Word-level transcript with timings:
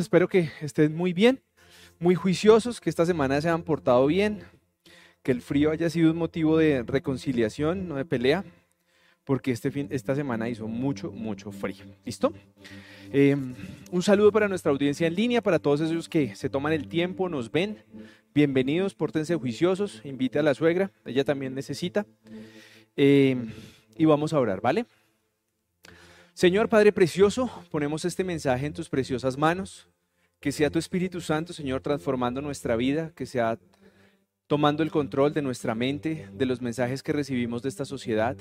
espero 0.00 0.28
que 0.28 0.50
estén 0.60 0.94
muy 0.94 1.12
bien, 1.12 1.40
muy 1.98 2.14
juiciosos, 2.14 2.80
que 2.80 2.90
esta 2.90 3.06
semana 3.06 3.40
se 3.40 3.48
han 3.48 3.62
portado 3.62 4.06
bien, 4.06 4.42
que 5.22 5.32
el 5.32 5.42
frío 5.42 5.70
haya 5.70 5.90
sido 5.90 6.10
un 6.10 6.16
motivo 6.16 6.56
de 6.56 6.82
reconciliación, 6.82 7.88
no 7.88 7.96
de 7.96 8.04
pelea, 8.04 8.44
porque 9.24 9.50
este 9.50 9.70
fin, 9.70 9.88
esta 9.90 10.14
semana 10.14 10.48
hizo 10.48 10.68
mucho, 10.68 11.10
mucho 11.10 11.52
frío. 11.52 11.84
¿Listo? 12.04 12.32
Eh, 13.12 13.36
un 13.90 14.02
saludo 14.02 14.32
para 14.32 14.48
nuestra 14.48 14.72
audiencia 14.72 15.06
en 15.06 15.14
línea, 15.14 15.42
para 15.42 15.58
todos 15.58 15.80
esos 15.80 16.08
que 16.08 16.34
se 16.34 16.48
toman 16.48 16.72
el 16.72 16.88
tiempo, 16.88 17.28
nos 17.28 17.50
ven. 17.50 17.78
Bienvenidos, 18.34 18.94
pórtense 18.94 19.34
juiciosos, 19.34 20.00
invite 20.04 20.38
a 20.38 20.42
la 20.42 20.54
suegra, 20.54 20.92
ella 21.04 21.24
también 21.24 21.54
necesita. 21.54 22.06
Eh, 22.96 23.36
y 23.96 24.04
vamos 24.04 24.32
a 24.32 24.40
orar, 24.40 24.60
¿vale? 24.60 24.86
Señor 26.38 26.68
Padre 26.68 26.92
Precioso, 26.92 27.50
ponemos 27.68 28.04
este 28.04 28.22
mensaje 28.22 28.64
en 28.64 28.72
tus 28.72 28.88
preciosas 28.88 29.36
manos. 29.36 29.88
Que 30.38 30.52
sea 30.52 30.70
tu 30.70 30.78
Espíritu 30.78 31.20
Santo, 31.20 31.52
Señor, 31.52 31.80
transformando 31.80 32.40
nuestra 32.40 32.76
vida, 32.76 33.10
que 33.16 33.26
sea 33.26 33.58
tomando 34.46 34.84
el 34.84 34.92
control 34.92 35.34
de 35.34 35.42
nuestra 35.42 35.74
mente, 35.74 36.28
de 36.32 36.46
los 36.46 36.62
mensajes 36.62 37.02
que 37.02 37.12
recibimos 37.12 37.62
de 37.62 37.70
esta 37.70 37.84
sociedad 37.84 38.36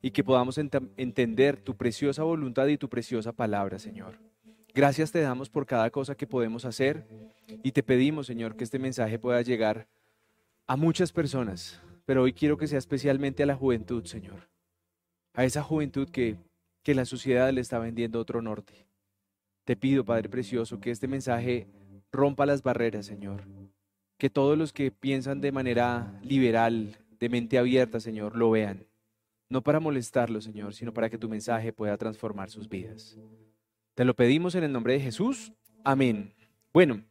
y 0.00 0.12
que 0.12 0.22
podamos 0.22 0.58
entender 0.58 1.56
tu 1.56 1.76
preciosa 1.76 2.22
voluntad 2.22 2.68
y 2.68 2.78
tu 2.78 2.88
preciosa 2.88 3.32
palabra, 3.32 3.80
Señor. 3.80 4.20
Gracias 4.72 5.10
te 5.10 5.20
damos 5.20 5.50
por 5.50 5.66
cada 5.66 5.90
cosa 5.90 6.14
que 6.14 6.28
podemos 6.28 6.64
hacer 6.64 7.04
y 7.64 7.72
te 7.72 7.82
pedimos, 7.82 8.28
Señor, 8.28 8.54
que 8.54 8.62
este 8.62 8.78
mensaje 8.78 9.18
pueda 9.18 9.42
llegar 9.42 9.88
a 10.68 10.76
muchas 10.76 11.10
personas, 11.10 11.80
pero 12.06 12.22
hoy 12.22 12.32
quiero 12.32 12.56
que 12.56 12.68
sea 12.68 12.78
especialmente 12.78 13.42
a 13.42 13.46
la 13.46 13.56
juventud, 13.56 14.04
Señor. 14.04 14.48
A 15.34 15.44
esa 15.44 15.64
juventud 15.64 16.08
que 16.08 16.36
que 16.82 16.94
la 16.94 17.04
sociedad 17.04 17.52
le 17.52 17.60
está 17.60 17.78
vendiendo 17.78 18.20
otro 18.20 18.42
norte. 18.42 18.86
Te 19.64 19.76
pido, 19.76 20.04
Padre 20.04 20.28
Precioso, 20.28 20.80
que 20.80 20.90
este 20.90 21.08
mensaje 21.08 21.66
rompa 22.10 22.46
las 22.46 22.62
barreras, 22.62 23.06
Señor. 23.06 23.42
Que 24.18 24.30
todos 24.30 24.56
los 24.56 24.72
que 24.72 24.90
piensan 24.90 25.40
de 25.40 25.52
manera 25.52 26.18
liberal, 26.22 26.96
de 27.18 27.28
mente 27.28 27.58
abierta, 27.58 28.00
Señor, 28.00 28.36
lo 28.36 28.50
vean. 28.50 28.86
No 29.48 29.62
para 29.62 29.80
molestarlos, 29.80 30.44
Señor, 30.44 30.74
sino 30.74 30.92
para 30.92 31.10
que 31.10 31.18
tu 31.18 31.28
mensaje 31.28 31.72
pueda 31.72 31.96
transformar 31.96 32.50
sus 32.50 32.68
vidas. 32.68 33.16
Te 33.94 34.04
lo 34.04 34.14
pedimos 34.14 34.54
en 34.54 34.64
el 34.64 34.72
nombre 34.72 34.94
de 34.94 35.00
Jesús. 35.00 35.52
Amén. 35.84 36.32
Bueno, 36.72 37.02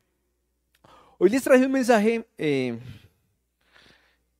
hoy 1.17 1.29
les 1.29 1.43
traje 1.43 1.65
un 1.65 1.71
mensaje. 1.71 2.25
Eh, 2.37 2.79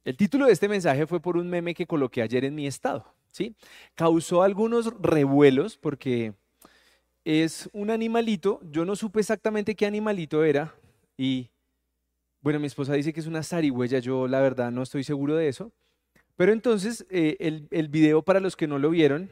el 0.05 0.17
título 0.17 0.45
de 0.45 0.53
este 0.53 0.67
mensaje 0.67 1.05
fue 1.05 1.19
por 1.19 1.38
un 1.38 1.49
meme 1.49 1.73
que 1.73 1.86
coloqué 1.86 2.21
ayer 2.21 2.45
en 2.45 2.55
mi 2.55 2.66
estado. 2.66 3.14
¿Sí? 3.31 3.55
Causó 3.95 4.44
algunos 4.44 4.94
revuelos 5.02 5.77
porque 5.77 6.33
es 7.25 7.69
un 7.73 7.89
animalito, 7.89 8.59
yo 8.63 8.86
no 8.86 8.95
supe 8.95 9.19
exactamente 9.19 9.75
qué 9.75 9.86
animalito 9.86 10.44
era 10.44 10.73
y 11.17 11.49
bueno, 12.41 12.59
mi 12.59 12.67
esposa 12.67 12.94
dice 12.94 13.11
que 13.11 13.19
es 13.19 13.27
una 13.27 13.44
zarigüeya, 13.44 13.99
yo 13.99 14.27
la 14.27 14.39
verdad 14.39 14.71
no 14.71 14.83
estoy 14.83 15.03
seguro 15.03 15.36
de 15.36 15.49
eso, 15.49 15.73
pero 16.38 16.53
entonces 16.53 17.05
eh, 17.09 17.36
el, 17.39 17.67
el 17.71 17.89
video 17.89 18.21
para 18.23 18.39
los 18.39 18.55
que 18.55 18.67
no 18.67 18.80
lo 18.80 18.89
vieron, 18.89 19.30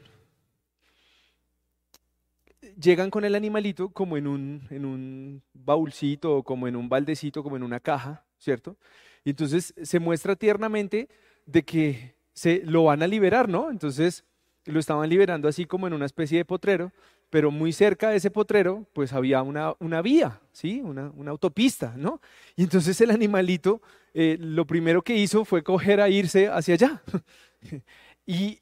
llegan 2.80 3.10
con 3.10 3.24
el 3.24 3.34
animalito 3.34 3.90
como 3.90 4.16
en 4.16 4.26
un, 4.26 4.66
en 4.70 4.84
un 4.84 5.42
baúlcito, 5.52 6.42
como 6.42 6.68
en 6.68 6.76
un 6.76 6.88
baldecito, 6.88 7.42
como 7.42 7.56
en 7.56 7.62
una 7.62 7.80
caja, 7.80 8.24
¿cierto? 8.38 8.76
Y 9.24 9.30
entonces 9.30 9.74
se 9.82 9.98
muestra 9.98 10.36
tiernamente 10.36 11.08
de 11.46 11.64
que 11.64 12.14
se 12.38 12.62
lo 12.64 12.84
van 12.84 13.02
a 13.02 13.08
liberar, 13.08 13.48
¿no? 13.48 13.68
Entonces 13.68 14.24
lo 14.64 14.78
estaban 14.78 15.10
liberando 15.10 15.48
así 15.48 15.64
como 15.64 15.88
en 15.88 15.92
una 15.92 16.06
especie 16.06 16.38
de 16.38 16.44
potrero, 16.44 16.92
pero 17.30 17.50
muy 17.50 17.72
cerca 17.72 18.10
de 18.10 18.16
ese 18.18 18.30
potrero 18.30 18.86
pues 18.92 19.12
había 19.12 19.42
una, 19.42 19.74
una 19.80 20.02
vía, 20.02 20.40
¿sí? 20.52 20.80
Una, 20.84 21.10
una, 21.16 21.32
autopista, 21.32 21.94
¿no? 21.96 22.20
Y 22.54 22.62
entonces 22.62 23.00
el 23.00 23.10
animalito 23.10 23.82
eh, 24.14 24.36
lo 24.38 24.66
primero 24.66 25.02
que 25.02 25.16
hizo 25.16 25.44
fue 25.44 25.64
coger 25.64 26.00
a 26.00 26.08
irse 26.08 26.46
hacia 26.46 26.74
allá. 26.74 27.02
y 28.26 28.60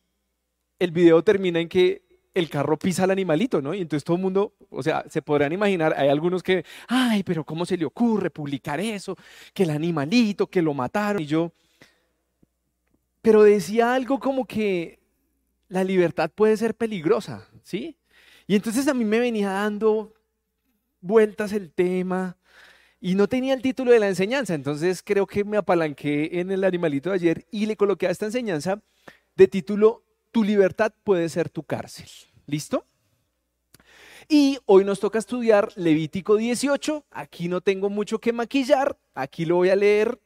el 0.78 0.90
video 0.90 1.22
termina 1.22 1.60
en 1.60 1.68
que 1.68 2.02
el 2.32 2.48
carro 2.48 2.78
pisa 2.78 3.04
al 3.04 3.10
animalito, 3.10 3.60
¿no? 3.60 3.74
Y 3.74 3.82
entonces 3.82 4.04
todo 4.04 4.16
el 4.16 4.22
mundo, 4.22 4.54
o 4.70 4.82
sea, 4.82 5.04
se 5.10 5.20
podrán 5.20 5.52
imaginar, 5.52 5.94
hay 5.98 6.08
algunos 6.08 6.42
que, 6.42 6.64
ay, 6.88 7.22
pero 7.24 7.44
¿cómo 7.44 7.66
se 7.66 7.76
le 7.76 7.84
ocurre 7.84 8.30
publicar 8.30 8.80
eso? 8.80 9.16
Que 9.52 9.64
el 9.64 9.70
animalito, 9.70 10.46
que 10.46 10.62
lo 10.62 10.72
mataron. 10.72 11.20
Y 11.20 11.26
yo, 11.26 11.52
pero 13.26 13.42
decía 13.42 13.92
algo 13.92 14.20
como 14.20 14.46
que 14.46 15.00
la 15.66 15.82
libertad 15.82 16.30
puede 16.32 16.56
ser 16.56 16.76
peligrosa, 16.76 17.48
¿sí? 17.64 17.98
Y 18.46 18.54
entonces 18.54 18.86
a 18.86 18.94
mí 18.94 19.04
me 19.04 19.18
venía 19.18 19.50
dando 19.50 20.14
vueltas 21.00 21.52
el 21.52 21.72
tema 21.72 22.36
y 23.00 23.16
no 23.16 23.26
tenía 23.26 23.52
el 23.52 23.62
título 23.62 23.90
de 23.90 23.98
la 23.98 24.06
enseñanza, 24.06 24.54
entonces 24.54 25.02
creo 25.02 25.26
que 25.26 25.42
me 25.42 25.56
apalanqué 25.56 26.38
en 26.38 26.52
el 26.52 26.62
animalito 26.62 27.10
de 27.10 27.16
ayer 27.16 27.46
y 27.50 27.66
le 27.66 27.76
coloqué 27.76 28.06
a 28.06 28.12
esta 28.12 28.26
enseñanza 28.26 28.80
de 29.34 29.48
título 29.48 30.04
Tu 30.30 30.44
libertad 30.44 30.92
puede 31.02 31.28
ser 31.28 31.50
tu 31.50 31.64
cárcel. 31.64 32.06
¿Listo? 32.46 32.86
Y 34.28 34.60
hoy 34.66 34.84
nos 34.84 35.00
toca 35.00 35.18
estudiar 35.18 35.72
Levítico 35.74 36.36
18. 36.36 37.06
Aquí 37.10 37.48
no 37.48 37.60
tengo 37.60 37.90
mucho 37.90 38.20
que 38.20 38.32
maquillar. 38.32 38.96
Aquí 39.16 39.46
lo 39.46 39.56
voy 39.56 39.70
a 39.70 39.74
leer 39.74 40.20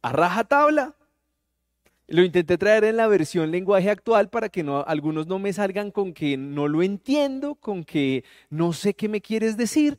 a 0.00 0.12
raja 0.12 0.44
tabla. 0.44 0.96
Lo 2.08 2.22
intenté 2.22 2.56
traer 2.56 2.84
en 2.84 2.96
la 2.96 3.08
versión 3.08 3.50
lenguaje 3.50 3.90
actual 3.90 4.28
para 4.28 4.48
que 4.48 4.62
no, 4.62 4.84
algunos 4.86 5.26
no 5.26 5.40
me 5.40 5.52
salgan 5.52 5.90
con 5.90 6.12
que 6.12 6.36
no 6.36 6.68
lo 6.68 6.82
entiendo, 6.82 7.56
con 7.56 7.84
que 7.84 8.24
no 8.48 8.72
sé 8.72 8.94
qué 8.94 9.08
me 9.08 9.20
quieres 9.20 9.56
decir, 9.56 9.98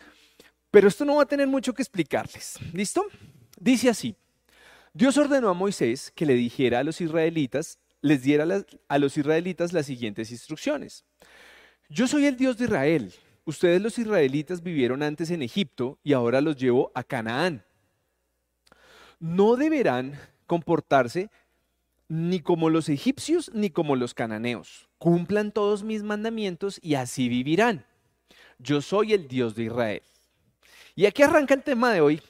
pero 0.71 0.87
esto 0.87 1.03
no 1.03 1.17
va 1.17 1.23
a 1.23 1.27
tener 1.27 1.47
mucho 1.47 1.73
que 1.73 1.81
explicarles. 1.81 2.59
¿Listo? 2.73 3.05
Dice 3.59 3.89
así, 3.89 4.15
Dios 4.93 5.17
ordenó 5.17 5.49
a 5.49 5.53
Moisés 5.53 6.11
que 6.15 6.25
le 6.25 6.35
dijera 6.35 6.79
a 6.79 6.83
los 6.83 7.01
israelitas, 7.01 7.77
les 8.01 8.21
diera 8.21 8.45
a 8.87 8.99
los 8.99 9.17
israelitas 9.17 9.73
las 9.73 9.85
siguientes 9.85 10.31
instrucciones. 10.31 11.03
Yo 11.89 12.07
soy 12.07 12.25
el 12.25 12.37
Dios 12.37 12.57
de 12.57 12.65
Israel. 12.65 13.13
Ustedes 13.45 13.81
los 13.81 13.97
israelitas 13.99 14.61
vivieron 14.61 15.03
antes 15.03 15.29
en 15.31 15.41
Egipto 15.41 15.99
y 16.03 16.13
ahora 16.13 16.41
los 16.41 16.57
llevo 16.57 16.91
a 16.95 17.03
Canaán. 17.03 17.63
No 19.19 19.55
deberán 19.55 20.19
comportarse 20.45 21.29
ni 22.09 22.39
como 22.39 22.69
los 22.69 22.89
egipcios 22.89 23.51
ni 23.53 23.69
como 23.69 23.95
los 23.95 24.13
cananeos. 24.13 24.87
Cumplan 24.97 25.51
todos 25.51 25.83
mis 25.83 26.03
mandamientos 26.03 26.79
y 26.81 26.95
así 26.95 27.29
vivirán. 27.29 27.85
Yo 28.59 28.81
soy 28.81 29.13
el 29.13 29.27
Dios 29.27 29.55
de 29.55 29.63
Israel. 29.65 30.01
Y 30.95 31.05
aquí 31.05 31.21
arranca 31.21 31.53
el 31.53 31.63
tema 31.63 31.91
de 31.91 32.01
hoy. 32.01 32.21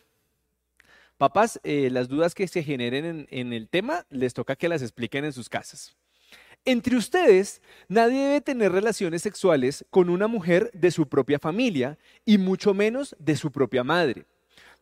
Papás, 1.17 1.59
eh, 1.63 1.89
las 1.91 2.09
dudas 2.09 2.35
que 2.35 2.47
se 2.47 2.63
generen 2.63 3.27
en, 3.29 3.53
el 3.53 3.69
tema 3.69 4.05
les 4.09 4.33
toca 4.33 4.55
que 4.55 4.69
las 4.69 4.81
expliquen 4.81 5.25
en 5.25 5.33
sus 5.33 5.49
casas. 5.49 5.95
Entre 6.65 6.97
ustedes, 6.97 7.61
nadie 7.87 8.19
debe 8.19 8.41
tener 8.41 8.71
relaciones 8.71 9.21
sexuales 9.21 9.85
con 9.89 10.09
una 10.09 10.27
mujer 10.27 10.69
de 10.73 10.91
su 10.91 11.07
propia 11.07 11.39
familia 11.39 11.97
y 12.25 12.37
mucho 12.37 12.73
menos 12.73 13.15
de 13.19 13.37
su 13.37 13.51
propia 13.51 13.83
madre, 13.83 14.25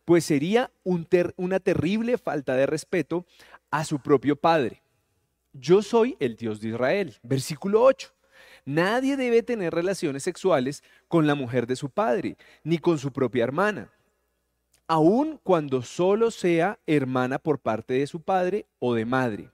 pues 0.04 0.24
sería 0.24 0.70
un 0.82 1.06
una 1.36 1.60
terrible 1.60 2.18
falta 2.18 2.56
de 2.56 2.66
respeto 2.66 3.24
a 3.70 3.84
su 3.84 4.00
propio 4.00 4.36
padre 4.36 4.82
yo 5.60 5.82
soy 5.82 6.16
el 6.20 6.36
Dios 6.36 6.60
de 6.60 6.68
Israel. 6.68 7.16
Versículo 7.22 7.82
8. 7.82 8.12
Nadie 8.64 9.16
debe 9.16 9.42
tener 9.42 9.72
relaciones 9.72 10.22
sexuales 10.24 10.82
con 11.08 11.26
la 11.26 11.34
mujer 11.34 11.66
de 11.66 11.76
su 11.76 11.88
padre, 11.88 12.36
ni 12.64 12.78
con 12.78 12.98
su 12.98 13.12
propia 13.12 13.44
hermana, 13.44 13.92
aun 14.88 15.38
cuando 15.42 15.82
solo 15.82 16.30
sea 16.30 16.78
hermana 16.86 17.38
por 17.38 17.60
parte 17.60 17.94
de 17.94 18.06
su 18.06 18.20
padre 18.20 18.66
o 18.80 18.94
de 18.94 19.04
madre, 19.04 19.50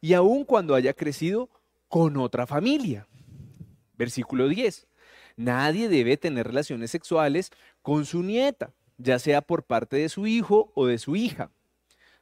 y 0.00 0.14
aun 0.14 0.44
cuando 0.44 0.74
haya 0.74 0.94
crecido 0.94 1.48
con 1.88 2.16
otra 2.16 2.46
familia. 2.46 3.06
Versículo 3.96 4.48
10. 4.48 4.86
Nadie 5.36 5.88
debe 5.88 6.16
tener 6.16 6.46
relaciones 6.46 6.90
sexuales 6.90 7.52
con 7.82 8.04
su 8.04 8.22
nieta, 8.22 8.72
ya 8.98 9.18
sea 9.18 9.42
por 9.42 9.62
parte 9.62 9.96
de 9.96 10.08
su 10.08 10.26
hijo 10.26 10.72
o 10.74 10.86
de 10.86 10.98
su 10.98 11.14
hija. 11.14 11.50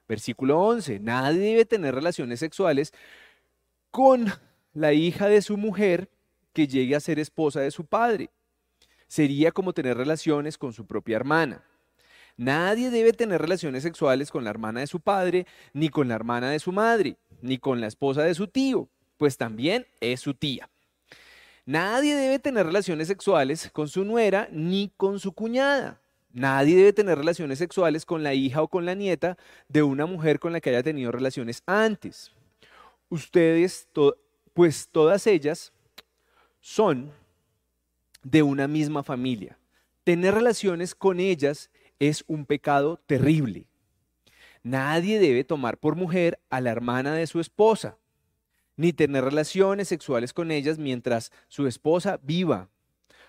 Versículo 0.07 0.61
11. 0.61 1.01
Nadie 1.01 1.41
debe 1.41 1.65
tener 1.65 1.95
relaciones 1.95 2.41
sexuales 2.41 2.93
con 3.95 4.27
la 4.73 4.93
hija 4.93 5.29
de 5.29 5.41
su 5.41 5.57
mujer 5.57 6.11
que 6.53 6.67
llegue 6.67 6.97
a 6.97 7.01
ser 7.01 7.21
esposa 7.21 7.61
de 7.61 7.71
su 7.71 7.85
padre. 7.85 8.29
Sería 9.07 9.53
como 9.53 9.73
tener 9.73 9.97
relaciones 9.97 10.59
con 10.59 10.73
su 10.73 10.85
propia 10.85 11.15
hermana. 11.15 11.63
Nadie 12.37 12.91
debe 12.91 13.13
tener 13.13 13.41
relaciones 13.41 13.85
sexuales 13.85 14.33
con 14.33 14.43
la 14.43 14.51
hermana 14.51 14.81
de 14.81 14.89
su 14.89 14.99
padre, 14.99 15.47
ni 15.73 15.91
con 15.91 16.09
la 16.09 16.17
hermana 16.17 16.51
de 16.51 16.59
su 16.59 16.73
madre, 16.73 17.19
ni 17.41 17.59
con 17.59 17.81
la 17.81 17.87
esposa 17.87 18.25
de 18.25 18.35
su 18.35 18.49
tío, 18.49 18.89
pues 19.17 19.37
también 19.37 19.87
es 20.01 20.19
su 20.19 20.35
tía. 20.35 20.69
Nadie 21.65 22.17
debe 22.17 22.41
tener 22.41 22.67
relaciones 22.67 23.07
sexuales 23.07 23.71
con 23.73 23.87
su 23.87 24.05
nuera 24.05 24.49
ni 24.51 24.91
con 24.97 25.21
su 25.21 25.35
cuñada. 25.35 26.01
Nadie 26.33 26.75
debe 26.75 26.93
tener 26.93 27.17
relaciones 27.17 27.59
sexuales 27.59 28.05
con 28.05 28.25
la 28.25 28.35
hija 28.35 28.61
o 28.61 28.67
con 28.67 28.87
la 28.87 28.97
nieta 28.97 29.39
de 29.69 29.85
una 29.85 30.05
mujer 30.07 30.41
con 30.41 30.53
la 30.53 30.61
que 30.61 30.71
haya 30.71 30.83
tenido 30.83 31.13
relaciones 31.13 31.63
antes 31.65 32.33
ustedes, 33.09 33.89
pues 34.53 34.89
todas 34.91 35.27
ellas 35.27 35.73
son 36.61 37.13
de 38.23 38.43
una 38.43 38.67
misma 38.69 39.03
familia. 39.03 39.59
tener 40.03 40.35
relaciones 40.35 40.95
con 40.95 41.19
ellas 41.19 41.71
es 41.99 42.25
un 42.27 42.45
pecado 42.45 43.01
terrible. 43.07 43.67
Nadie 44.63 45.19
debe 45.19 45.45
tomar 45.45 45.79
por 45.79 45.97
mujer 45.97 46.41
a 46.51 46.61
la 46.61 46.71
hermana 46.71 47.15
de 47.15 47.27
su 47.27 47.41
esposa, 47.41 47.99
ni 48.77 48.93
tener 48.93 49.25
relaciones 49.25 49.89
sexuales 49.89 50.33
con 50.33 50.51
ellas 50.51 50.79
mientras 50.79 51.33
su 51.49 51.67
esposa 51.67 52.19
viva. 52.23 52.69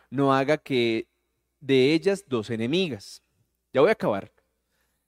No 0.09 0.33
haga 0.33 0.57
que 0.57 1.07
de 1.59 1.93
ellas 1.93 2.25
dos 2.27 2.49
enemigas. 2.49 3.21
Ya 3.73 3.81
voy 3.81 3.89
a 3.89 3.93
acabar. 3.93 4.31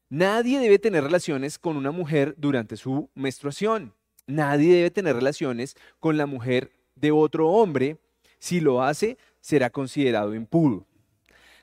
Nadie 0.09 0.59
debe 0.59 0.79
tener 0.79 1.03
relaciones 1.03 1.59
con 1.59 1.75
una 1.75 1.91
mujer 1.91 2.33
durante 2.37 2.77
su 2.77 3.09
menstruación. 3.13 3.93
Nadie 4.27 4.75
debe 4.75 4.91
tener 4.91 5.15
relaciones 5.15 5.75
con 5.99 6.17
la 6.17 6.25
mujer 6.25 6.71
de 6.95 7.11
otro 7.11 7.49
hombre. 7.49 7.97
Si 8.39 8.59
lo 8.59 8.83
hace, 8.83 9.17
será 9.39 9.69
considerado 9.69 10.35
impuro. 10.35 10.85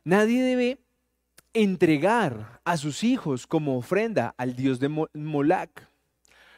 Nadie 0.02 0.42
debe 0.42 0.78
entregar 1.52 2.60
a 2.64 2.76
sus 2.76 3.04
hijos 3.04 3.46
como 3.46 3.76
ofrenda 3.76 4.34
al 4.36 4.56
dios 4.56 4.80
de 4.80 4.88
Molac. 4.88 5.88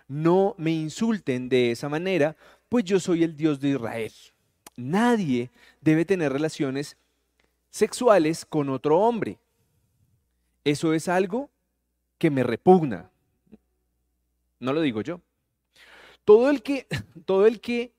No 0.09 0.55
me 0.57 0.71
insulten 0.71 1.49
de 1.49 1.73
esa 1.73 1.89
manera, 1.89 2.37
pues 2.69 2.85
yo 2.85 3.01
soy 3.01 3.25
el 3.25 3.37
Dios 3.37 3.61
de 3.61 3.71
Israel. 3.71 4.13
Nadie 4.77 5.51
debe 5.81 6.05
tener 6.05 6.33
relaciones 6.33 6.97
sexuales 7.71 8.45
con 8.45 8.69
otro 8.69 9.01
hombre. 9.01 9.39
Eso 10.65 10.95
es 10.95 11.09
algo 11.09 11.51
que 12.19 12.31
me 12.31 12.43
repugna. 12.43 13.11
No 14.61 14.73
lo 14.73 14.81
digo 14.81 15.03
yo. 15.03 15.21
Todo 16.27 16.51
el 16.51 16.63
que, 16.63 16.89
todo 17.25 17.47
el 17.47 17.61
que 17.61 17.95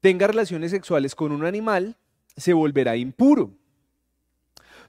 tenga 0.00 0.26
relaciones 0.26 0.70
sexuales 0.72 1.14
con 1.14 1.30
un 1.30 1.44
animal 1.44 1.96
se 2.34 2.54
volverá 2.54 2.96
impuro. 2.96 3.52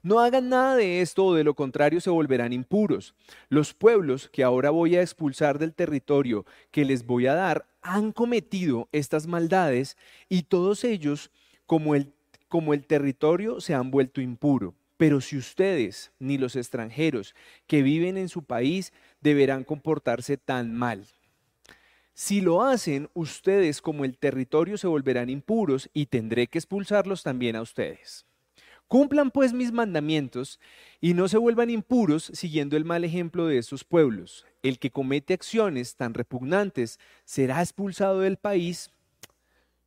No 0.02 0.18
hagan 0.18 0.48
nada 0.48 0.74
de 0.74 1.02
esto 1.02 1.26
o 1.26 1.34
de 1.34 1.44
lo 1.44 1.54
contrario 1.54 2.00
se 2.00 2.10
volverán 2.10 2.52
impuros. 2.54 3.14
Los 3.50 3.74
pueblos 3.74 4.30
que 4.30 4.42
ahora 4.42 4.70
voy 4.70 4.96
a 4.96 5.02
expulsar 5.02 5.58
del 5.58 5.74
territorio 5.74 6.46
que 6.70 6.86
les 6.86 7.06
voy 7.06 7.26
a 7.26 7.34
dar 7.34 7.66
han 7.82 8.12
cometido 8.12 8.88
estas 8.92 9.26
maldades 9.26 9.98
y 10.30 10.44
todos 10.44 10.84
ellos, 10.84 11.30
como 11.66 11.94
el, 11.94 12.14
como 12.48 12.72
el 12.72 12.86
territorio, 12.86 13.60
se 13.60 13.74
han 13.74 13.90
vuelto 13.90 14.22
impuro. 14.22 14.74
Pero 14.96 15.20
si 15.20 15.36
ustedes, 15.36 16.12
ni 16.18 16.38
los 16.38 16.56
extranjeros 16.56 17.34
que 17.66 17.82
viven 17.82 18.16
en 18.16 18.30
su 18.30 18.42
país, 18.42 18.94
deberán 19.20 19.64
comportarse 19.64 20.38
tan 20.38 20.74
mal. 20.74 21.06
Si 22.14 22.40
lo 22.40 22.62
hacen, 22.62 23.10
ustedes 23.12 23.82
como 23.82 24.04
el 24.04 24.16
territorio 24.16 24.78
se 24.78 24.86
volverán 24.86 25.30
impuros 25.30 25.90
y 25.92 26.06
tendré 26.06 26.46
que 26.46 26.58
expulsarlos 26.58 27.24
también 27.24 27.56
a 27.56 27.60
ustedes. 27.60 28.24
Cumplan 28.86 29.32
pues 29.32 29.52
mis 29.52 29.72
mandamientos 29.72 30.60
y 31.00 31.14
no 31.14 31.26
se 31.26 31.38
vuelvan 31.38 31.70
impuros 31.70 32.30
siguiendo 32.32 32.76
el 32.76 32.84
mal 32.84 33.02
ejemplo 33.02 33.46
de 33.46 33.58
estos 33.58 33.82
pueblos. 33.82 34.46
El 34.62 34.78
que 34.78 34.92
comete 34.92 35.34
acciones 35.34 35.96
tan 35.96 36.14
repugnantes 36.14 37.00
será 37.24 37.60
expulsado 37.60 38.20
del 38.20 38.36
país. 38.36 38.92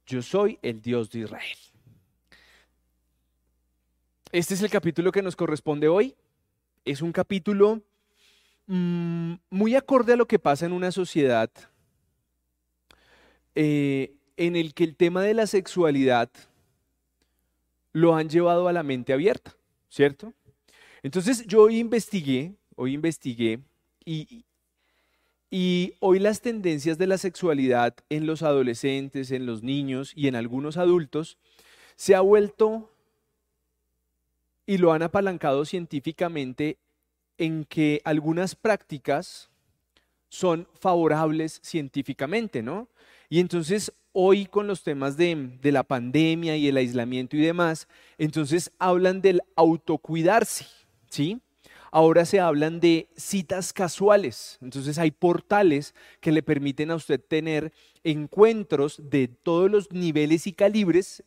Yo 0.06 0.22
soy 0.22 0.60
el 0.62 0.82
Dios 0.82 1.10
de 1.10 1.20
Israel. 1.20 1.58
Este 4.34 4.54
es 4.54 4.62
el 4.62 4.70
capítulo 4.70 5.14
que 5.14 5.22
nos 5.22 5.38
corresponde 5.38 5.88
hoy. 5.88 6.14
Es 6.84 7.02
un 7.02 7.14
capítulo 7.14 7.82
mm, 8.66 9.36
muy 9.50 9.76
acorde 9.76 10.12
a 10.12 10.18
lo 10.18 10.28
que 10.28 10.40
pasa 10.40 10.66
en 10.66 10.74
una 10.74 10.92
sociedad 10.92 11.50
eh, 13.60 14.14
en 14.38 14.56
el 14.56 14.76
que 14.76 14.84
el 14.84 14.96
tema 14.96 15.24
de 15.24 15.34
la 15.34 15.48
sexualidad 15.48 16.30
lo 17.92 18.16
han 18.16 18.30
llevado 18.30 18.68
a 18.68 18.72
la 18.72 18.84
mente 18.84 19.14
abierta, 19.14 19.56
¿cierto? 19.90 20.32
Entonces 21.02 21.44
yo 21.48 21.64
hoy 21.64 21.80
investigué, 21.80 22.54
hoy 22.76 22.94
investigué 22.94 23.62
y, 24.06 24.46
y 25.50 25.96
hoy 26.02 26.20
las 26.20 26.42
tendencias 26.42 27.00
de 27.00 27.08
la 27.08 27.18
sexualidad 27.18 27.96
en 28.12 28.28
los 28.28 28.44
adolescentes, 28.44 29.32
en 29.32 29.48
los 29.48 29.64
niños 29.64 30.12
y 30.16 30.28
en 30.28 30.36
algunos 30.36 30.78
adultos 30.78 31.40
se 31.96 32.14
ha 32.14 32.22
vuelto 32.22 32.92
y 34.68 34.78
lo 34.78 34.94
han 34.94 35.02
apalancado 35.02 35.66
científicamente 35.66 36.78
en 37.40 37.66
que 37.66 38.02
algunas 38.04 38.54
prácticas 38.54 39.50
son 40.30 40.68
favorables 40.80 41.60
científicamente, 41.64 42.62
¿no? 42.62 42.88
Y 43.30 43.40
entonces 43.40 43.92
hoy 44.14 44.46
con 44.46 44.68
los 44.68 44.84
temas 44.84 45.18
de, 45.18 45.60
la 45.62 45.84
pandemia 45.84 46.58
y 46.58 46.68
el 46.68 46.78
aislamiento 46.78 47.36
y 47.36 47.42
demás, 47.42 47.88
entonces 48.18 48.72
hablan 48.80 49.22
del 49.22 49.42
autocuidarse, 49.56 50.66
¿sí? 51.10 51.40
Ahora 51.92 52.26
se 52.26 52.40
hablan 52.40 52.80
de 52.80 53.08
citas 53.16 53.74
casuales. 53.74 54.58
Entonces 54.62 54.98
hay 54.98 55.12
portales 55.12 55.94
que 56.20 56.32
le 56.32 56.44
permiten 56.44 56.92
a 56.92 56.96
usted 56.96 57.20
tener 57.20 57.72
encuentros 58.04 59.00
de 59.10 59.28
todos 59.28 59.70
los 59.70 59.92
niveles 59.92 60.48
y 60.48 60.54
calibres 60.54 61.24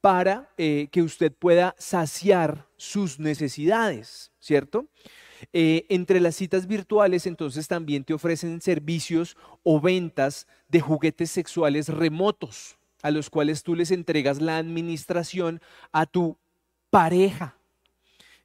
para 0.00 0.50
eh, 0.56 0.88
que 0.90 1.02
usted 1.02 1.32
pueda 1.32 1.74
saciar 1.78 2.66
sus 2.76 3.18
necesidades, 3.18 4.30
¿cierto? 4.40 4.86
Eh, 5.52 5.86
entre 5.88 6.20
las 6.20 6.36
citas 6.36 6.66
virtuales, 6.66 7.26
entonces 7.26 7.68
también 7.68 8.04
te 8.04 8.14
ofrecen 8.14 8.60
servicios 8.60 9.36
o 9.62 9.80
ventas 9.80 10.46
de 10.68 10.80
juguetes 10.80 11.30
sexuales 11.30 11.88
remotos, 11.88 12.76
a 13.02 13.10
los 13.10 13.30
cuales 13.30 13.62
tú 13.62 13.74
les 13.74 13.90
entregas 13.90 14.40
la 14.40 14.58
administración 14.58 15.60
a 15.92 16.06
tu 16.06 16.36
pareja. 16.90 17.56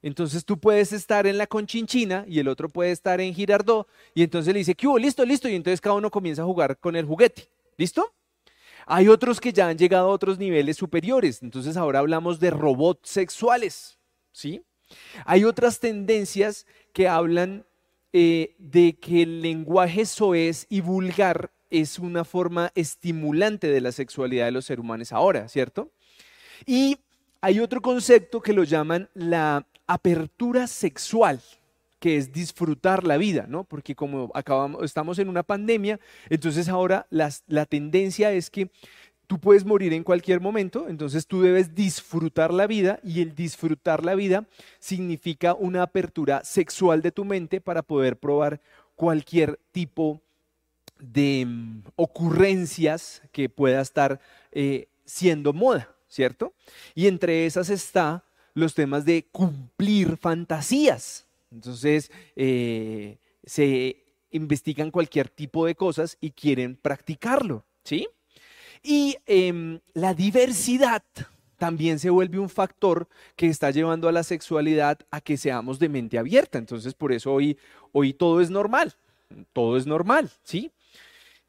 Entonces 0.02 0.44
tú 0.44 0.58
puedes 0.58 0.92
estar 0.92 1.26
en 1.26 1.38
la 1.38 1.46
Conchinchina 1.46 2.24
y 2.28 2.38
el 2.38 2.48
otro 2.48 2.68
puede 2.68 2.92
estar 2.92 3.20
en 3.20 3.34
Girardot 3.34 3.88
y 4.14 4.22
entonces 4.22 4.52
le 4.52 4.60
dice, 4.60 4.74
¿qué 4.74 4.86
hubo? 4.86 4.98
Listo, 4.98 5.24
listo. 5.24 5.48
Y 5.48 5.54
entonces 5.54 5.80
cada 5.80 5.96
uno 5.96 6.10
comienza 6.10 6.42
a 6.42 6.44
jugar 6.44 6.78
con 6.78 6.96
el 6.96 7.04
juguete. 7.04 7.48
¿Listo? 7.76 8.14
Hay 8.86 9.08
otros 9.08 9.40
que 9.40 9.52
ya 9.52 9.68
han 9.68 9.76
llegado 9.76 10.08
a 10.08 10.12
otros 10.12 10.38
niveles 10.38 10.76
superiores. 10.76 11.42
Entonces 11.42 11.76
ahora 11.76 11.98
hablamos 11.98 12.38
de 12.38 12.50
robots 12.50 13.08
sexuales. 13.08 13.98
¿Sí? 14.32 14.62
Hay 15.24 15.44
otras 15.44 15.80
tendencias 15.80 16.66
que 16.92 17.08
hablan 17.08 17.64
eh, 18.12 18.54
de 18.58 18.98
que 18.98 19.22
el 19.22 19.42
lenguaje 19.42 20.06
soez 20.06 20.66
y 20.68 20.80
vulgar 20.80 21.50
es 21.70 21.98
una 21.98 22.24
forma 22.24 22.72
estimulante 22.74 23.68
de 23.68 23.80
la 23.80 23.92
sexualidad 23.92 24.46
de 24.46 24.52
los 24.52 24.64
seres 24.64 24.82
humanos 24.82 25.12
ahora, 25.12 25.48
¿cierto? 25.48 25.90
Y 26.64 26.98
hay 27.40 27.60
otro 27.60 27.82
concepto 27.82 28.40
que 28.40 28.52
lo 28.52 28.64
llaman 28.64 29.08
la 29.14 29.66
apertura 29.86 30.66
sexual, 30.66 31.40
que 32.00 32.16
es 32.16 32.32
disfrutar 32.32 33.04
la 33.04 33.16
vida, 33.16 33.46
¿no? 33.48 33.64
Porque 33.64 33.94
como 33.94 34.30
acabamos, 34.34 34.82
estamos 34.84 35.18
en 35.18 35.28
una 35.28 35.42
pandemia, 35.42 36.00
entonces 36.30 36.68
ahora 36.68 37.06
la 37.10 37.66
tendencia 37.66 38.32
es 38.32 38.50
que 38.50 38.70
tú 39.26 39.38
puedes 39.38 39.64
morir 39.64 39.92
en 39.92 40.04
cualquier 40.04 40.40
momento, 40.40 40.88
entonces 40.88 41.26
tú 41.26 41.42
debes 41.42 41.74
disfrutar 41.74 42.52
la 42.52 42.66
vida 42.66 43.00
y 43.02 43.22
el 43.22 43.34
disfrutar 43.34 44.04
la 44.04 44.14
vida 44.14 44.46
significa 44.78 45.54
una 45.54 45.82
apertura 45.82 46.44
sexual 46.44 47.02
de 47.02 47.12
tu 47.12 47.24
mente 47.24 47.60
para 47.60 47.82
poder 47.82 48.18
probar 48.18 48.60
cualquier 48.94 49.58
tipo 49.72 50.20
de 50.98 51.44
mm, 51.46 51.82
ocurrencias 51.96 53.22
que 53.32 53.48
pueda 53.48 53.80
estar 53.80 54.20
eh, 54.52 54.88
siendo 55.04 55.52
moda, 55.52 55.94
¿cierto? 56.08 56.54
Y 56.94 57.06
entre 57.06 57.46
esas 57.46 57.70
está 57.70 58.24
los 58.54 58.74
temas 58.74 59.04
de 59.04 59.26
cumplir 59.30 60.16
fantasías. 60.16 61.26
Entonces, 61.50 62.10
eh, 62.34 63.18
se 63.44 64.04
investigan 64.30 64.90
cualquier 64.90 65.28
tipo 65.28 65.66
de 65.66 65.74
cosas 65.74 66.16
y 66.20 66.30
quieren 66.30 66.76
practicarlo, 66.76 67.64
¿sí? 67.84 68.08
Y 68.88 69.16
em, 69.26 69.80
la 69.94 70.14
diversidad 70.14 71.02
también 71.58 71.98
se 71.98 72.08
vuelve 72.08 72.38
un 72.38 72.48
factor 72.48 73.08
que 73.34 73.48
está 73.48 73.72
llevando 73.72 74.08
a 74.08 74.12
la 74.12 74.22
sexualidad 74.22 75.00
a 75.10 75.20
que 75.20 75.36
seamos 75.36 75.80
de 75.80 75.88
mente 75.88 76.20
abierta. 76.20 76.58
Entonces, 76.58 76.94
por 76.94 77.12
eso 77.12 77.32
hoy, 77.32 77.58
hoy 77.90 78.12
todo 78.12 78.40
es 78.40 78.48
normal, 78.48 78.94
todo 79.52 79.76
es 79.76 79.88
normal, 79.88 80.30
¿sí? 80.44 80.70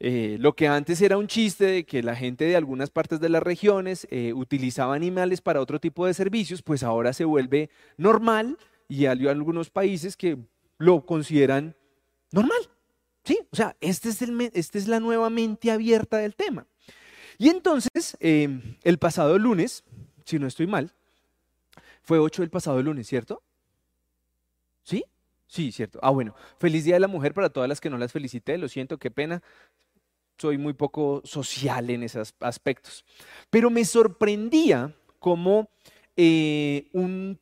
Eh, 0.00 0.36
lo 0.40 0.56
que 0.56 0.66
antes 0.66 1.00
era 1.00 1.16
un 1.16 1.28
chiste 1.28 1.64
de 1.64 1.84
que 1.84 2.02
la 2.02 2.16
gente 2.16 2.44
de 2.44 2.56
algunas 2.56 2.90
partes 2.90 3.20
de 3.20 3.28
las 3.28 3.42
regiones 3.42 4.08
eh, 4.10 4.32
utilizaba 4.32 4.96
animales 4.96 5.40
para 5.40 5.60
otro 5.60 5.78
tipo 5.78 6.06
de 6.06 6.14
servicios, 6.14 6.60
pues 6.60 6.82
ahora 6.82 7.12
se 7.12 7.24
vuelve 7.24 7.70
normal 7.96 8.58
y 8.88 9.06
hay 9.06 9.28
algunos 9.28 9.70
países 9.70 10.16
que 10.16 10.38
lo 10.76 11.06
consideran 11.06 11.76
normal. 12.32 12.58
¿Sí? 13.22 13.38
O 13.52 13.56
sea, 13.56 13.76
esta 13.80 14.08
es, 14.08 14.22
este 14.54 14.78
es 14.78 14.88
la 14.88 14.98
nueva 14.98 15.30
mente 15.30 15.70
abierta 15.70 16.16
del 16.16 16.34
tema. 16.34 16.66
Y 17.38 17.48
entonces, 17.48 18.16
em, 18.20 18.76
el 18.82 18.98
pasado 18.98 19.38
lunes, 19.38 19.84
si 20.24 20.38
no 20.38 20.46
estoy 20.46 20.66
mal, 20.66 20.92
fue 22.02 22.18
8 22.18 22.42
el 22.42 22.50
pasado 22.50 22.82
lunes, 22.82 23.06
¿cierto? 23.06 23.42
¿Sí? 24.82 25.04
Sí, 25.46 25.72
cierto. 25.72 25.98
Ah, 26.02 26.10
bueno. 26.10 26.34
Feliz 26.58 26.84
Día 26.84 26.94
de 26.94 27.00
la 27.00 27.08
Mujer 27.08 27.32
para 27.32 27.48
todas 27.48 27.68
las 27.68 27.80
que 27.80 27.90
no 27.90 27.96
las 27.96 28.12
felicité. 28.12 28.58
Lo 28.58 28.68
siento, 28.68 28.98
qué 28.98 29.10
pena. 29.10 29.42
Soy 30.36 30.58
muy 30.58 30.72
poco 30.72 31.22
social 31.24 31.88
en 31.90 32.02
esos 32.02 32.34
aspectos. 32.40 33.04
Pero 33.50 33.70
me 33.70 33.84
sorprendía 33.84 34.94
cómo 35.18 35.70
eh, 36.16 36.88
un 36.92 37.38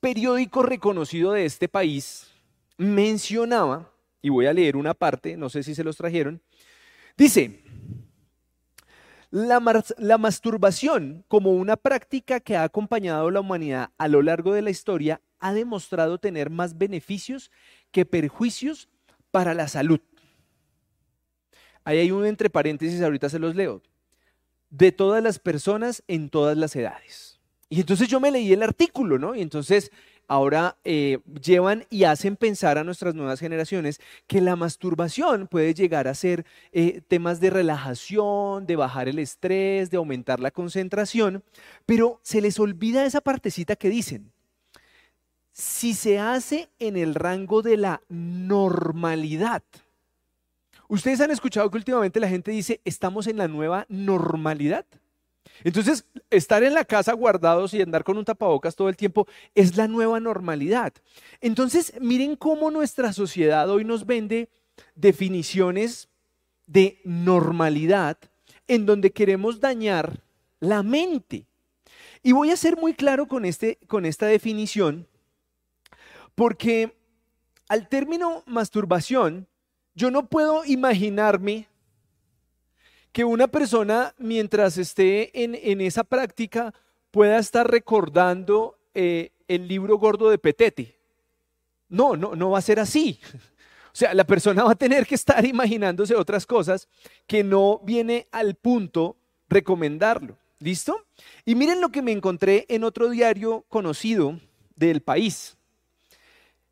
periódico 0.00 0.62
reconocido 0.62 1.32
de 1.32 1.44
este 1.44 1.68
país 1.68 2.28
mencionaba, 2.78 3.90
y 4.22 4.28
voy 4.28 4.46
a 4.46 4.52
leer 4.52 4.76
una 4.76 4.94
parte, 4.94 5.36
no 5.36 5.48
sé 5.48 5.62
si 5.62 5.74
se 5.74 5.84
los 5.84 5.96
trajeron, 5.96 6.42
dice, 7.16 7.62
la, 9.36 10.18
masturbación 10.18 11.22
como 11.28 11.52
una 11.52 11.76
práctica 11.76 12.40
que 12.40 12.56
ha 12.56 12.62
acompañado 12.62 13.28
a 13.28 13.30
la 13.30 13.40
humanidad 13.40 13.90
a 13.98 14.08
lo 14.08 14.22
largo 14.22 14.54
de 14.54 14.62
la 14.62 14.70
historia 14.70 15.20
ha 15.40 15.52
demostrado 15.52 16.16
tener 16.16 16.48
más 16.48 16.78
beneficios 16.78 17.50
que 17.90 18.06
perjuicios 18.06 18.88
para 19.30 19.52
la 19.52 19.68
salud. 19.68 20.00
Ahí 21.84 21.98
hay 21.98 22.10
un 22.10 22.24
entre 22.24 22.48
paréntesis, 22.48 23.02
ahorita 23.02 23.28
se 23.28 23.38
los 23.38 23.54
leo. 23.54 23.82
De 24.70 24.90
todas 24.90 25.22
las 25.22 25.38
personas 25.38 26.02
en 26.08 26.30
todas 26.30 26.56
las 26.56 26.74
edades. 26.74 27.38
Y 27.68 27.80
entonces 27.80 28.08
yo 28.08 28.20
me 28.20 28.30
leí 28.30 28.54
el 28.54 28.62
artículo, 28.62 29.18
¿no? 29.18 29.34
Y 29.34 29.42
entonces 29.42 29.92
ahora 30.28 30.76
eh, 30.84 31.18
llevan 31.42 31.84
y 31.90 32.04
hacen 32.04 32.36
pensar 32.36 32.78
a 32.78 32.84
nuestras 32.84 33.14
nuevas 33.14 33.40
generaciones 33.40 34.00
que 34.26 34.40
la 34.40 34.56
masturbación 34.56 35.46
puede 35.48 35.74
llegar 35.74 36.08
a 36.08 36.14
ser 36.14 36.44
eh, 36.72 37.02
temas 37.08 37.40
de 37.40 37.50
relajación, 37.50 38.66
de 38.66 38.76
bajar 38.76 39.08
el 39.08 39.18
estrés, 39.18 39.90
de 39.90 39.96
aumentar 39.96 40.40
la 40.40 40.50
concentración, 40.50 41.42
pero 41.84 42.20
se 42.22 42.40
les 42.40 42.58
olvida 42.58 43.04
esa 43.04 43.20
partecita 43.20 43.76
que 43.76 43.90
dicen. 43.90 44.32
Si 45.52 45.94
se 45.94 46.18
hace 46.18 46.68
en 46.78 46.96
el 46.96 47.14
rango 47.14 47.62
de 47.62 47.78
la 47.78 48.02
normalidad, 48.08 49.62
Ustedes 50.88 51.20
han 51.20 51.32
escuchado 51.32 51.68
que 51.70 51.78
últimamente 51.78 52.20
la 52.20 52.28
gente 52.28 52.52
dice, 52.52 52.80
estamos 52.84 53.26
en 53.26 53.38
la 53.38 53.48
nueva 53.48 53.86
normalidad. 53.88 54.86
Entonces, 55.64 56.04
estar 56.30 56.62
en 56.62 56.74
la 56.74 56.84
casa 56.84 57.12
guardados 57.12 57.74
y 57.74 57.82
andar 57.82 58.04
con 58.04 58.18
un 58.18 58.24
tapabocas 58.24 58.76
todo 58.76 58.88
el 58.88 58.96
tiempo 58.96 59.26
es 59.54 59.76
la 59.76 59.88
nueva 59.88 60.20
normalidad. 60.20 60.92
Entonces, 61.40 61.92
miren 62.00 62.36
cómo 62.36 62.70
nuestra 62.70 63.12
sociedad 63.12 63.68
hoy 63.70 63.84
nos 63.84 64.06
vende 64.06 64.48
definiciones 64.94 66.08
de 66.66 67.00
normalidad 67.04 68.18
en 68.68 68.86
donde 68.86 69.12
queremos 69.12 69.60
dañar 69.60 70.22
la 70.60 70.82
mente. 70.82 71.46
Y 72.22 72.32
voy 72.32 72.50
a 72.50 72.56
ser 72.56 72.76
muy 72.76 72.94
claro 72.94 73.28
con, 73.28 73.44
este, 73.44 73.78
con 73.86 74.04
esta 74.04 74.26
definición, 74.26 75.06
porque 76.34 76.96
al 77.68 77.88
término 77.88 78.42
masturbación, 78.46 79.46
yo 79.94 80.10
no 80.10 80.28
puedo 80.28 80.64
imaginarme 80.64 81.68
que 83.16 83.24
una 83.24 83.48
persona 83.48 84.14
mientras 84.18 84.76
esté 84.76 85.42
en, 85.42 85.80
esa 85.80 86.04
práctica 86.04 86.74
pueda 87.10 87.38
estar 87.38 87.66
recordando 87.66 88.76
eh, 88.92 89.30
el 89.48 89.66
libro 89.66 89.96
gordo 89.96 90.28
de 90.28 90.36
Petete. 90.36 90.98
No, 91.88 92.14
no, 92.14 92.36
no 92.36 92.50
va 92.50 92.58
a 92.58 92.60
ser 92.62 92.78
así. 92.78 93.18
O 93.86 93.98
sea, 93.98 94.12
la 94.12 94.24
persona 94.24 94.62
va 94.62 94.72
a 94.72 94.74
tener 94.74 95.06
que 95.06 95.14
estar 95.14 95.42
imaginándose 95.46 96.14
otras 96.14 96.44
cosas 96.44 96.86
que 97.26 97.42
no 97.42 97.80
viene 97.82 98.28
al 98.30 98.54
punto 98.54 99.16
recomendarlo. 99.48 100.36
¿Listo? 100.58 101.06
Y 101.46 101.54
miren 101.54 101.80
lo 101.80 101.88
que 101.88 102.02
me 102.02 102.12
encontré 102.12 102.66
en 102.68 102.84
otro 102.84 103.08
diario 103.08 103.64
conocido 103.70 104.38
del 104.74 105.00
país. 105.00 105.56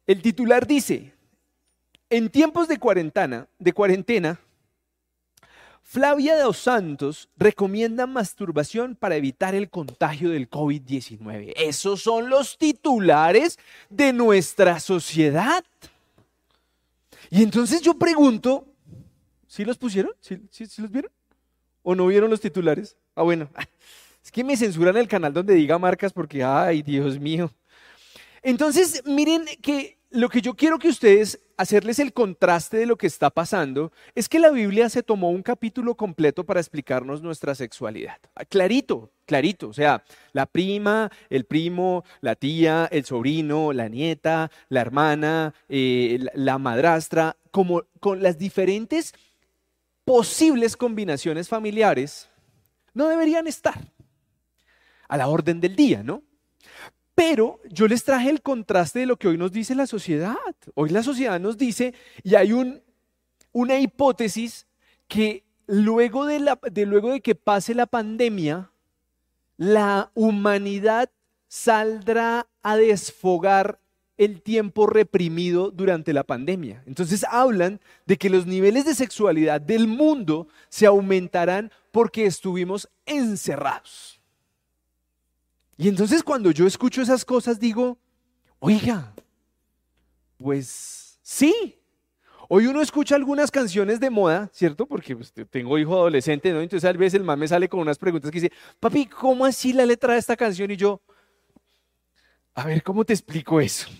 El 0.07 0.21
titular 0.21 0.67
dice, 0.67 1.15
en 2.11 2.29
tiempos 2.29 2.69
de 2.69 2.79
cuarentena, 2.79 3.49
de 3.59 3.73
cuarentena, 3.73 4.39
Flavia 5.87 6.35
de 6.35 6.43
los 6.43 6.57
Santos 6.57 7.29
recomienda 7.37 8.07
masturbación 8.07 8.97
para 8.97 9.17
evitar 9.17 9.55
el 9.55 9.69
contagio 9.69 10.31
del 10.31 10.49
COVID-19. 10.49 11.53
Esos 11.57 12.03
son 12.03 12.31
los 12.31 12.57
titulares 12.57 13.59
de 13.91 14.13
nuestra 14.15 14.81
sociedad. 14.81 15.63
Y 17.31 17.43
entonces 17.43 17.83
yo 17.83 17.95
pregunto, 17.95 18.67
¿sí 19.47 19.65
los 19.65 19.77
pusieron? 19.77 20.13
¿Sí, 20.21 20.41
los 20.79 20.91
vieron? 20.91 21.13
¿O 21.83 21.95
no 21.95 22.07
vieron 22.07 22.31
los 22.31 22.41
titulares? 22.41 22.97
Ah, 23.15 23.23
bueno, 23.23 23.49
es 24.25 24.33
que 24.33 24.43
me 24.43 24.57
censuran 24.57 24.97
el 24.97 25.07
canal 25.07 25.35
donde 25.35 25.55
diga 25.55 25.79
marcas 25.79 26.15
porque, 26.15 26.43
ay, 26.43 26.83
Dios 26.83 27.21
mío. 27.21 27.53
Entonces, 28.43 29.03
miren 29.05 29.45
que 29.61 29.99
lo 30.15 30.29
que 30.29 30.41
yo 30.41 30.55
quiero 30.55 30.79
que 30.79 30.89
ustedes 30.89 31.41
hacerles 31.57 31.99
el 31.99 32.13
contraste 32.13 32.77
de 32.77 32.87
lo 32.87 32.97
que 32.97 33.09
está 33.09 33.31
pasando 33.31 33.91
es 34.15 34.29
que 34.29 34.39
la 34.39 34.51
Biblia 34.51 34.89
se 34.89 35.03
tomó 35.03 35.31
un 35.31 35.43
capítulo 35.43 35.97
completo 35.97 36.45
para 36.45 36.61
explicarnos 36.61 37.21
nuestra 37.21 37.57
sexualidad. 37.57 38.19
Clarito, 38.49 39.11
clarito. 39.27 39.69
O 39.69 39.73
sea, 39.73 40.05
la 40.33 40.47
prima, 40.47 41.11
el 41.31 41.47
primo, 41.47 42.05
la 42.21 42.37
tía, 42.37 42.89
el 42.93 43.05
sobrino, 43.05 43.73
la 43.73 43.89
nieta, 43.89 44.53
la 44.69 44.83
hermana, 44.83 45.53
eh, 45.69 46.25
la 46.35 46.59
madrastra, 46.59 47.37
como 47.51 47.83
con 47.99 48.23
las 48.23 48.39
diferentes 48.39 49.15
posibles 50.05 50.77
combinaciones 50.77 51.49
familiares, 51.49 52.29
no 52.93 53.09
deberían 53.09 53.49
estar 53.49 53.81
a 55.09 55.17
la 55.17 55.27
orden 55.27 55.61
del 55.61 55.75
día, 55.75 56.05
¿no? 56.05 56.23
Pero 57.15 57.61
yo 57.71 57.87
les 57.87 58.05
traje 58.05 58.31
el 58.31 58.43
contraste 58.43 59.01
de 59.01 59.07
lo 59.07 59.17
que 59.17 59.29
hoy 59.29 59.39
nos 59.39 59.53
dice 59.53 59.75
la 59.75 59.87
sociedad. 59.87 60.37
Hoy 60.75 60.91
la 60.91 61.03
sociedad 61.03 61.39
nos 61.39 61.57
dice, 61.57 61.95
y 62.23 62.35
hay 62.35 62.53
un, 62.53 62.83
una 63.53 63.79
hipótesis, 63.79 64.67
que 65.07 65.45
luego 65.67 66.27
de, 66.27 66.41
la, 66.41 66.59
de 66.71 66.87
luego 66.87 67.13
de 67.13 67.21
que 67.21 67.35
pase 67.35 67.75
la 67.75 67.87
pandemia, 67.87 68.71
la 69.57 70.11
humanidad 70.15 71.11
saldrá 71.49 72.49
a 72.63 72.77
desfogar 72.77 73.79
el 74.17 74.43
tiempo 74.43 74.87
reprimido 74.87 75.71
durante 75.71 76.13
la 76.13 76.25
pandemia. 76.25 76.83
Entonces 76.87 77.25
hablan 77.29 77.81
de 78.07 78.17
que 78.17 78.31
los 78.31 78.47
niveles 78.47 78.85
de 78.85 78.95
sexualidad 78.95 79.61
del 79.61 79.87
mundo 79.87 80.49
se 80.69 80.87
aumentarán 80.87 81.71
porque 81.91 82.27
estuvimos 82.27 82.89
encerrados. 83.07 84.14
Y 85.77 85.89
entonces 85.89 86.23
cuando 86.23 86.51
yo 86.51 86.67
escucho 86.67 87.03
esas 87.03 87.25
cosas 87.25 87.59
digo, 87.59 87.99
oiga, 88.59 89.15
pues 90.39 91.19
sí. 91.23 91.81
Hoy 92.49 92.67
uno 92.67 92.83
escucha 92.83 93.17
algunas 93.17 93.51
canciones 93.51 93.99
de 94.01 94.11
moda, 94.11 94.51
¿cierto? 94.53 94.87
Porque 94.87 95.17
pues, 95.17 95.33
tengo 95.51 95.79
hijo 95.79 95.95
adolescente, 95.95 96.53
¿no? 96.53 96.61
Entonces 96.61 96.89
a 96.89 96.93
veces 96.93 97.15
el 97.15 97.25
me 97.25 97.49
sale 97.49 97.69
con 97.69 97.81
unas 97.81 97.99
preguntas 97.99 98.31
que 98.31 98.41
dice, 98.41 98.53
papi, 98.79 99.07
¿cómo 99.07 99.47
así 99.47 99.73
la 99.73 99.87
letra 99.87 100.13
de 100.13 100.19
esta 100.19 100.37
canción? 100.37 100.71
Y 100.71 100.77
yo, 100.77 101.01
a 102.55 102.67
ver, 102.67 102.83
¿cómo 102.83 103.05
te 103.05 103.13
explico 103.13 103.61
eso? 103.61 103.89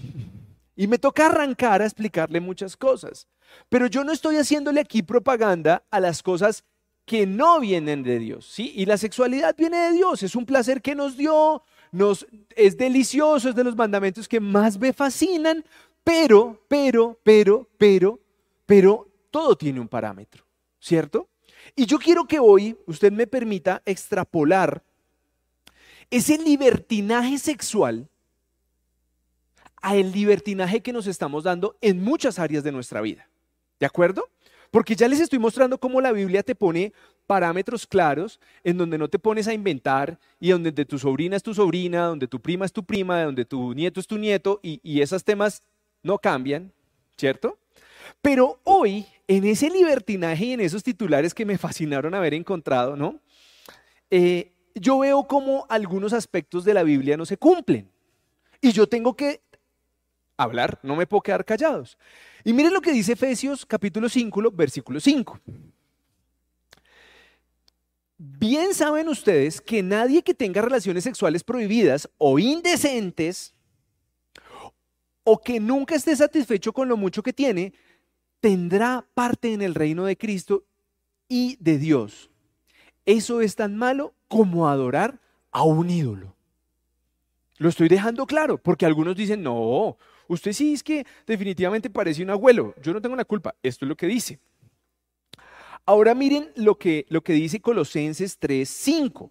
Y 0.77 0.89
me 0.89 0.99
toca 0.99 1.27
arrancar 1.27 1.83
a 1.83 1.85
explicarle 1.85 2.41
muchas 2.41 2.77
cosas. 2.77 3.29
Pero 3.69 3.87
yo 3.87 4.03
no 4.03 4.11
estoy 4.11 4.39
haciéndole 4.39 4.81
aquí 4.81 5.05
propaganda 5.05 5.85
a 5.89 6.01
las 6.01 6.21
cosas 6.21 6.65
que 7.05 7.27
no 7.27 7.61
vienen 7.61 8.03
de 8.03 8.19
Dios, 8.19 8.47
¿sí? 8.47 8.73
Y 8.75 8.87
la 8.87 8.97
sexualidad 8.97 9.55
viene 9.57 9.77
de 9.79 9.93
Dios, 9.93 10.23
es 10.23 10.35
un 10.35 10.47
placer 10.47 10.81
que 10.81 10.95
nos 10.95 11.17
dio, 11.17 11.63
nos 11.93 12.27
es 12.57 12.77
delicioso, 12.77 13.51
es 13.51 13.55
de 13.55 13.65
los 13.65 13.77
mandamientos 13.77 14.27
que 14.27 14.41
más 14.41 14.79
me 14.79 14.93
fascinan, 14.93 15.65
pero, 16.03 16.63
pero, 16.69 17.19
pero, 17.23 17.69
pero, 17.77 18.21
pero 18.65 19.09
todo 19.31 19.57
tiene 19.57 19.81
un 19.81 19.89
parámetro, 19.89 20.45
¿cierto? 20.81 21.29
Y 21.77 21.87
yo 21.87 21.99
quiero 21.99 22.27
que 22.27 22.39
hoy 22.39 22.77
usted 22.87 23.13
me 23.13 23.27
permita 23.27 23.83
extrapolar 23.85 24.83
ese 26.11 26.39
libertinaje 26.39 27.39
sexual 27.39 28.09
a 29.83 29.97
el 29.97 30.13
libertinaje 30.13 30.81
que 30.81 30.93
nos 30.93 31.07
estamos 31.07 31.45
dando 31.45 31.77
en 31.81 32.03
muchas 32.03 32.39
áreas 32.39 32.65
de 32.65 32.73
nuestra 32.73 33.01
vida. 33.01 33.29
¿De 33.79 33.87
acuerdo? 33.87 34.31
Porque 34.75 34.97
ya 34.97 35.07
les 35.07 35.21
estoy 35.21 35.39
mostrando 35.39 35.79
cómo 35.79 36.01
la 36.01 36.11
Biblia 36.11 36.43
te 36.43 36.57
pone 36.57 36.93
parámetros 37.29 37.87
claros 37.87 38.41
en 38.65 38.77
donde 38.77 38.99
no 38.99 39.07
te 39.07 39.21
pones 39.21 39.47
a 39.47 39.55
inventar 39.55 40.19
y 40.41 40.51
donde 40.51 40.73
de 40.73 40.85
tu 40.85 40.99
sobrina 40.99 41.37
es 41.37 41.45
tu 41.45 41.55
sobrina, 41.55 42.07
donde 42.07 42.27
tu 42.27 42.41
prima 42.41 42.65
es 42.65 42.73
tu 42.73 42.83
prima, 42.83 43.23
donde 43.23 43.45
tu 43.45 43.73
nieto 43.73 44.01
es 44.01 44.09
tu 44.09 44.19
nieto 44.19 44.59
y, 44.65 44.81
y 44.83 45.01
esos 45.01 45.23
temas 45.23 45.63
no 46.03 46.19
cambian, 46.19 46.73
¿cierto? 47.17 47.57
Pero 48.21 48.59
hoy, 48.65 49.07
en 49.29 49.45
ese 49.45 49.71
libertinaje 49.71 50.47
y 50.47 50.53
en 50.55 50.61
esos 50.61 50.83
titulares 50.83 51.35
que 51.35 51.47
me 51.47 51.57
fascinaron 51.67 52.13
haber 52.13 52.35
encontrado, 52.35 52.97
¿no? 52.97 53.21
Eh, 54.11 54.51
yo 54.75 54.99
veo 54.99 55.23
cómo 55.29 55.67
algunos 55.69 56.13
aspectos 56.13 56.65
de 56.65 56.75
la 56.75 56.83
Biblia 56.83 57.17
no 57.17 57.27
se 57.27 57.37
cumplen. 57.37 57.89
Y 58.61 58.73
yo 58.73 58.89
tengo 58.89 59.15
que 59.15 59.41
hablar, 60.37 60.79
no 60.83 60.97
me 60.97 61.07
puedo 61.07 61.23
quedar 61.23 61.45
callados. 61.45 61.99
Y 62.45 62.53
miren 62.53 62.73
lo 62.73 62.81
que 62.81 62.93
dice 62.93 63.13
Efesios 63.13 63.65
capítulo 63.65 64.09
5, 64.09 64.51
versículo 64.53 65.01
5. 65.01 65.41
Bien 68.17 68.75
saben 68.75 69.09
ustedes 69.09 69.61
que 69.61 69.83
nadie 69.83 70.23
que 70.23 70.35
tenga 70.35 70.63
relaciones 70.63 71.05
sexuales 71.05 71.43
prohibidas 71.43 72.09
o 72.19 72.39
indecentes 72.39 73.55
o 75.25 75.41
que 75.41 75.59
nunca 75.59 75.95
esté 75.95 76.15
satisfecho 76.15 76.73
con 76.73 76.89
lo 76.89 76.97
mucho 76.97 77.23
que 77.23 77.33
tiene, 77.33 77.73
tendrá 78.41 79.07
parte 79.15 79.53
en 79.53 79.63
el 79.63 79.75
reino 79.75 80.05
de 80.05 80.17
Cristo 80.17 80.65
y 81.29 81.57
de 81.61 81.79
Dios. 81.79 82.31
Eso 83.07 83.41
es 83.41 83.57
tan 83.57 83.77
malo 83.77 84.15
como 84.29 84.69
adorar 84.69 85.21
a 85.51 85.63
un 85.63 85.91
ídolo. 85.91 86.37
Lo 87.57 87.69
estoy 87.69 87.89
dejando 87.89 88.27
claro, 88.27 88.59
porque 88.59 88.87
algunos 88.87 89.17
dicen, 89.17 89.43
no, 89.43 89.97
usted 90.29 90.53
sí 90.53 90.75
es 90.75 90.83
que 90.83 91.07
definitivamente 91.27 91.91
parece 91.91 92.23
un 92.23 92.31
abuelo. 92.31 92.75
Yo 92.83 92.93
no 92.93 93.01
tengo 93.01 93.17
la 93.17 93.25
culpa. 93.25 93.55
Esto 93.63 93.85
es 93.85 93.89
lo 93.89 93.97
que 93.97 94.07
dice. 94.07 94.39
Ahora 95.87 96.15
miren 96.15 96.51
lo 96.57 96.79
que, 96.79 97.07
lo 97.09 97.23
que 97.23 97.35
dice 97.35 97.61
Colosenses 97.61 98.39
3:5. 98.41 99.31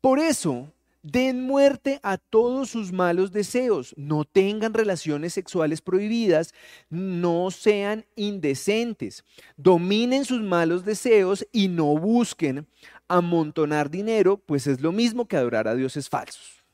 Por 0.00 0.18
eso, 0.18 0.72
den 1.02 1.42
muerte 1.42 2.00
a 2.02 2.16
todos 2.16 2.70
sus 2.70 2.92
malos 2.92 3.32
deseos, 3.32 3.94
no 3.96 4.24
tengan 4.24 4.74
relaciones 4.74 5.32
sexuales 5.34 5.80
prohibidas, 5.80 6.54
no 6.90 7.50
sean 7.50 8.04
indecentes, 8.16 9.24
dominen 9.56 10.24
sus 10.24 10.42
malos 10.42 10.84
deseos 10.84 11.46
y 11.52 11.68
no 11.68 11.96
busquen 11.96 12.66
amontonar 13.08 13.90
dinero, 13.90 14.38
pues 14.38 14.66
es 14.66 14.80
lo 14.80 14.92
mismo 14.92 15.26
que 15.26 15.36
adorar 15.36 15.68
a 15.68 15.74
dioses 15.74 16.08
falsos. 16.08 16.64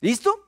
¿Listo? 0.00 0.47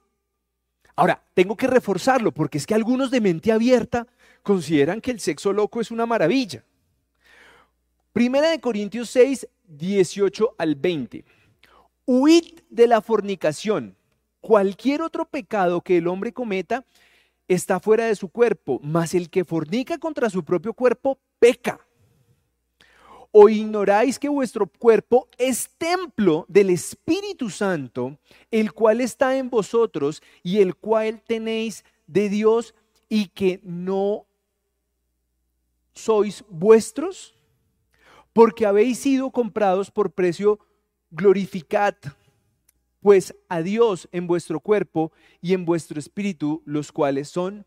Ahora, 1.00 1.22
tengo 1.32 1.56
que 1.56 1.66
reforzarlo 1.66 2.30
porque 2.30 2.58
es 2.58 2.66
que 2.66 2.74
algunos 2.74 3.10
de 3.10 3.22
mente 3.22 3.50
abierta 3.52 4.06
consideran 4.42 5.00
que 5.00 5.10
el 5.10 5.18
sexo 5.18 5.50
loco 5.50 5.80
es 5.80 5.90
una 5.90 6.04
maravilla. 6.04 6.62
Primera 8.12 8.50
de 8.50 8.60
Corintios 8.60 9.08
6, 9.08 9.48
18 9.64 10.56
al 10.58 10.74
20. 10.74 11.24
Huid 12.04 12.60
de 12.68 12.86
la 12.86 13.00
fornicación. 13.00 13.96
Cualquier 14.42 15.00
otro 15.00 15.24
pecado 15.24 15.80
que 15.80 15.96
el 15.96 16.06
hombre 16.06 16.34
cometa 16.34 16.84
está 17.48 17.80
fuera 17.80 18.04
de 18.04 18.14
su 18.14 18.28
cuerpo, 18.28 18.78
mas 18.82 19.14
el 19.14 19.30
que 19.30 19.46
fornica 19.46 19.96
contra 19.96 20.28
su 20.28 20.44
propio 20.44 20.74
cuerpo 20.74 21.18
peca. 21.38 21.80
¿O 23.32 23.48
ignoráis 23.48 24.18
que 24.18 24.28
vuestro 24.28 24.66
cuerpo 24.66 25.28
es 25.38 25.70
templo 25.78 26.44
del 26.48 26.70
Espíritu 26.70 27.48
Santo, 27.48 28.18
el 28.50 28.72
cual 28.72 29.00
está 29.00 29.36
en 29.36 29.50
vosotros 29.50 30.22
y 30.42 30.58
el 30.58 30.74
cual 30.74 31.22
tenéis 31.22 31.84
de 32.06 32.28
Dios 32.28 32.74
y 33.08 33.28
que 33.28 33.60
no 33.62 34.26
sois 35.94 36.44
vuestros? 36.48 37.34
Porque 38.32 38.66
habéis 38.66 38.98
sido 38.98 39.30
comprados 39.30 39.90
por 39.90 40.12
precio, 40.12 40.58
glorificad 41.10 41.94
pues 43.00 43.34
a 43.48 43.62
Dios 43.62 44.08
en 44.12 44.26
vuestro 44.26 44.60
cuerpo 44.60 45.12
y 45.40 45.54
en 45.54 45.64
vuestro 45.64 45.98
espíritu, 45.98 46.62
los 46.64 46.92
cuales 46.92 47.28
son 47.28 47.66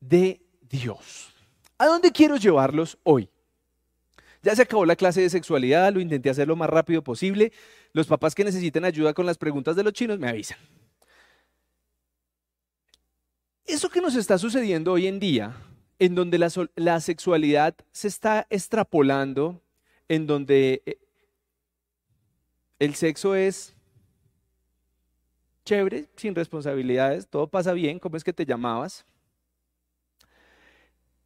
de 0.00 0.40
Dios. 0.60 1.34
¿A 1.78 1.86
dónde 1.86 2.12
quiero 2.12 2.36
llevarlos 2.36 2.98
hoy? 3.02 3.28
Ya 4.42 4.56
se 4.56 4.62
acabó 4.62 4.84
la 4.84 4.96
clase 4.96 5.20
de 5.20 5.30
sexualidad, 5.30 5.92
lo 5.92 6.00
intenté 6.00 6.28
hacer 6.28 6.48
lo 6.48 6.56
más 6.56 6.68
rápido 6.68 7.02
posible. 7.02 7.52
Los 7.92 8.08
papás 8.08 8.34
que 8.34 8.44
necesiten 8.44 8.84
ayuda 8.84 9.14
con 9.14 9.24
las 9.24 9.38
preguntas 9.38 9.76
de 9.76 9.84
los 9.84 9.92
chinos 9.92 10.18
me 10.18 10.28
avisan. 10.28 10.58
Eso 13.64 13.88
que 13.88 14.00
nos 14.00 14.16
está 14.16 14.38
sucediendo 14.38 14.92
hoy 14.92 15.06
en 15.06 15.20
día, 15.20 15.54
en 16.00 16.16
donde 16.16 16.38
la, 16.38 17.00
sexualidad 17.00 17.76
se 17.92 18.08
está 18.08 18.46
extrapolando, 18.50 19.62
en 20.08 20.26
donde 20.26 20.82
eh, 20.84 20.98
el 22.80 22.96
sexo 22.96 23.36
es 23.36 23.76
chévere, 25.64 26.08
sin 26.16 26.34
responsabilidades, 26.34 27.28
todo 27.28 27.46
pasa 27.46 27.72
bien, 27.72 28.00
¿cómo 28.00 28.16
es 28.16 28.24
que 28.24 28.32
te 28.32 28.44
llamabas? 28.44 29.06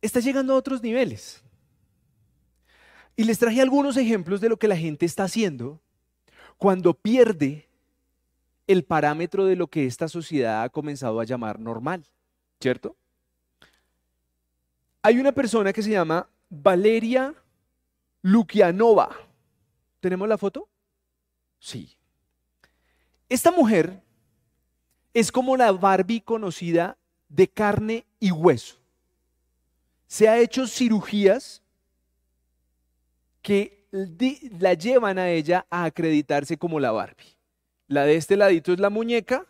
Está 0.02 0.20
llegando 0.20 0.52
a 0.52 0.56
otros 0.56 0.82
niveles. 0.82 1.42
Y 3.16 3.24
les 3.24 3.38
traje 3.38 3.62
algunos 3.62 3.96
ejemplos 3.96 4.40
de 4.40 4.50
lo 4.50 4.58
que 4.58 4.68
la 4.68 4.76
gente 4.76 5.06
está 5.06 5.24
haciendo 5.24 5.80
cuando 6.58 6.94
pierde 6.94 7.66
el 8.66 8.84
parámetro 8.84 9.46
de 9.46 9.56
lo 9.56 9.68
que 9.68 9.86
esta 9.86 10.08
sociedad 10.08 10.62
ha 10.62 10.68
comenzado 10.68 11.20
a 11.20 11.24
llamar 11.24 11.58
normal, 11.58 12.04
¿cierto? 12.60 12.96
Hay 15.02 15.18
una 15.18 15.32
persona 15.32 15.72
que 15.72 15.82
se 15.82 15.90
llama 15.90 16.28
Valeria 16.50 17.34
Lukianova. 18.22 19.16
¿Tenemos 20.00 20.28
la 20.28 20.36
foto? 20.36 20.68
Sí. 21.58 21.96
Esta 23.28 23.50
mujer 23.50 24.02
es 25.14 25.32
como 25.32 25.56
la 25.56 25.72
Barbie 25.72 26.20
conocida 26.20 26.98
de 27.28 27.48
carne 27.48 28.04
y 28.20 28.30
hueso. 28.30 28.76
Se 30.06 30.28
ha 30.28 30.38
hecho 30.38 30.66
cirugías 30.66 31.62
que 33.46 33.86
la 34.58 34.74
llevan 34.74 35.20
a 35.20 35.30
ella 35.30 35.68
a 35.70 35.84
acreditarse 35.84 36.58
como 36.58 36.80
la 36.80 36.90
Barbie. 36.90 37.38
La 37.86 38.04
de 38.04 38.16
este 38.16 38.36
ladito 38.36 38.72
es 38.72 38.80
la 38.80 38.90
muñeca 38.90 39.46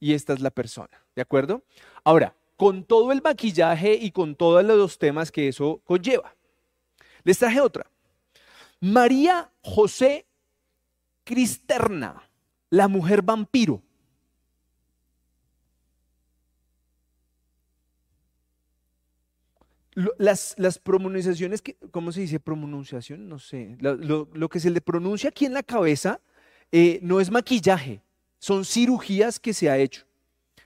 y 0.00 0.14
esta 0.14 0.32
es 0.32 0.40
la 0.40 0.50
persona, 0.50 1.04
¿de 1.14 1.20
acuerdo? 1.20 1.62
Ahora, 2.04 2.34
con 2.56 2.84
todo 2.84 3.12
el 3.12 3.20
maquillaje 3.20 3.98
y 4.00 4.12
con 4.12 4.34
todos 4.34 4.64
los 4.64 4.98
temas 4.98 5.30
que 5.30 5.48
eso 5.48 5.82
conlleva. 5.84 6.34
Les 7.22 7.38
traje 7.38 7.60
otra. 7.60 7.86
María 8.80 9.50
José 9.62 10.24
Cristerna, 11.22 12.30
la 12.70 12.88
mujer 12.88 13.20
vampiro. 13.20 13.82
Las, 19.94 20.54
las 20.56 20.78
pronunciaciones, 20.78 21.60
que, 21.60 21.76
¿cómo 21.90 22.12
se 22.12 22.20
dice 22.20 22.40
pronunciación? 22.40 23.28
No 23.28 23.38
sé. 23.38 23.76
Lo, 23.80 24.48
que 24.48 24.60
se 24.60 24.70
le 24.70 24.80
pronuncia 24.80 25.30
aquí 25.30 25.44
en 25.44 25.54
la 25.54 25.62
cabeza 25.62 26.20
eh, 26.70 26.98
no 27.02 27.20
es 27.20 27.30
maquillaje, 27.30 28.02
son 28.38 28.64
cirugías 28.64 29.38
que 29.38 29.52
se 29.52 29.68
ha 29.68 29.78
hecho. 29.78 30.04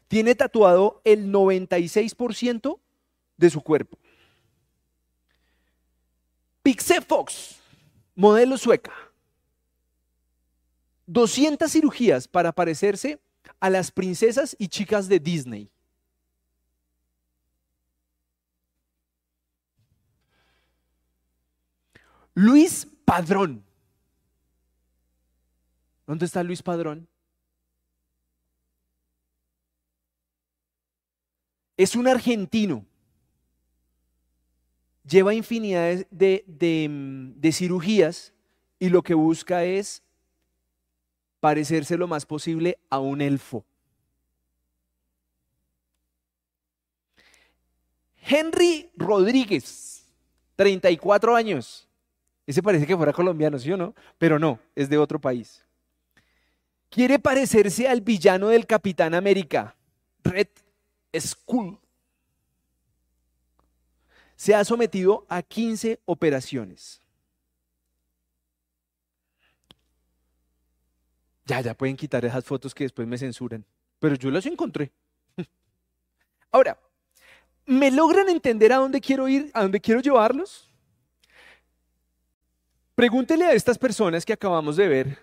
Tiene 0.09 0.35
tatuado 0.35 1.01
el 1.05 1.33
96% 1.33 2.79
de 3.37 3.51
su 3.51 3.61
cuerpo. 3.61 3.99
Pixie 6.63 7.01
Fox, 7.01 7.57
modelo 8.15 8.57
sueca. 8.57 8.93
200 11.07 11.71
cirugías 11.71 12.27
para 12.27 12.53
parecerse 12.53 13.21
a 13.61 13.71
las 13.71 13.91
princesas 13.91 14.57
y 14.59 14.69
chicas 14.69 15.09
de 15.09 15.21
Disney. 15.21 15.71
Luis 22.37 22.87
Padrón. 23.07 23.65
¿Dónde 26.07 26.27
está 26.27 26.43
Luis 26.43 26.63
Padrón? 26.63 27.09
Es 31.79 31.97
un 31.97 32.07
argentino. 32.07 32.85
Lleva 35.09 35.33
infinidad 35.33 36.07
de, 36.11 36.45
de, 36.47 37.53
cirugías 37.53 38.35
y 38.79 38.91
lo 38.91 39.03
que 39.03 39.15
busca 39.15 39.65
es 39.65 40.03
parecerse 41.41 41.97
lo 41.97 42.07
más 42.07 42.27
posible 42.27 42.79
a 42.91 42.99
un 43.01 43.23
elfo. 43.23 43.65
Henry 48.21 48.91
Rodríguez, 48.95 50.05
34 50.57 51.35
años. 51.35 51.86
Ese 52.47 52.63
parece 52.63 52.87
que 52.87 52.97
fuera 52.97 53.13
colombiano, 53.13 53.59
¿sí 53.59 53.73
o 53.73 53.77
no? 53.77 53.95
Pero 54.19 54.39
no, 54.39 54.61
es 54.75 54.89
de 54.89 54.99
otro 54.99 55.21
país. 55.21 55.65
Quiere 56.89 57.19
parecerse 57.19 57.89
al 57.89 58.01
villano 58.01 58.49
del 58.49 58.67
Capitán 58.67 59.15
América, 59.15 59.75
Red 60.23 60.49
Skull. 61.19 61.79
Se 64.37 64.55
ha 64.55 64.65
sometido 64.65 65.27
a 65.29 65.43
15 65.43 66.01
operaciones. 66.05 67.01
Ya, 71.47 71.61
ya 71.61 71.75
pueden 71.75 71.97
quitar 71.97 72.25
esas 72.25 72.45
fotos 72.45 72.75
que 72.75 72.85
después 72.85 73.09
me 73.09 73.19
censuran. 73.19 73.65
Pero 73.99 74.15
yo 74.15 74.31
las 74.31 74.47
encontré. 74.47 74.93
Ahora, 76.53 76.79
¿me 77.65 77.91
logran 77.91 78.29
entender 78.29 78.73
a 78.73 78.77
dónde 78.77 79.01
quiero 79.01 79.27
ir, 79.29 79.51
a 79.55 79.63
dónde 79.63 79.81
quiero 79.81 80.01
llevarlos? 80.01 80.71
Pregúntele 82.97 83.45
a 83.45 83.53
estas 83.53 83.77
personas 83.77 84.25
que 84.25 84.33
acabamos 84.33 84.75
de 84.75 84.89
ver 84.89 85.19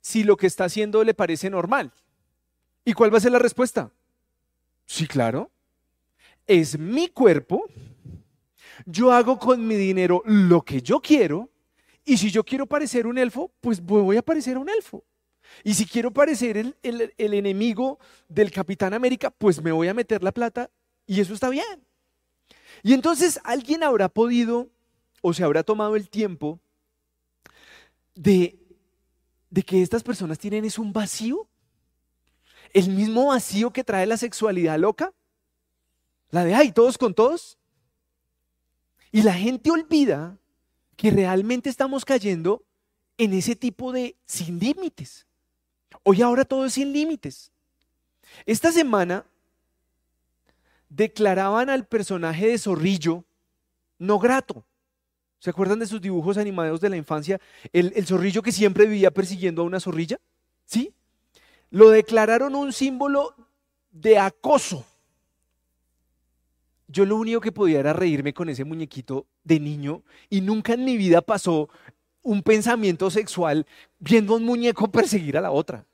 si 0.00 0.24
lo 0.24 0.34
que 0.38 0.46
está 0.46 0.64
haciendo 0.64 1.04
le 1.04 1.12
parece 1.12 1.50
normal. 1.50 1.92
¿Y 2.86 2.94
cuál 2.94 3.12
va 3.12 3.18
a 3.18 3.20
ser 3.20 3.32
la 3.32 3.38
respuesta? 3.38 3.92
Sí, 4.86 5.06
claro. 5.06 5.50
Es 6.46 6.78
mi 6.78 7.08
cuerpo. 7.08 7.66
Yo 8.86 9.12
hago 9.12 9.38
con 9.38 9.66
mi 9.66 9.74
dinero 9.74 10.22
lo 10.24 10.62
que 10.62 10.80
yo 10.80 11.00
quiero. 11.00 11.50
Y 12.02 12.16
si 12.16 12.30
yo 12.30 12.42
quiero 12.42 12.64
parecer 12.64 13.06
un 13.06 13.18
elfo, 13.18 13.52
pues 13.60 13.82
voy 13.82 14.16
a 14.16 14.22
parecer 14.22 14.56
un 14.56 14.70
elfo. 14.70 15.04
Y 15.62 15.74
si 15.74 15.84
quiero 15.84 16.10
parecer 16.10 16.56
el, 16.56 16.74
el 16.82 17.34
enemigo 17.34 17.98
del 18.26 18.50
Capitán 18.50 18.94
América, 18.94 19.30
pues 19.30 19.62
me 19.62 19.72
voy 19.72 19.88
a 19.88 19.92
meter 19.94 20.22
la 20.22 20.32
plata 20.32 20.70
y 21.06 21.20
eso 21.20 21.34
está 21.34 21.50
bien. 21.50 21.84
Y 22.82 22.94
entonces 22.94 23.38
alguien 23.44 23.82
habrá 23.82 24.08
podido 24.08 24.70
o 25.20 25.34
se 25.34 25.44
habrá 25.44 25.62
tomado 25.62 25.94
el 25.94 26.08
tiempo 26.08 26.58
de, 28.18 28.58
que 29.64 29.82
estas 29.82 30.02
personas 30.02 30.38
tienen 30.38 30.64
es 30.64 30.78
un 30.78 30.92
vacío 30.92 31.48
el 32.74 32.90
mismo 32.90 33.28
vacío 33.28 33.72
que 33.72 33.82
trae 33.82 34.04
la 34.04 34.18
sexualidad 34.18 34.78
loca. 34.78 35.14
La 36.30 36.44
de, 36.44 36.54
ay, 36.54 36.70
todos 36.70 36.98
con 36.98 37.14
todos. 37.14 37.56
Y 39.10 39.22
la 39.22 39.32
gente 39.32 39.70
olvida 39.70 40.36
que 40.96 41.10
realmente 41.10 41.70
estamos 41.70 42.04
cayendo 42.04 42.62
en 43.16 43.32
ese 43.32 43.56
tipo 43.56 43.90
de 43.90 44.16
sin 44.26 44.58
límites. 44.58 45.26
Hoy 46.02 46.20
ahora 46.20 46.44
todo 46.44 46.66
es 46.66 46.74
sin 46.74 46.92
límites. 46.92 47.50
Esta 48.44 48.70
semana 48.70 49.24
declaraban 50.90 51.70
al 51.70 51.86
personaje 51.86 52.48
de 52.48 52.58
Zorrillo 52.58 53.24
no 53.98 54.18
grato. 54.18 54.66
¿Se 55.38 55.50
acuerdan 55.50 55.78
de 55.78 55.86
sus 55.86 56.00
dibujos 56.00 56.36
animados 56.36 56.80
de 56.80 56.88
la 56.88 56.96
infancia? 56.96 57.40
El, 57.72 57.92
zorrillo 58.04 58.42
que 58.42 58.52
siempre 58.52 58.86
vivía 58.86 59.10
persiguiendo 59.10 59.62
a 59.62 59.66
una 59.66 59.80
zorrilla. 59.80 60.18
¿Sí? 60.64 60.92
Lo 61.70 61.90
declararon 61.90 62.54
un 62.54 62.72
símbolo 62.72 63.34
de 63.90 64.18
acoso. 64.18 64.84
Yo 66.88 67.04
lo 67.04 67.16
único 67.16 67.40
que 67.40 67.52
podía 67.52 67.80
era 67.80 67.92
reírme 67.92 68.32
con 68.34 68.48
ese 68.48 68.64
muñequito 68.64 69.26
de 69.44 69.60
niño 69.60 70.02
y 70.28 70.40
nunca 70.40 70.72
en 70.72 70.84
mi 70.84 70.96
vida 70.96 71.20
pasó 71.20 71.68
un 72.22 72.42
pensamiento 72.42 73.10
sexual 73.10 73.66
viendo 73.98 74.32
a 74.32 74.36
un 74.36 74.44
muñeco 74.44 74.88
perseguir 74.90 75.36
a 75.36 75.40
la 75.40 75.50
otra. 75.50 75.84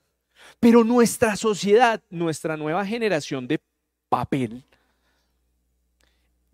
Pero 0.59 0.83
nuestra 0.83 1.35
sociedad, 1.35 2.01
nuestra 2.09 2.57
nueva 2.57 2.85
generación 2.85 3.47
de 3.47 3.59
papel, 4.09 4.63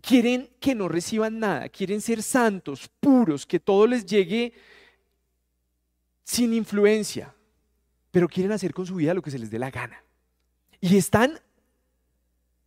quieren 0.02 0.50
que 0.60 0.74
no 0.74 0.88
reciban 0.88 1.38
nada, 1.38 1.68
quieren 1.68 2.00
ser 2.00 2.22
santos, 2.22 2.90
puros, 3.00 3.46
que 3.46 3.60
todo 3.60 3.86
les 3.86 4.04
llegue 4.04 4.52
sin 6.24 6.52
influencia, 6.52 7.34
pero 8.10 8.28
quieren 8.28 8.52
hacer 8.52 8.74
con 8.74 8.84
su 8.84 8.96
vida 8.96 9.14
lo 9.14 9.22
que 9.22 9.30
se 9.30 9.38
les 9.38 9.50
dé 9.50 9.58
la 9.58 9.70
gana. 9.70 10.02
Y 10.80 10.96
están 10.96 11.38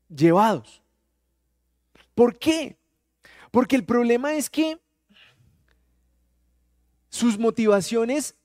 llevados. 0.07 0.81
¿Por 2.15 2.39
qué? 2.39 2.77
Porque 3.51 3.75
el 3.75 3.83
problema 3.83 4.33
es 4.33 4.49
que 4.49 4.79
sus 7.09 7.37
motivaciones, 7.37 8.35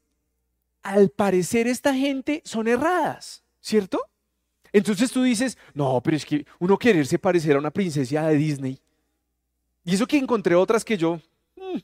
al 0.83 1.11
parecer 1.11 1.69
esta 1.69 1.95
gente, 1.95 2.43
son 2.45 2.67
erradas, 2.67 3.45
¿cierto? 3.61 4.10
Entonces 4.73 5.11
tú 5.11 5.23
dices, 5.23 5.59
no, 5.75 6.01
pero 6.03 6.17
es 6.17 6.25
que 6.25 6.47
uno 6.59 6.79
quererse 6.79 7.19
parecer 7.19 7.57
a 7.57 7.59
una 7.59 7.71
princesa 7.71 8.27
de 8.27 8.37
Disney. 8.37 8.81
Y 9.85 9.95
eso 9.95 10.07
que 10.07 10.19
encontré 10.19 10.55
otras 10.55 10.85
que 10.85 10.97
yo 10.97 11.21
mm, 11.57 11.79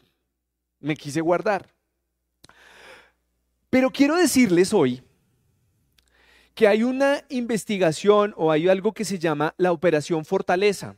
me 0.81 0.97
quise 0.97 1.21
guardar. 1.21 1.69
Pero 3.71 3.91
quiero 3.91 4.17
decirles 4.17 4.73
hoy 4.73 5.03
que 6.55 6.69
hay 6.69 6.83
una 6.83 7.23
investigación 7.29 8.33
o 8.37 8.51
hay 8.51 8.69
algo 8.69 8.93
que 8.93 9.05
se 9.05 9.19
llama 9.19 9.55
la 9.59 9.73
Operación 9.73 10.25
Fortaleza. 10.25 10.97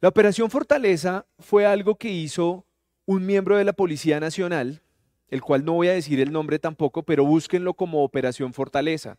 La 0.00 0.08
Operación 0.08 0.50
Fortaleza 0.50 1.26
fue 1.40 1.66
algo 1.66 1.96
que 1.96 2.08
hizo 2.08 2.64
un 3.04 3.26
miembro 3.26 3.56
de 3.56 3.64
la 3.64 3.72
Policía 3.72 4.20
Nacional, 4.20 4.80
el 5.28 5.42
cual 5.42 5.64
no 5.64 5.72
voy 5.72 5.88
a 5.88 5.94
decir 5.94 6.20
el 6.20 6.30
nombre 6.30 6.60
tampoco, 6.60 7.02
pero 7.02 7.24
búsquenlo 7.24 7.74
como 7.74 8.04
Operación 8.04 8.52
Fortaleza. 8.52 9.18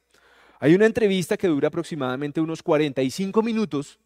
Hay 0.59 0.75
una 0.75 0.85
entrevista 0.85 1.37
que 1.37 1.47
dura 1.47 1.69
aproximadamente 1.69 2.41
unos 2.41 2.61
45 2.61 3.41
minutos 3.41 3.97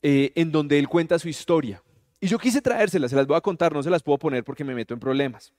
eh, 0.00 0.32
en 0.36 0.52
donde 0.52 0.78
él 0.78 0.88
cuenta 0.88 1.18
su 1.18 1.28
historia. 1.28 1.82
Y 2.20 2.28
yo 2.28 2.38
quise 2.38 2.62
traérselas, 2.62 3.10
se 3.10 3.16
las 3.16 3.26
voy 3.26 3.36
a 3.36 3.40
contar, 3.40 3.72
no 3.72 3.82
se 3.82 3.90
las 3.90 4.02
puedo 4.02 4.18
poner 4.18 4.44
porque 4.44 4.62
me 4.62 4.74
meto 4.74 4.94
en 4.94 5.00
problemas. 5.00 5.52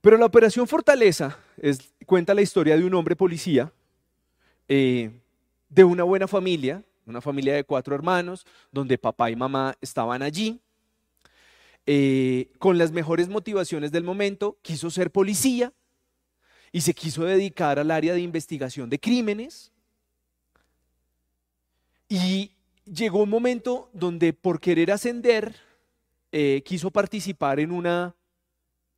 Pero 0.00 0.18
la 0.18 0.26
Operación 0.26 0.66
Fortaleza 0.66 1.38
es, 1.56 1.94
cuenta 2.04 2.34
la 2.34 2.42
historia 2.42 2.76
de 2.76 2.84
un 2.84 2.92
hombre 2.94 3.14
policía, 3.14 3.72
eh, 4.68 5.10
de 5.68 5.84
una 5.84 6.02
buena 6.02 6.26
familia, 6.26 6.82
una 7.06 7.20
familia 7.20 7.54
de 7.54 7.64
cuatro 7.64 7.94
hermanos, 7.94 8.44
donde 8.72 8.98
papá 8.98 9.30
y 9.30 9.36
mamá 9.36 9.76
estaban 9.80 10.22
allí. 10.22 10.60
Eh, 11.86 12.50
con 12.58 12.78
las 12.78 12.92
mejores 12.92 13.28
motivaciones 13.28 13.92
del 13.92 14.04
momento, 14.04 14.58
quiso 14.62 14.90
ser 14.90 15.10
policía, 15.10 15.72
y 16.74 16.80
se 16.80 16.92
quiso 16.92 17.22
dedicar 17.22 17.78
al 17.78 17.92
área 17.92 18.14
de 18.14 18.20
investigación 18.20 18.90
de 18.90 18.98
crímenes. 18.98 19.70
Y 22.08 22.50
llegó 22.84 23.22
un 23.22 23.30
momento 23.30 23.90
donde 23.92 24.32
por 24.32 24.58
querer 24.58 24.90
ascender, 24.90 25.54
eh, 26.32 26.64
quiso 26.66 26.90
participar 26.90 27.60
en 27.60 27.70
una 27.70 28.16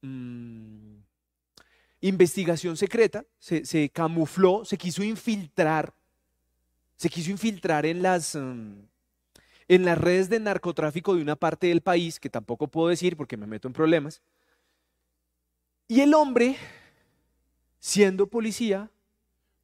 mm, 0.00 0.94
investigación 2.00 2.78
secreta, 2.78 3.26
se, 3.38 3.90
camufló, 3.90 4.64
se 4.64 4.78
quiso 4.78 5.02
infiltrar, 5.02 5.92
se 6.96 7.10
quiso 7.10 7.30
infiltrar 7.30 7.84
en 7.84 8.00
las, 8.00 8.36
mm, 8.36 8.72
en 9.68 9.84
las 9.84 9.98
redes 9.98 10.30
de 10.30 10.40
narcotráfico 10.40 11.14
de 11.14 11.20
una 11.20 11.36
parte 11.36 11.66
del 11.66 11.82
país, 11.82 12.18
que 12.20 12.30
tampoco 12.30 12.68
puedo 12.68 12.88
decir 12.88 13.18
porque 13.18 13.36
me 13.36 13.46
meto 13.46 13.68
en 13.68 13.74
problemas. 13.74 14.22
Y 15.88 16.00
el 16.00 16.14
hombre 16.14 16.56
siendo 17.86 18.26
policía, 18.26 18.90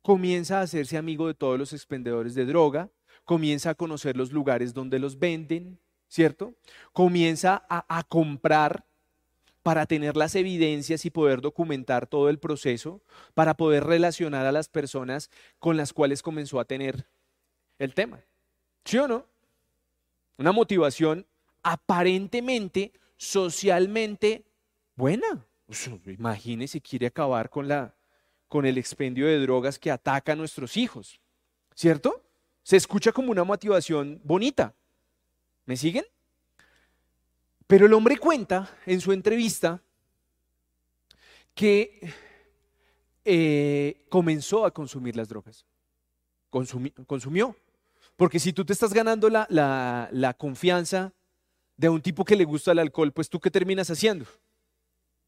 comienza 0.00 0.60
a 0.60 0.62
hacerse 0.62 0.96
amigo 0.96 1.26
de 1.26 1.34
todos 1.34 1.58
los 1.58 1.72
expendedores 1.72 2.36
de 2.36 2.44
droga, 2.44 2.88
comienza 3.24 3.70
a 3.70 3.74
conocer 3.74 4.16
los 4.16 4.30
lugares 4.30 4.72
donde 4.72 5.00
los 5.00 5.18
venden, 5.18 5.80
¿cierto? 6.06 6.54
Comienza 6.92 7.66
a, 7.68 8.04
comprar 8.04 8.84
para 9.64 9.86
tener 9.86 10.16
las 10.16 10.36
evidencias 10.36 11.04
y 11.04 11.10
poder 11.10 11.40
documentar 11.40 12.06
todo 12.06 12.28
el 12.28 12.38
proceso, 12.38 13.02
para 13.34 13.54
poder 13.54 13.82
relacionar 13.82 14.46
a 14.46 14.52
las 14.52 14.68
personas 14.68 15.28
con 15.58 15.76
las 15.76 15.92
cuales 15.92 16.22
comenzó 16.22 16.60
a 16.60 16.64
tener 16.64 17.08
el 17.80 17.92
tema. 17.92 18.20
¿Sí 18.84 18.98
o 18.98 19.08
no? 19.08 19.26
Una 20.38 20.52
motivación 20.52 21.26
aparentemente, 21.64 22.92
socialmente 23.16 24.44
buena. 24.94 25.44
imagínese, 26.06 26.80
quiere 26.80 27.08
acabar 27.08 27.50
con 27.50 27.66
la, 27.66 27.96
con 28.52 28.66
el 28.66 28.76
expendio 28.76 29.26
de 29.26 29.38
drogas 29.38 29.78
que 29.78 29.90
ataca 29.90 30.32
a 30.32 30.36
nuestros 30.36 30.76
hijos. 30.76 31.18
¿Cierto? 31.74 32.22
Se 32.62 32.76
escucha 32.76 33.10
como 33.10 33.30
una 33.30 33.44
motivación 33.44 34.20
bonita. 34.24 34.74
¿Me 35.64 35.74
siguen? 35.74 36.04
Pero 37.66 37.86
el 37.86 37.94
hombre 37.94 38.18
cuenta 38.18 38.70
en 38.84 39.00
su 39.00 39.12
entrevista 39.12 39.80
que 41.54 42.12
eh, 43.24 44.04
comenzó 44.10 44.66
a 44.66 44.70
consumir 44.70 45.16
las 45.16 45.30
drogas. 45.30 45.64
consumió. 46.50 47.56
Porque 48.16 48.38
si 48.38 48.52
tú 48.52 48.66
te 48.66 48.74
estás 48.74 48.92
ganando 48.92 49.30
la, 49.30 49.46
la 49.48 50.34
confianza 50.34 51.14
de 51.78 51.88
un 51.88 52.02
tipo 52.02 52.22
que 52.22 52.36
le 52.36 52.44
gusta 52.44 52.72
el 52.72 52.80
alcohol, 52.80 53.12
pues 53.12 53.30
tú 53.30 53.40
qué 53.40 53.50
terminas 53.50 53.88
haciendo? 53.88 54.26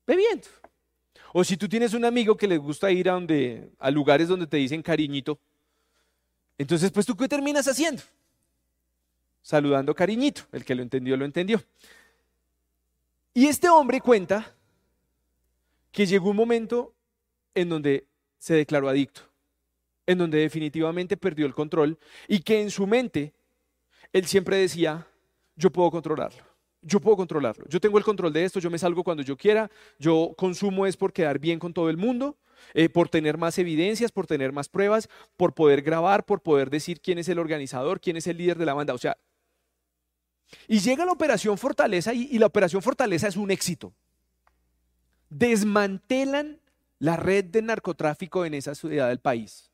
Bebiendo. 0.07 0.47
O 1.37 1.42
si 1.42 1.57
tú 1.57 1.68
tienes 1.68 1.94
un 1.94 2.05
amigo 2.05 2.37
que 2.37 2.47
le 2.47 2.59
gusta 2.59 2.92
ir 2.92 3.11
a, 3.11 3.14
donde, 3.14 3.68
a 3.81 3.90
lugares 3.90 4.29
donde 4.29 4.47
te 4.47 4.57
dicen 4.57 4.81
cariñito, 4.81 5.37
entonces 6.57 6.92
pues 6.92 7.05
tú 7.05 7.16
qué 7.16 7.27
terminas 7.27 7.66
haciendo? 7.66 8.01
Saludando 9.42 9.97
cariñito. 9.97 10.42
El 10.53 10.64
que 10.64 10.77
lo 10.77 10.83
entendió, 10.83 11.16
lo 11.16 11.25
entendió. 11.25 11.61
Y 13.35 13.47
este 13.49 13.68
hombre 13.68 14.01
cuenta 14.01 14.55
que 15.90 16.07
llegó 16.07 16.31
un 16.31 16.37
momento 16.37 16.94
en 17.53 17.68
donde 17.68 18.07
se 18.38 18.55
declaró 18.55 18.88
adicto, 18.88 19.23
en 20.07 20.18
donde 20.18 20.38
definitivamente 20.38 21.16
perdió 21.16 21.47
el 21.47 21.55
control 21.55 21.99
y 22.29 22.42
que 22.42 22.62
en 22.62 22.70
su 22.70 22.87
mente 22.87 23.35
él 24.12 24.25
siempre 24.27 24.59
decía, 24.59 25.05
yo 25.57 25.73
puedo 25.73 25.90
controlarlo 25.90 26.54
yo 26.85 27.01
puedo 27.01 27.16
controlarlo. 27.16 27.64
Yo 27.68 27.81
tengo 27.81 27.99
el 27.99 28.05
control 28.05 28.33
de 28.33 28.44
esto, 28.44 28.61
yo 28.61 28.70
me 28.70 28.79
salgo 28.79 29.03
cuando 29.03 29.23
yo 29.23 29.37
quiera, 29.37 29.70
yo 29.99 30.35
consumo 30.37 30.87
es 30.87 30.97
por 30.97 31.12
quedar 31.12 31.38
bien 31.38 31.59
con 31.59 31.73
todo 31.73 31.90
el 31.90 31.97
mundo, 31.97 32.37
eh, 32.75 32.88
por 32.88 33.09
tener 33.09 33.38
más 33.38 33.59
evidencias, 33.59 34.12
por 34.12 34.27
tener 34.27 34.53
más 34.53 34.68
pruebas, 34.68 35.09
por 35.37 35.55
poder 35.55 35.83
grabar, 35.83 36.25
por 36.25 36.42
poder 36.42 36.70
decir 36.70 37.01
quién 37.01 37.18
es 37.18 37.29
el 37.29 37.38
organizador, 37.38 38.01
quién 38.01 38.16
es 38.16 38.27
el 38.27 38.37
líder 38.37 38.59
de 38.59 38.66
la 38.66 38.75
banda. 38.75 38.94
O 38.94 38.99
sea, 38.99 39.16
y 40.68 40.79
llega 40.79 41.05
la 41.05 41.12
operación 41.12 41.59
Fortaleza 41.59 42.12
y, 42.12 42.29
y 42.31 42.38
la 42.38 42.47
operación 42.47 42.83
Fortaleza 42.83 43.29
es 43.29 43.37
un 43.37 43.51
éxito. 43.51 43.94
Desmantelan 45.31 46.61
la 46.99 47.16
red 47.16 47.44
de 47.47 47.62
narcotráfico 47.62 48.44
en 48.44 48.55
esa 48.55 48.75
ciudad 48.75 49.09
del 49.09 49.18
país. 49.18 49.70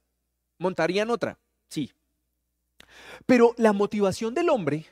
¿Montarían 0.58 1.10
otra? 1.10 1.38
Sí. 1.68 1.92
Pero 3.26 3.54
la 3.56 3.72
motivación 3.72 4.34
del 4.34 4.48
hombre 4.48 4.86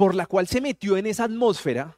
por 0.00 0.14
la 0.14 0.24
cual 0.24 0.46
se 0.48 0.62
metió 0.62 0.96
en 0.96 1.04
esa 1.04 1.24
atmósfera, 1.24 1.94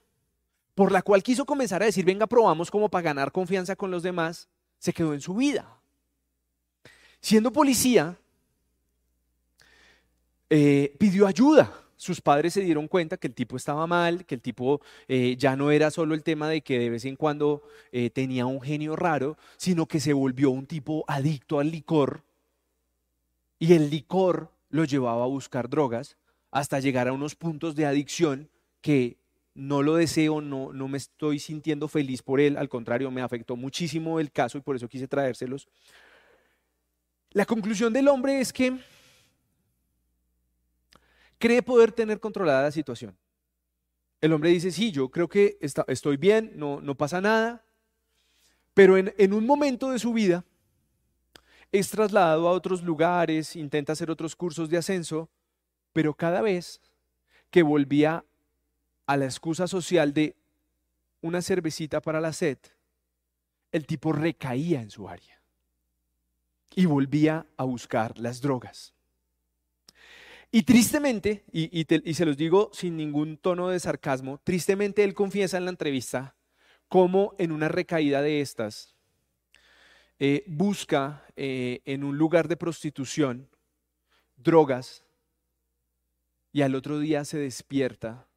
por 0.74 0.90
la 0.90 1.02
cual 1.02 1.22
quiso 1.22 1.44
comenzar 1.44 1.84
a 1.84 1.86
decir, 1.86 2.04
venga, 2.04 2.26
probamos 2.26 2.68
como 2.68 2.88
para 2.88 3.04
ganar 3.04 3.30
confianza 3.30 3.76
con 3.76 3.92
los 3.92 4.02
demás, 4.02 4.48
se 4.80 4.92
quedó 4.92 5.14
en 5.14 5.20
su 5.20 5.36
vida. 5.36 5.78
Siendo 7.20 7.52
policía, 7.52 8.18
eh, 10.50 10.96
pidió 10.98 11.28
ayuda. 11.28 11.72
Sus 11.94 12.20
padres 12.20 12.54
se 12.54 12.62
dieron 12.62 12.88
cuenta 12.88 13.18
que 13.18 13.28
el 13.28 13.34
tipo 13.34 13.56
estaba 13.56 13.86
mal, 13.86 14.26
que 14.26 14.34
el 14.34 14.40
tipo 14.40 14.80
eh, 15.06 15.36
ya 15.38 15.54
no 15.54 15.70
era 15.70 15.92
solo 15.92 16.16
el 16.16 16.24
tema 16.24 16.48
de 16.48 16.60
que 16.62 16.80
de 16.80 16.90
vez 16.90 17.04
en 17.04 17.14
cuando 17.14 17.62
eh, 17.92 18.10
tenía 18.10 18.46
un 18.46 18.60
genio 18.60 18.96
raro, 18.96 19.38
sino 19.56 19.86
que 19.86 20.00
se 20.00 20.12
volvió 20.12 20.50
un 20.50 20.66
tipo 20.66 21.04
adicto 21.06 21.60
al 21.60 21.70
licor, 21.70 22.24
y 23.60 23.74
el 23.74 23.90
licor 23.90 24.50
lo 24.70 24.84
llevaba 24.86 25.22
a 25.22 25.28
buscar 25.28 25.68
drogas 25.68 26.16
hasta 26.52 26.78
llegar 26.80 27.08
a 27.08 27.12
unos 27.12 27.34
puntos 27.34 27.74
de 27.74 27.86
adicción 27.86 28.48
que 28.82 29.16
no 29.54 29.82
lo 29.82 29.96
deseo, 29.96 30.40
no, 30.40 30.72
no 30.72 30.86
me 30.86 30.98
estoy 30.98 31.38
sintiendo 31.38 31.88
feliz 31.88 32.22
por 32.22 32.40
él, 32.40 32.56
al 32.56 32.68
contrario, 32.68 33.10
me 33.10 33.22
afectó 33.22 33.56
muchísimo 33.56 34.20
el 34.20 34.30
caso 34.30 34.58
y 34.58 34.60
por 34.60 34.76
eso 34.76 34.88
quise 34.88 35.08
traérselos. 35.08 35.66
La 37.30 37.46
conclusión 37.46 37.92
del 37.92 38.08
hombre 38.08 38.40
es 38.40 38.52
que 38.52 38.78
cree 41.38 41.62
poder 41.62 41.90
tener 41.90 42.20
controlada 42.20 42.62
la 42.62 42.70
situación. 42.70 43.16
El 44.20 44.32
hombre 44.32 44.50
dice, 44.50 44.70
sí, 44.70 44.92
yo 44.92 45.10
creo 45.10 45.28
que 45.28 45.58
estoy 45.88 46.16
bien, 46.18 46.52
no, 46.54 46.80
no 46.80 46.94
pasa 46.94 47.20
nada, 47.20 47.64
pero 48.74 48.96
en, 48.98 49.12
en 49.16 49.32
un 49.32 49.46
momento 49.46 49.90
de 49.90 49.98
su 49.98 50.12
vida 50.12 50.44
es 51.72 51.90
trasladado 51.90 52.46
a 52.46 52.52
otros 52.52 52.82
lugares, 52.82 53.56
intenta 53.56 53.94
hacer 53.94 54.10
otros 54.10 54.36
cursos 54.36 54.68
de 54.68 54.76
ascenso, 54.76 55.30
pero 55.92 56.14
cada 56.14 56.40
vez 56.42 56.80
que 57.50 57.62
volvía 57.62 58.24
a 59.06 59.16
la 59.16 59.24
excusa 59.26 59.66
social 59.66 60.12
de 60.14 60.36
una 61.20 61.42
cervecita 61.42 62.00
para 62.00 62.20
la 62.20 62.32
sed, 62.32 62.58
el 63.70 63.86
tipo 63.86 64.12
recaía 64.12 64.80
en 64.80 64.90
su 64.90 65.08
área 65.08 65.40
y 66.74 66.86
volvía 66.86 67.46
a 67.56 67.64
buscar 67.64 68.18
las 68.18 68.40
drogas. 68.40 68.94
Y 70.50 70.64
tristemente, 70.64 71.44
y, 71.50 72.14
se 72.14 72.26
los 72.26 72.36
digo 72.36 72.70
sin 72.74 72.96
ningún 72.96 73.38
tono 73.38 73.68
de 73.70 73.80
sarcasmo, 73.80 74.38
tristemente 74.44 75.02
él 75.02 75.14
confiesa 75.14 75.56
en 75.56 75.64
la 75.64 75.70
entrevista 75.70 76.36
cómo 76.88 77.34
en 77.38 77.52
una 77.52 77.68
recaída 77.68 78.20
de 78.20 78.42
estas 78.42 78.94
eh, 80.18 80.44
busca 80.46 81.24
eh, 81.36 81.80
en 81.86 82.04
un 82.04 82.18
lugar 82.18 82.48
de 82.48 82.58
prostitución 82.58 83.48
drogas 84.36 85.04
y 86.52 86.62
al 86.62 86.74
otro 86.74 86.98
día 86.98 87.24
se 87.24 87.38
despierta 87.38 88.28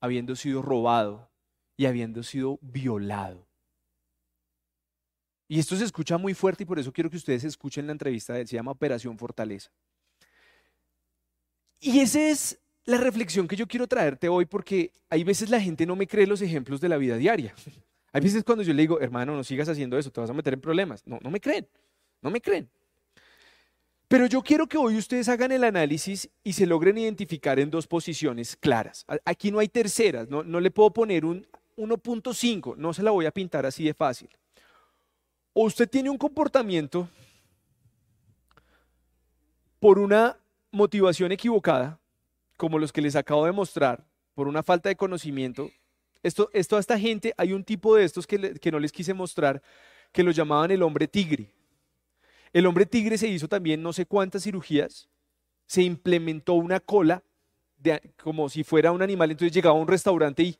habiendo 0.00 0.34
sido 0.34 0.62
robado 0.62 1.30
y 1.76 1.86
habiendo 1.86 2.22
sido 2.22 2.58
violado. 2.60 3.46
Y 5.48 5.58
esto 5.58 5.76
se 5.76 5.84
escucha 5.84 6.18
muy 6.18 6.34
fuerte 6.34 6.64
y 6.64 6.66
por 6.66 6.78
eso 6.78 6.92
quiero 6.92 7.10
que 7.10 7.16
ustedes 7.16 7.44
escuchen 7.44 7.86
la 7.86 7.92
entrevista 7.92 8.34
de 8.34 8.46
se 8.46 8.56
llama 8.56 8.72
Operación 8.72 9.18
Fortaleza. 9.18 9.70
Y 11.78 12.00
esa 12.00 12.20
es 12.20 12.58
la 12.84 12.96
reflexión 12.96 13.46
que 13.46 13.56
yo 13.56 13.66
quiero 13.66 13.86
traerte 13.86 14.28
hoy 14.28 14.46
porque 14.46 14.92
hay 15.08 15.24
veces 15.24 15.50
la 15.50 15.60
gente 15.60 15.84
no 15.86 15.94
me 15.94 16.06
cree 16.06 16.26
los 16.26 16.42
ejemplos 16.42 16.80
de 16.80 16.88
la 16.88 16.96
vida 16.96 17.16
diaria. 17.16 17.54
Hay 18.14 18.20
veces 18.20 18.44
cuando 18.44 18.62
yo 18.62 18.74
le 18.74 18.82
digo, 18.82 19.00
hermano, 19.00 19.34
no 19.34 19.42
sigas 19.42 19.70
haciendo 19.70 19.96
eso, 19.96 20.10
te 20.10 20.20
vas 20.20 20.28
a 20.28 20.34
meter 20.34 20.52
en 20.52 20.60
problemas. 20.60 21.02
No, 21.06 21.18
no 21.22 21.30
me 21.30 21.40
creen, 21.40 21.66
no 22.20 22.30
me 22.30 22.42
creen. 22.42 22.68
Pero 24.12 24.26
yo 24.26 24.42
quiero 24.42 24.66
que 24.66 24.76
hoy 24.76 24.98
ustedes 24.98 25.30
hagan 25.30 25.52
el 25.52 25.64
análisis 25.64 26.28
y 26.44 26.52
se 26.52 26.66
logren 26.66 26.98
identificar 26.98 27.58
en 27.58 27.70
dos 27.70 27.86
posiciones 27.86 28.56
claras. 28.56 29.06
Aquí 29.24 29.50
no 29.50 29.58
hay 29.58 29.68
terceras, 29.68 30.28
no, 30.28 30.42
le 30.42 30.70
puedo 30.70 30.92
poner 30.92 31.24
un 31.24 31.46
1.5, 31.78 32.76
no 32.76 32.92
se 32.92 33.02
la 33.02 33.10
voy 33.10 33.24
a 33.24 33.30
pintar 33.30 33.64
así 33.64 33.84
de 33.84 33.94
fácil. 33.94 34.28
O 35.54 35.64
usted 35.64 35.88
tiene 35.88 36.10
un 36.10 36.18
comportamiento 36.18 37.08
por 39.80 39.98
una 39.98 40.36
motivación 40.72 41.32
equivocada, 41.32 41.98
como 42.58 42.78
los 42.78 42.92
que 42.92 43.00
les 43.00 43.16
acabo 43.16 43.46
de 43.46 43.52
mostrar, 43.52 44.04
por 44.34 44.46
una 44.46 44.62
falta 44.62 44.90
de 44.90 44.96
conocimiento. 44.96 45.70
Esto, 46.22 46.50
esto 46.52 46.76
a 46.76 46.80
esta 46.80 46.98
gente, 46.98 47.32
hay 47.38 47.54
un 47.54 47.64
tipo 47.64 47.96
de 47.96 48.04
estos 48.04 48.26
que 48.26 48.70
no 48.70 48.78
les 48.78 48.92
quise 48.92 49.14
mostrar, 49.14 49.62
que 50.12 50.22
lo 50.22 50.32
llamaban 50.32 50.70
el 50.70 50.82
hombre 50.82 51.08
tigre. 51.08 51.54
El 52.52 52.66
hombre 52.66 52.86
tigre 52.86 53.18
se 53.18 53.28
hizo 53.28 53.48
también 53.48 53.82
no 53.82 53.92
sé 53.92 54.06
cuántas 54.06 54.44
cirugías, 54.44 55.08
se 55.66 55.82
implementó 55.82 56.54
una 56.54 56.80
cola 56.80 57.22
como 58.22 58.48
si 58.48 58.62
fuera 58.62 58.92
un 58.92 59.02
animal, 59.02 59.30
entonces 59.30 59.54
llegaba 59.54 59.76
a 59.76 59.80
un 59.80 59.88
restaurante 59.88 60.42
y 60.42 60.56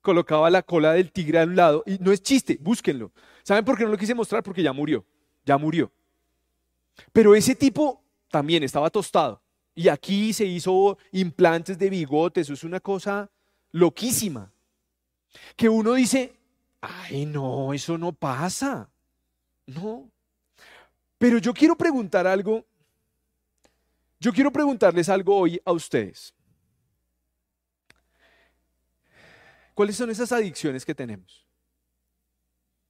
colocaba 0.00 0.50
la 0.50 0.62
cola 0.62 0.92
del 0.92 1.10
tigre 1.10 1.40
a 1.40 1.44
un 1.44 1.56
lado. 1.56 1.82
Y 1.86 1.98
no 1.98 2.12
es 2.12 2.22
chiste, 2.22 2.58
búsquenlo. 2.60 3.12
¿Saben 3.42 3.64
por 3.64 3.78
qué 3.78 3.84
no 3.84 3.90
lo 3.90 3.96
quise 3.96 4.14
mostrar? 4.14 4.42
Porque 4.42 4.62
ya 4.62 4.72
murió, 4.72 5.04
ya 5.44 5.56
murió. 5.56 5.90
Pero 7.12 7.34
ese 7.34 7.54
tipo 7.54 8.02
también 8.30 8.62
estaba 8.62 8.90
tostado. 8.90 9.40
Y 9.74 9.88
aquí 9.88 10.32
se 10.32 10.44
hizo 10.44 10.98
implantes 11.12 11.78
de 11.78 11.90
bigotes, 11.90 12.50
es 12.50 12.62
una 12.62 12.80
cosa 12.80 13.30
loquísima. 13.72 14.52
Que 15.56 15.68
uno 15.68 15.94
dice, 15.94 16.36
ay 16.80 17.26
no, 17.26 17.72
eso 17.72 17.98
no 17.98 18.12
pasa. 18.12 18.88
No. 19.66 20.10
Pero 21.24 21.38
yo 21.38 21.54
quiero 21.54 21.74
preguntar 21.74 22.26
algo, 22.26 22.66
yo 24.20 24.30
quiero 24.30 24.52
preguntarles 24.52 25.08
algo 25.08 25.34
hoy 25.34 25.58
a 25.64 25.72
ustedes. 25.72 26.34
¿Cuáles 29.72 29.96
son 29.96 30.10
esas 30.10 30.30
adicciones 30.32 30.84
que 30.84 30.94
tenemos? 30.94 31.46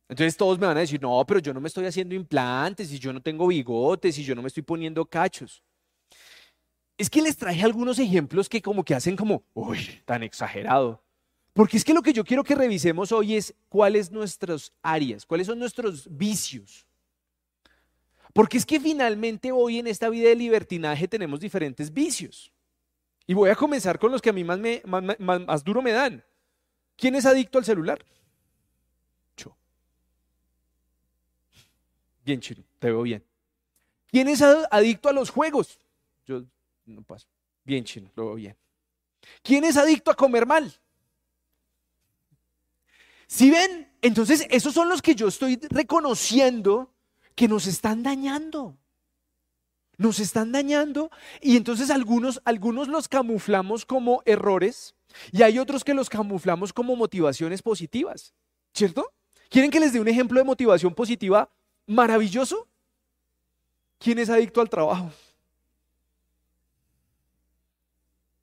Entonces 0.08 0.36
todos 0.36 0.58
me 0.58 0.66
van 0.66 0.76
a 0.76 0.80
decir, 0.80 1.00
no, 1.00 1.24
pero 1.24 1.38
yo 1.38 1.54
no 1.54 1.60
me 1.60 1.68
estoy 1.68 1.86
haciendo 1.86 2.16
implantes 2.16 2.90
y 2.90 2.98
yo 2.98 3.12
no 3.12 3.22
tengo 3.22 3.46
bigotes 3.46 4.18
y 4.18 4.24
yo 4.24 4.34
no 4.34 4.42
me 4.42 4.48
estoy 4.48 4.64
poniendo 4.64 5.06
cachos. 5.06 5.62
Es 6.98 7.08
que 7.08 7.22
les 7.22 7.36
traje 7.36 7.62
algunos 7.62 8.00
ejemplos 8.00 8.48
que 8.48 8.60
como 8.60 8.84
que 8.84 8.96
hacen 8.96 9.14
como, 9.14 9.44
uy, 9.54 10.02
tan 10.04 10.24
exagerado. 10.24 11.00
Porque 11.52 11.76
es 11.76 11.84
que 11.84 11.94
lo 11.94 12.02
que 12.02 12.12
yo 12.12 12.24
quiero 12.24 12.42
que 12.42 12.56
revisemos 12.56 13.12
hoy 13.12 13.36
es 13.36 13.54
cuáles 13.68 14.10
nuestras 14.10 14.72
áreas, 14.82 15.24
cuáles 15.24 15.46
son 15.46 15.60
nuestros 15.60 16.08
vicios. 16.10 16.84
Porque 18.34 18.58
es 18.58 18.66
que 18.66 18.80
finalmente 18.80 19.52
hoy 19.52 19.78
en 19.78 19.86
esta 19.86 20.10
vida 20.10 20.28
de 20.28 20.34
libertinaje 20.34 21.06
tenemos 21.06 21.38
diferentes 21.40 21.94
vicios. 21.94 22.52
Y 23.26 23.32
voy 23.32 23.48
a 23.48 23.54
comenzar 23.54 23.98
con 23.98 24.10
los 24.12 24.20
que 24.20 24.30
a 24.30 24.32
mí 24.32 24.44
más, 24.44 25.64
duro 25.64 25.80
me 25.80 25.92
dan. 25.92 26.22
¿Quién 26.96 27.14
es 27.14 27.24
adicto 27.24 27.58
al 27.58 27.64
celular? 27.64 28.04
Bien, 32.24 32.40
chino, 32.40 32.64
te 32.78 32.88
veo 32.88 33.02
bien. 33.02 33.22
¿Quién 34.10 34.28
es 34.28 34.40
adicto 34.42 35.10
a 35.10 35.12
los 35.12 35.30
juegos? 35.30 35.78
Yo 36.26 36.42
no 36.86 37.02
paso. 37.02 37.28
Bien, 37.64 37.84
chino, 37.84 38.10
lo 38.16 38.26
veo 38.26 38.34
bien. 38.36 38.56
¿Quién 39.42 39.64
es 39.64 39.76
adicto 39.76 40.10
a 40.10 40.14
comer 40.14 40.46
mal? 40.46 40.72
Si 43.26 43.50
ven, 43.50 43.92
entonces 44.00 44.46
esos 44.50 44.72
son 44.72 44.88
los 44.88 45.02
que 45.02 45.14
yo 45.14 45.28
estoy 45.28 45.60
reconociendo 45.68 46.93
que 47.34 47.48
nos 47.48 47.66
están 47.66 48.02
dañando. 48.02 48.76
Nos 49.96 50.18
están 50.18 50.50
dañando 50.50 51.10
y 51.40 51.56
entonces 51.56 51.90
algunos, 51.90 52.40
algunos 52.44 52.88
los 52.88 53.08
camuflamos 53.08 53.86
como 53.86 54.22
errores 54.24 54.96
y 55.30 55.42
hay 55.42 55.58
otros 55.58 55.84
que 55.84 55.94
los 55.94 56.08
camuflamos 56.08 56.72
como 56.72 56.96
motivaciones 56.96 57.62
positivas, 57.62 58.34
¿cierto? 58.72 59.12
¿Quieren 59.48 59.70
que 59.70 59.78
les 59.78 59.92
dé 59.92 60.00
un 60.00 60.08
ejemplo 60.08 60.40
de 60.40 60.44
motivación 60.44 60.94
positiva 60.94 61.48
maravilloso. 61.86 62.68
¿Quién 63.98 64.18
es 64.18 64.28
adicto 64.30 64.60
al 64.60 64.68
trabajo? 64.68 65.10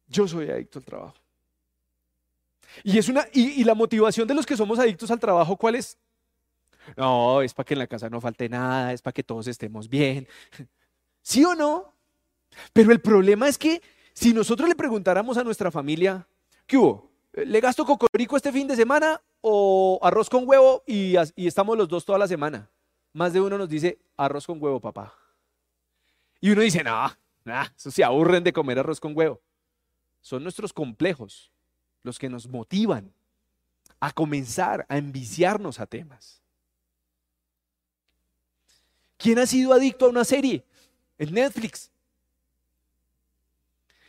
Yo 0.08 0.28
soy 0.28 0.50
adicto 0.50 0.80
al 0.80 0.86
trabajo. 0.86 1.16
Y 2.84 2.98
es 2.98 3.10
una 3.10 3.28
y, 3.34 3.64
la 3.64 3.76
motivación 3.76 4.28
de 4.28 4.34
los 4.34 4.46
que 4.46 4.58
somos 4.58 4.80
adictos 4.80 5.12
al 5.12 5.20
trabajo, 5.20 5.56
¿cuál 5.58 5.76
es? 5.76 5.98
No, 6.98 7.42
es 7.42 7.54
para 7.54 7.66
que 7.66 7.74
en 7.74 7.80
la 7.80 7.88
casa 7.88 8.10
no 8.10 8.22
falte 8.22 8.50
nada, 8.50 8.94
es 8.94 9.02
para 9.02 9.14
que 9.14 9.24
todos 9.24 9.48
estemos 9.48 9.88
bien. 9.88 10.28
¿Sí 11.22 11.44
o 11.46 11.56
no? 11.56 11.94
Pero 12.74 12.92
el 12.92 13.00
problema 13.00 13.48
es 13.48 13.58
que 13.58 13.82
si 14.14 14.34
nosotros 14.34 14.68
le 14.68 14.76
preguntáramos 14.76 15.38
a 15.38 15.44
nuestra 15.44 15.72
familia, 15.72 16.28
¿qué 16.66 16.78
hubo? 16.78 17.10
¿Le 17.34 17.62
gasto 17.62 17.86
cocorico 17.86 18.36
este 18.36 18.52
fin 18.52 18.68
de 18.68 18.76
semana 18.76 19.22
o 19.40 20.00
arroz 20.02 20.30
con 20.30 20.48
huevo 20.48 20.84
y, 20.86 21.16
estamos 21.38 21.78
los 21.78 21.88
dos 21.88 22.06
toda 22.06 22.20
la 22.20 22.28
semana? 22.28 22.70
más 23.14 23.34
de 23.34 23.42
uno 23.42 23.58
nos 23.58 23.68
dice 23.68 24.00
arroz 24.16 24.48
con 24.48 24.62
huevo, 24.62 24.80
papá. 24.80 25.14
Y 26.40 26.50
uno 26.52 26.62
dice, 26.62 26.82
no, 26.84 27.12
eso 27.76 27.92
se 27.92 28.04
aburren 28.04 28.44
de 28.44 28.54
comer 28.54 28.80
arroz 28.80 29.00
con 29.00 29.16
huevo. 29.16 29.42
Son 30.22 30.44
nuestros 30.44 30.72
complejos 30.72 31.52
los 32.04 32.18
que 32.18 32.30
nos 32.30 32.48
motivan 32.48 33.14
a 34.00 34.12
comenzar 34.12 34.86
a 34.90 34.98
enviciarnos 34.98 35.80
a 35.80 35.86
temas. 35.86 36.41
¿Quién 39.22 39.38
ha 39.38 39.46
sido 39.46 39.74
adicto 39.74 40.06
a 40.06 40.10
una 40.10 40.26
serie? 40.26 40.64
En 41.20 41.34
Netflix. 41.34 41.92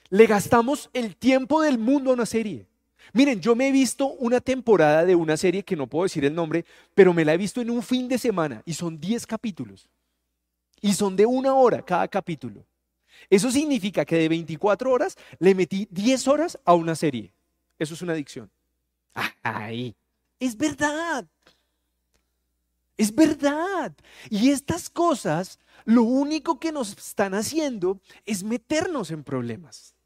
Le 0.09 0.27
gastamos 0.27 0.88
el 0.94 1.16
tiempo 1.16 1.61
del 1.61 1.79
mundo 1.79 2.11
a 2.11 2.14
una 2.14 2.25
serie. 2.25 2.66
Miren, 3.12 3.40
yo 3.40 3.55
me 3.55 3.68
he 3.68 3.72
visto 3.72 4.07
una 4.07 4.40
temporada 4.40 5.05
de 5.05 5.14
una 5.14 5.37
serie 5.37 5.64
que 5.64 5.77
no 5.77 5.87
puedo 5.87 6.05
decir 6.05 6.25
el 6.25 6.35
nombre, 6.35 6.64
pero 6.94 7.12
me 7.12 7.27
la 7.27 7.35
he 7.35 7.37
visto 7.37 7.61
en 7.61 7.68
un 7.68 7.83
fin 7.83 8.09
de 8.09 8.16
semana 8.16 8.62
y 8.64 8.72
son 8.72 8.98
10 8.98 9.27
capítulos. 9.27 9.87
Y 10.81 10.94
son 10.94 11.14
de 11.14 11.27
una 11.27 11.55
hora 11.55 11.83
cada 11.83 12.09
capítulo. 12.09 12.64
Eso 13.29 13.51
significa 13.51 14.07
que 14.07 14.16
de 14.16 14.31
24 14.31 14.90
horas 14.90 15.16
le 15.38 15.55
metí 15.55 15.87
10 15.90 16.27
horas 16.29 16.59
a 16.64 16.72
una 16.72 16.94
serie. 16.94 17.33
Eso 17.79 17.92
es 17.92 18.01
una 18.01 18.14
adicción. 18.14 18.51
Ay, 19.42 19.94
es 20.40 20.57
verdad. 20.57 21.27
Es 23.02 23.12
verdad. 23.12 23.92
Y 24.30 24.50
estas 24.50 24.88
cosas 24.88 25.58
lo 25.84 26.04
único 26.04 26.60
que 26.60 26.70
nos 26.70 26.96
están 26.96 27.34
haciendo 27.34 28.00
es 28.24 28.44
meternos 28.44 29.10
en 29.10 29.24
problemas. 29.24 29.96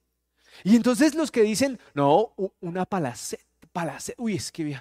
Y 0.65 0.77
entonces 0.77 1.15
los 1.15 1.31
que 1.31 1.43
dicen, 1.43 1.79
no, 1.93 2.33
una 2.61 2.87
palaceta, 2.87 3.45
palaceta, 3.71 4.23
uy, 4.23 4.37
es 4.37 4.51
que 4.51 4.81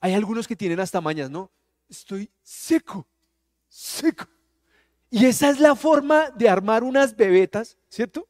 hay 0.00 0.14
algunos 0.14 0.48
que 0.48 0.56
tienen 0.56 0.80
hasta 0.80 1.02
mañas, 1.02 1.28
¿no? 1.28 1.50
Estoy 1.86 2.30
seco, 2.42 3.06
seco. 3.68 4.26
Y 5.10 5.26
esa 5.26 5.50
es 5.50 5.60
la 5.60 5.76
forma 5.76 6.30
de 6.30 6.48
armar 6.48 6.82
unas 6.82 7.14
bebetas, 7.14 7.76
¿cierto? 7.90 8.26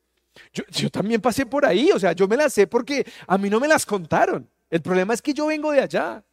Yo, 0.52 0.64
yo, 0.70 0.90
también 0.90 1.20
pasé 1.20 1.46
por 1.46 1.64
ahí, 1.64 1.92
o 1.92 2.00
sea, 2.00 2.14
yo 2.14 2.26
me 2.26 2.36
las 2.36 2.52
sé 2.52 2.66
porque 2.66 3.06
a 3.28 3.38
mí 3.38 3.48
no 3.48 3.60
me 3.60 3.68
las 3.68 3.86
contaron. 3.86 4.50
El 4.68 4.82
problema 4.82 5.14
es 5.14 5.22
que 5.22 5.32
yo 5.32 5.46
vengo 5.46 5.70
de 5.70 5.82
allá. 5.82 6.24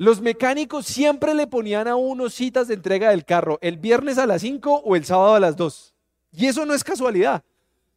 Los 0.00 0.22
mecánicos 0.22 0.86
siempre 0.86 1.34
le 1.34 1.46
ponían 1.46 1.86
a 1.86 1.94
uno 1.94 2.30
citas 2.30 2.68
de 2.68 2.72
entrega 2.72 3.10
del 3.10 3.26
carro, 3.26 3.58
el 3.60 3.76
viernes 3.76 4.16
a 4.16 4.24
las 4.24 4.40
5 4.40 4.76
o 4.82 4.96
el 4.96 5.04
sábado 5.04 5.34
a 5.34 5.40
las 5.40 5.58
2. 5.58 5.94
Y 6.32 6.46
eso 6.46 6.64
no 6.64 6.72
es 6.72 6.82
casualidad, 6.82 7.44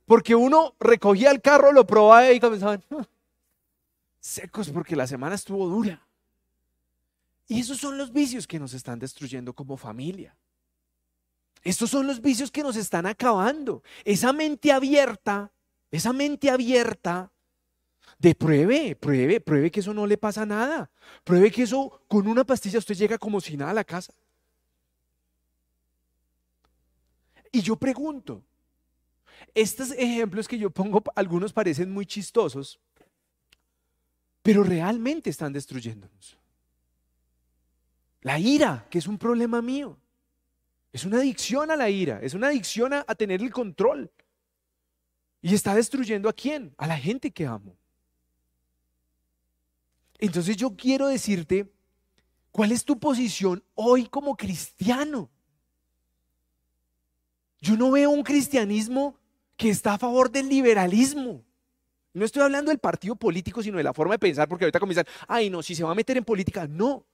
porque 0.05 0.35
uno 0.35 0.75
recogía 0.81 1.31
el 1.31 1.41
carro, 1.41 1.71
lo 1.71 1.87
probaba 1.87 2.29
y 2.33 2.41
comenzaban 2.41 2.83
ah, 2.91 3.07
secos 4.19 4.69
porque 4.69 4.97
la 4.97 5.07
semana 5.07 5.35
estuvo 5.35 5.65
dura. 5.69 6.05
Y 7.47 7.61
esos 7.61 7.77
son 7.77 7.97
los 7.97 8.11
vicios 8.11 8.47
que 8.47 8.59
nos 8.59 8.73
están 8.73 8.99
destruyendo 8.99 9.53
como 9.53 9.77
familia. 9.77 10.35
Estos 11.61 11.89
son 11.89 12.05
los 12.05 12.19
vicios 12.19 12.51
que 12.51 12.63
nos 12.63 12.75
están 12.75 13.05
acabando. 13.05 13.81
Esa 14.03 14.33
mente 14.33 14.73
abierta, 14.73 15.53
esa 15.89 16.11
mente 16.11 16.49
abierta 16.49 17.31
de 18.23 18.33
pruebe, 18.33 18.95
pruebe, 18.95 19.41
pruebe 19.41 19.69
que 19.69 19.81
eso 19.81 19.93
no 19.93 20.07
le 20.07 20.17
pasa 20.17 20.45
nada. 20.45 20.89
Pruebe 21.25 21.51
que 21.51 21.63
eso 21.63 22.01
con 22.07 22.25
una 22.25 22.45
pastilla 22.45 22.79
usted 22.79 22.95
llega 22.95 23.17
como 23.17 23.41
si 23.41 23.57
nada 23.57 23.71
a 23.71 23.73
la 23.73 23.83
casa. 23.83 24.13
Y 27.51 27.59
yo 27.61 27.75
pregunto, 27.75 28.41
estos 29.53 29.91
ejemplos 29.91 30.47
que 30.47 30.57
yo 30.57 30.69
pongo, 30.69 31.03
algunos 31.15 31.51
parecen 31.51 31.91
muy 31.91 32.05
chistosos, 32.05 32.79
pero 34.41 34.63
realmente 34.63 35.29
están 35.29 35.51
destruyéndonos. 35.51 36.37
La 38.21 38.39
ira, 38.39 38.87
que 38.89 38.99
es 38.99 39.07
un 39.07 39.17
problema 39.17 39.61
mío, 39.61 39.97
es 40.93 41.03
una 41.03 41.17
adicción 41.17 41.71
a 41.71 41.75
la 41.75 41.89
ira, 41.89 42.21
es 42.21 42.33
una 42.33 42.47
adicción 42.47 42.93
a, 42.93 43.03
a 43.05 43.15
tener 43.15 43.41
el 43.41 43.51
control. 43.51 44.09
Y 45.41 45.53
está 45.53 45.75
destruyendo 45.75 46.29
a 46.29 46.33
quién? 46.33 46.73
A 46.77 46.87
la 46.87 46.97
gente 46.97 47.29
que 47.29 47.45
amo. 47.45 47.75
Entonces 50.23 50.55
yo 50.55 50.73
quiero 50.77 51.07
decirte, 51.07 51.69
¿cuál 52.49 52.71
es 52.71 52.85
tu 52.85 52.97
posición 52.97 53.61
hoy 53.75 54.05
como 54.05 54.37
cristiano? 54.37 55.29
Yo 57.59 57.75
no 57.75 57.91
veo 57.91 58.09
un 58.09 58.23
cristianismo 58.23 59.17
que 59.57 59.69
está 59.69 59.95
a 59.95 59.97
favor 59.97 60.31
del 60.31 60.47
liberalismo. 60.47 61.43
No 62.13 62.23
estoy 62.23 62.41
hablando 62.41 62.69
del 62.69 62.79
partido 62.79 63.17
político, 63.17 63.61
sino 63.61 63.75
de 63.75 63.83
la 63.83 63.93
forma 63.93 64.13
de 64.13 64.19
pensar, 64.19 64.47
porque 64.47 64.63
ahorita 64.63 64.79
comienzan, 64.79 65.05
ay 65.27 65.49
no, 65.49 65.61
si 65.61 65.75
se 65.75 65.83
va 65.83 65.91
a 65.91 65.95
meter 65.95 66.15
en 66.15 66.23
política, 66.23 66.67
no. 66.67 67.05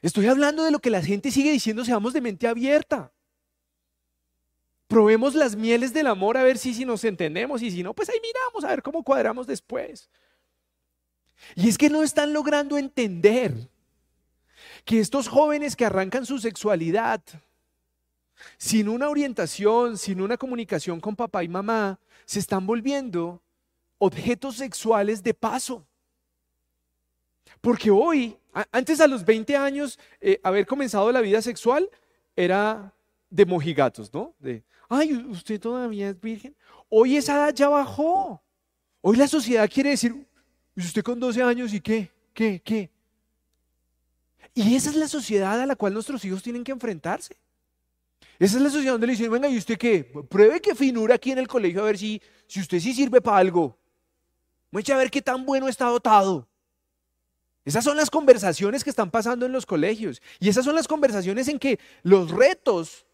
Estoy 0.00 0.26
hablando 0.28 0.64
de 0.64 0.70
lo 0.70 0.78
que 0.78 0.88
la 0.88 1.02
gente 1.02 1.30
sigue 1.30 1.52
diciendo, 1.52 1.84
seamos 1.84 2.14
de 2.14 2.22
mente 2.22 2.48
abierta. 2.48 3.12
Probemos 4.86 5.34
las 5.34 5.54
mieles 5.54 5.92
del 5.92 6.06
amor 6.06 6.38
a 6.38 6.44
ver 6.44 6.56
si, 6.56 6.72
si 6.72 6.86
nos 6.86 7.04
entendemos 7.04 7.60
y 7.60 7.70
si 7.70 7.82
no, 7.82 7.92
pues 7.92 8.08
ahí 8.08 8.18
miramos 8.22 8.64
a 8.64 8.68
ver 8.68 8.82
cómo 8.82 9.02
cuadramos 9.02 9.46
después. 9.46 10.08
Y 11.54 11.68
es 11.68 11.78
que 11.78 11.90
no 11.90 12.02
están 12.02 12.32
logrando 12.32 12.78
entender 12.78 13.54
que 14.84 15.00
estos 15.00 15.28
jóvenes 15.28 15.76
que 15.76 15.84
arrancan 15.84 16.26
su 16.26 16.38
sexualidad 16.38 17.22
sin 18.56 18.88
una 18.88 19.08
orientación, 19.08 19.98
sin 19.98 20.20
una 20.20 20.36
comunicación 20.36 21.00
con 21.00 21.16
papá 21.16 21.42
y 21.44 21.48
mamá, 21.48 21.98
se 22.24 22.38
están 22.38 22.66
volviendo 22.66 23.42
objetos 23.98 24.56
sexuales 24.56 25.22
de 25.22 25.34
paso. 25.34 25.86
Porque 27.60 27.90
hoy, 27.90 28.36
antes 28.70 29.00
a 29.00 29.06
los 29.06 29.24
20 29.24 29.56
años, 29.56 29.98
eh, 30.20 30.40
haber 30.42 30.66
comenzado 30.66 31.10
la 31.10 31.20
vida 31.20 31.42
sexual 31.42 31.90
era 32.36 32.92
de 33.30 33.44
mojigatos, 33.44 34.12
¿no? 34.12 34.34
De, 34.38 34.62
ay, 34.88 35.14
usted 35.14 35.60
todavía 35.60 36.10
es 36.10 36.20
virgen. 36.20 36.54
Hoy 36.88 37.16
esa 37.16 37.34
edad 37.34 37.54
ya 37.54 37.68
bajó. 37.68 38.40
Hoy 39.00 39.16
la 39.16 39.28
sociedad 39.28 39.68
quiere 39.72 39.90
decir, 39.90 40.27
¿Y 40.78 40.80
usted 40.80 41.02
con 41.02 41.18
12 41.18 41.42
años 41.42 41.74
y 41.74 41.80
qué? 41.80 42.08
¿Qué? 42.32 42.62
¿Qué? 42.64 42.88
Y 44.54 44.76
esa 44.76 44.90
es 44.90 44.94
la 44.94 45.08
sociedad 45.08 45.60
a 45.60 45.66
la 45.66 45.74
cual 45.74 45.92
nuestros 45.92 46.24
hijos 46.24 46.40
tienen 46.40 46.62
que 46.62 46.70
enfrentarse. 46.70 47.36
Esa 48.38 48.58
es 48.58 48.62
la 48.62 48.70
sociedad 48.70 48.92
donde 48.92 49.08
le 49.08 49.14
dicen, 49.14 49.28
venga, 49.28 49.48
¿y 49.48 49.58
usted 49.58 49.76
qué? 49.76 50.04
Pruebe 50.04 50.60
que 50.60 50.76
finura 50.76 51.16
aquí 51.16 51.32
en 51.32 51.38
el 51.38 51.48
colegio 51.48 51.80
a 51.80 51.86
ver 51.86 51.98
si, 51.98 52.22
si 52.46 52.60
usted 52.60 52.78
sí 52.78 52.94
sirve 52.94 53.20
para 53.20 53.38
algo. 53.38 53.76
Mucha 54.70 54.94
a 54.94 54.98
ver 54.98 55.10
qué 55.10 55.20
tan 55.20 55.44
bueno 55.44 55.66
está 55.66 55.86
dotado. 55.86 56.48
Esas 57.64 57.82
son 57.82 57.96
las 57.96 58.08
conversaciones 58.08 58.84
que 58.84 58.90
están 58.90 59.10
pasando 59.10 59.46
en 59.46 59.50
los 59.50 59.66
colegios. 59.66 60.22
Y 60.38 60.48
esas 60.48 60.64
son 60.64 60.76
las 60.76 60.86
conversaciones 60.86 61.48
en 61.48 61.58
que 61.58 61.80
los 62.04 62.30
retos, 62.30 63.04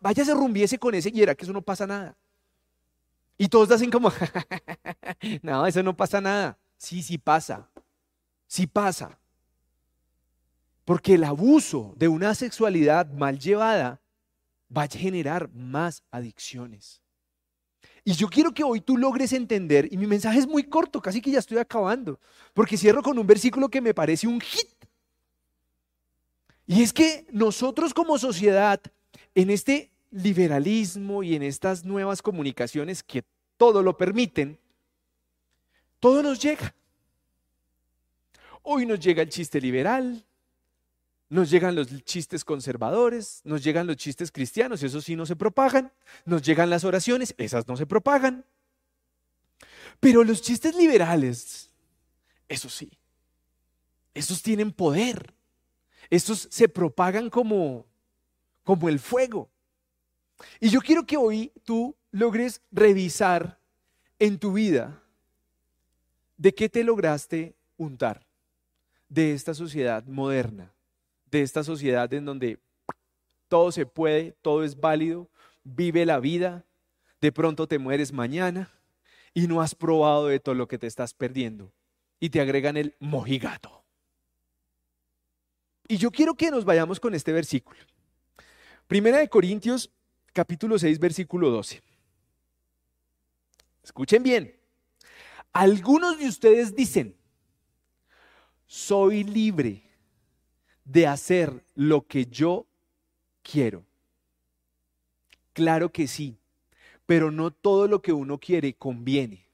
váyase 0.00 0.32
rumbiese 0.32 0.78
con 0.78 0.94
ese 0.94 1.10
y 1.12 1.20
era 1.20 1.34
que 1.34 1.44
eso 1.44 1.52
no 1.52 1.60
pasa 1.60 1.86
nada. 1.86 2.16
Y 3.36 3.48
todos 3.48 3.70
hacen 3.70 3.90
como, 3.90 4.10
no, 5.42 5.66
eso 5.66 5.82
no 5.82 5.94
pasa 5.94 6.18
nada. 6.18 6.58
Sí, 6.82 7.00
sí 7.00 7.16
pasa. 7.16 7.70
Sí 8.48 8.66
pasa. 8.66 9.16
Porque 10.84 11.14
el 11.14 11.22
abuso 11.22 11.94
de 11.96 12.08
una 12.08 12.34
sexualidad 12.34 13.08
mal 13.12 13.38
llevada 13.38 14.00
va 14.76 14.82
a 14.82 14.88
generar 14.88 15.48
más 15.54 16.02
adicciones. 16.10 17.00
Y 18.02 18.14
yo 18.14 18.26
quiero 18.26 18.52
que 18.52 18.64
hoy 18.64 18.80
tú 18.80 18.96
logres 18.96 19.32
entender, 19.32 19.88
y 19.92 19.96
mi 19.96 20.08
mensaje 20.08 20.40
es 20.40 20.48
muy 20.48 20.64
corto, 20.64 21.00
casi 21.00 21.20
que 21.20 21.30
ya 21.30 21.38
estoy 21.38 21.58
acabando, 21.58 22.18
porque 22.52 22.76
cierro 22.76 23.00
con 23.00 23.16
un 23.16 23.28
versículo 23.28 23.68
que 23.68 23.80
me 23.80 23.94
parece 23.94 24.26
un 24.26 24.40
hit. 24.40 24.84
Y 26.66 26.82
es 26.82 26.92
que 26.92 27.28
nosotros 27.30 27.94
como 27.94 28.18
sociedad, 28.18 28.80
en 29.36 29.50
este 29.50 29.92
liberalismo 30.10 31.22
y 31.22 31.36
en 31.36 31.44
estas 31.44 31.84
nuevas 31.84 32.22
comunicaciones 32.22 33.04
que 33.04 33.22
todo 33.56 33.84
lo 33.84 33.96
permiten, 33.96 34.58
todo 36.02 36.20
nos 36.20 36.40
llega. 36.40 36.74
Hoy 38.64 38.86
nos 38.86 38.98
llega 38.98 39.22
el 39.22 39.28
chiste 39.28 39.60
liberal, 39.60 40.26
nos 41.28 41.48
llegan 41.48 41.76
los 41.76 42.04
chistes 42.04 42.44
conservadores, 42.44 43.40
nos 43.44 43.62
llegan 43.62 43.86
los 43.86 43.96
chistes 43.98 44.32
cristianos, 44.32 44.82
esos 44.82 45.04
sí 45.04 45.14
no 45.14 45.26
se 45.26 45.36
propagan, 45.36 45.92
nos 46.24 46.42
llegan 46.42 46.70
las 46.70 46.82
oraciones, 46.82 47.36
esas 47.38 47.68
no 47.68 47.76
se 47.76 47.86
propagan. 47.86 48.44
Pero 50.00 50.24
los 50.24 50.42
chistes 50.42 50.74
liberales, 50.74 51.70
eso 52.48 52.68
sí, 52.68 52.90
esos 54.12 54.42
tienen 54.42 54.72
poder, 54.72 55.32
esos 56.10 56.48
se 56.50 56.68
propagan 56.68 57.30
como, 57.30 57.86
como 58.64 58.88
el 58.88 58.98
fuego. 58.98 59.48
Y 60.58 60.68
yo 60.68 60.80
quiero 60.80 61.06
que 61.06 61.16
hoy 61.16 61.52
tú 61.62 61.94
logres 62.10 62.60
revisar 62.72 63.60
en 64.18 64.40
tu 64.40 64.52
vida 64.52 65.01
¿De 66.42 66.52
qué 66.52 66.68
te 66.68 66.82
lograste 66.82 67.54
untar? 67.76 68.26
De 69.08 69.32
esta 69.32 69.54
sociedad 69.54 70.04
moderna, 70.06 70.72
de 71.30 71.42
esta 71.42 71.62
sociedad 71.62 72.12
en 72.12 72.24
donde 72.24 72.58
todo 73.46 73.70
se 73.70 73.86
puede, 73.86 74.32
todo 74.42 74.64
es 74.64 74.80
válido, 74.80 75.30
vive 75.62 76.04
la 76.04 76.18
vida, 76.18 76.64
de 77.20 77.30
pronto 77.30 77.68
te 77.68 77.78
mueres 77.78 78.12
mañana 78.12 78.72
y 79.32 79.46
no 79.46 79.60
has 79.62 79.76
probado 79.76 80.26
de 80.26 80.40
todo 80.40 80.56
lo 80.56 80.66
que 80.66 80.78
te 80.78 80.88
estás 80.88 81.14
perdiendo. 81.14 81.70
Y 82.18 82.30
te 82.30 82.40
agregan 82.40 82.76
el 82.76 82.96
mojigato. 82.98 83.84
Y 85.86 85.96
yo 85.96 86.10
quiero 86.10 86.34
que 86.34 86.50
nos 86.50 86.64
vayamos 86.64 86.98
con 86.98 87.14
este 87.14 87.32
versículo. 87.32 87.78
Primera 88.88 89.18
de 89.18 89.28
Corintios, 89.28 89.92
capítulo 90.32 90.76
6, 90.76 90.98
versículo 90.98 91.50
12. 91.50 91.80
Escuchen 93.84 94.24
bien. 94.24 94.61
Algunos 95.52 96.18
de 96.18 96.28
ustedes 96.28 96.74
dicen, 96.74 97.16
soy 98.66 99.22
libre 99.24 99.82
de 100.84 101.06
hacer 101.06 101.64
lo 101.74 102.06
que 102.06 102.26
yo 102.26 102.66
quiero. 103.42 103.84
Claro 105.52 105.92
que 105.92 106.06
sí, 106.06 106.38
pero 107.04 107.30
no 107.30 107.50
todo 107.50 107.86
lo 107.86 108.00
que 108.00 108.12
uno 108.12 108.38
quiere 108.38 108.74
conviene. 108.74 109.46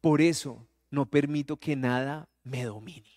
Por 0.00 0.20
eso 0.20 0.66
no 0.90 1.06
permito 1.06 1.56
que 1.56 1.74
nada 1.74 2.28
me 2.44 2.64
domine. 2.64 3.10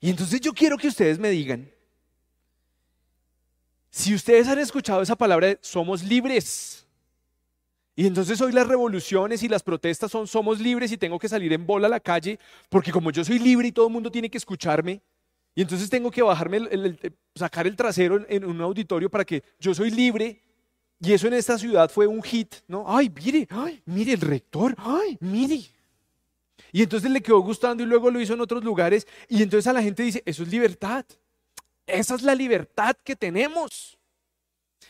Y 0.00 0.10
entonces 0.10 0.40
yo 0.40 0.52
quiero 0.52 0.76
que 0.76 0.88
ustedes 0.88 1.18
me 1.18 1.30
digan, 1.30 1.70
si 3.90 4.12
ustedes 4.12 4.48
han 4.48 4.58
escuchado 4.58 5.00
esa 5.00 5.16
palabra, 5.16 5.56
somos 5.62 6.02
libres, 6.02 6.83
Y 7.96 8.06
entonces 8.06 8.40
hoy 8.40 8.52
las 8.52 8.66
revoluciones 8.66 9.42
y 9.42 9.48
las 9.48 9.62
protestas 9.62 10.10
son 10.10 10.26
somos 10.26 10.60
libres 10.60 10.90
y 10.90 10.96
tengo 10.96 11.18
que 11.18 11.28
salir 11.28 11.52
en 11.52 11.64
bola 11.64 11.86
a 11.86 11.90
la 11.90 12.00
calle 12.00 12.38
porque 12.68 12.90
como 12.90 13.10
yo 13.10 13.24
soy 13.24 13.38
libre 13.38 13.68
y 13.68 13.72
todo 13.72 13.86
el 13.86 13.92
mundo 13.92 14.10
tiene 14.10 14.28
que 14.28 14.38
escucharme, 14.38 15.00
y 15.54 15.62
entonces 15.62 15.88
tengo 15.88 16.10
que 16.10 16.22
bajarme, 16.22 16.96
sacar 17.34 17.66
el 17.66 17.76
trasero 17.76 18.24
en, 18.28 18.44
un 18.44 18.60
auditorio 18.60 19.08
para 19.08 19.24
que 19.24 19.42
yo 19.60 19.72
soy 19.74 19.90
libre. 19.90 20.40
Y 21.00 21.12
eso 21.12 21.28
en 21.28 21.34
esta 21.34 21.58
ciudad 21.58 21.90
fue 21.90 22.06
un 22.06 22.22
hit, 22.22 22.54
¿no? 22.66 22.84
Ay, 22.86 23.12
mire, 23.14 23.46
ay, 23.50 23.82
mire 23.84 24.12
el 24.14 24.20
rector, 24.20 24.74
ay, 24.78 25.16
mire. 25.20 25.60
Y 26.72 26.82
entonces 26.82 27.10
le 27.10 27.20
quedó 27.20 27.40
gustando 27.40 27.82
y 27.82 27.86
luego 27.86 28.10
lo 28.10 28.20
hizo 28.20 28.34
en 28.34 28.40
otros 28.40 28.64
lugares. 28.64 29.06
Y 29.28 29.42
entonces 29.42 29.66
a 29.68 29.72
la 29.72 29.82
gente 29.82 30.02
dice, 30.02 30.22
eso 30.26 30.42
es 30.42 30.48
libertad. 30.48 31.04
Esa 31.86 32.14
es 32.14 32.22
la 32.22 32.34
libertad 32.34 32.96
que 33.04 33.14
tenemos. 33.14 33.98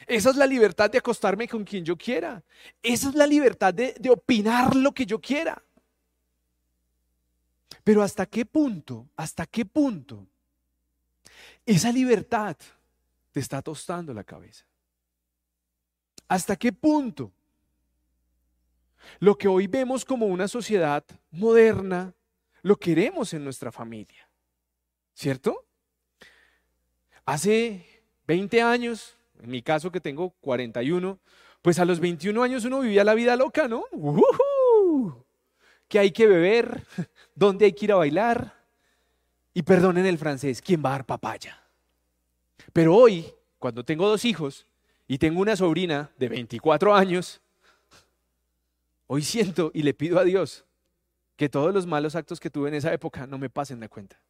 Esa 0.07 0.31
es 0.31 0.37
la 0.37 0.47
libertad 0.47 0.91
de 0.91 0.99
acostarme 0.99 1.49
con 1.49 1.65
quien 1.65 1.85
yo 1.85 1.97
quiera. 1.97 2.43
Esa 2.83 3.09
es 3.09 3.15
la 3.15 3.27
libertad 3.27 3.73
de, 3.73 3.95
opinar 4.11 4.75
lo 4.77 4.93
que 4.93 5.07
yo 5.07 5.21
quiera. 5.21 5.63
Pero 7.83 8.03
hasta 8.03 8.27
qué 8.27 8.47
punto, 8.47 9.09
hasta 9.17 9.47
qué 9.47 9.65
punto 9.65 10.27
esa 11.67 11.91
libertad 11.93 12.57
te 13.33 13.41
está 13.41 13.63
tostando 13.63 14.13
la 14.13 14.25
cabeza. 14.25 14.65
¿Hasta 16.29 16.57
qué 16.57 16.73
punto 16.73 17.33
lo 19.19 19.37
que 19.37 19.49
hoy 19.49 19.67
vemos 19.67 20.05
como 20.05 20.27
una 20.27 20.49
sociedad 20.49 21.05
moderna 21.31 22.15
lo 22.63 22.77
queremos 22.77 23.33
en 23.35 23.45
nuestra 23.45 23.71
familia? 23.71 24.29
¿Cierto? 25.15 25.67
Hace 27.25 28.03
20 28.27 28.63
años 28.63 29.17
en 29.43 29.51
mi 29.51 29.63
caso 29.63 29.91
que 29.91 30.01
tengo 30.01 30.31
41, 30.41 31.19
pues 31.63 31.79
a 31.79 31.85
los 31.85 32.01
21 32.01 32.43
años 32.43 32.65
uno 32.65 32.81
vivía 32.81 33.05
la 33.05 33.15
vida 33.15 33.37
loca, 33.37 33.69
¿no? 33.69 33.85
Que 35.89 35.99
hay 35.99 36.11
que 36.11 36.27
beber, 36.27 36.85
dónde 37.35 37.67
hay 37.67 37.73
que 37.73 37.87
ir 37.87 37.93
a 37.93 37.97
bailar. 37.97 38.65
Y 39.53 39.63
perdonen 39.63 40.07
el 40.07 40.19
francés, 40.19 40.61
¿quién 40.61 40.83
va 40.85 40.91
a 40.91 40.93
dar 40.93 41.07
papaya? 41.07 41.63
Pero 42.73 42.95
hoy, 42.97 43.27
cuando 43.59 43.85
tengo 43.85 44.09
dos 44.09 44.25
hijos 44.25 44.67
y 45.07 45.19
tengo 45.19 45.41
una 45.41 45.57
sobrina 45.57 46.11
de 46.19 46.29
24 46.29 46.95
años, 46.95 47.41
hoy 49.07 49.23
siento 49.23 49.71
y 49.73 49.83
le 49.83 49.95
pido 49.95 50.19
a 50.19 50.25
Dios 50.25 50.65
que 51.37 51.49
todos 51.49 51.73
los 51.73 51.87
malos 51.87 52.15
actos 52.17 52.41
que 52.41 52.51
tuve 52.51 52.69
en 52.69 52.75
esa 52.75 52.93
época 52.93 53.27
no 53.27 53.39
me 53.39 53.51
pasen 53.51 53.81
de 53.81 53.89
cuenta. 53.89 54.21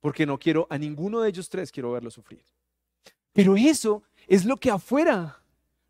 Porque 0.00 0.26
no 0.26 0.38
quiero, 0.38 0.66
a 0.70 0.78
ninguno 0.78 1.20
de 1.20 1.28
ellos 1.30 1.48
tres 1.48 1.72
quiero 1.72 1.92
verlo 1.92 2.10
sufrir. 2.10 2.42
Pero 3.34 3.56
eso 3.56 4.02
es 4.26 4.46
lo 4.46 4.56
que 4.56 4.70
afuera 4.70 5.42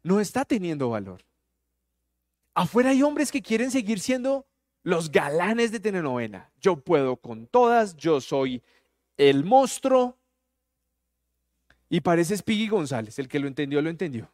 no 0.02 0.18
está 0.18 0.44
teniendo 0.44 0.90
valor. 0.90 1.22
Afuera 2.54 2.90
hay 2.90 3.02
hombres 3.02 3.30
que 3.30 3.42
quieren 3.42 3.70
seguir 3.70 4.00
siendo 4.00 4.46
los 4.82 5.12
galanes 5.12 5.70
de 5.70 5.78
telenovela. 5.78 6.50
Yo 6.60 6.76
puedo 6.76 7.16
con 7.16 7.46
todas, 7.46 7.96
yo 7.96 8.20
soy 8.20 8.62
el 9.16 9.44
monstruo. 9.44 10.16
Y 11.88 12.00
parece 12.00 12.36
Spiggy 12.36 12.68
González, 12.68 13.18
el 13.18 13.28
que 13.28 13.38
lo 13.38 13.46
entendió, 13.46 13.80
lo 13.82 13.90
entendió. 13.90 14.30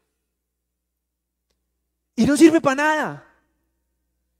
Y 2.14 2.26
no 2.26 2.36
sirve 2.36 2.60
para 2.60 2.76
nada. 2.76 3.34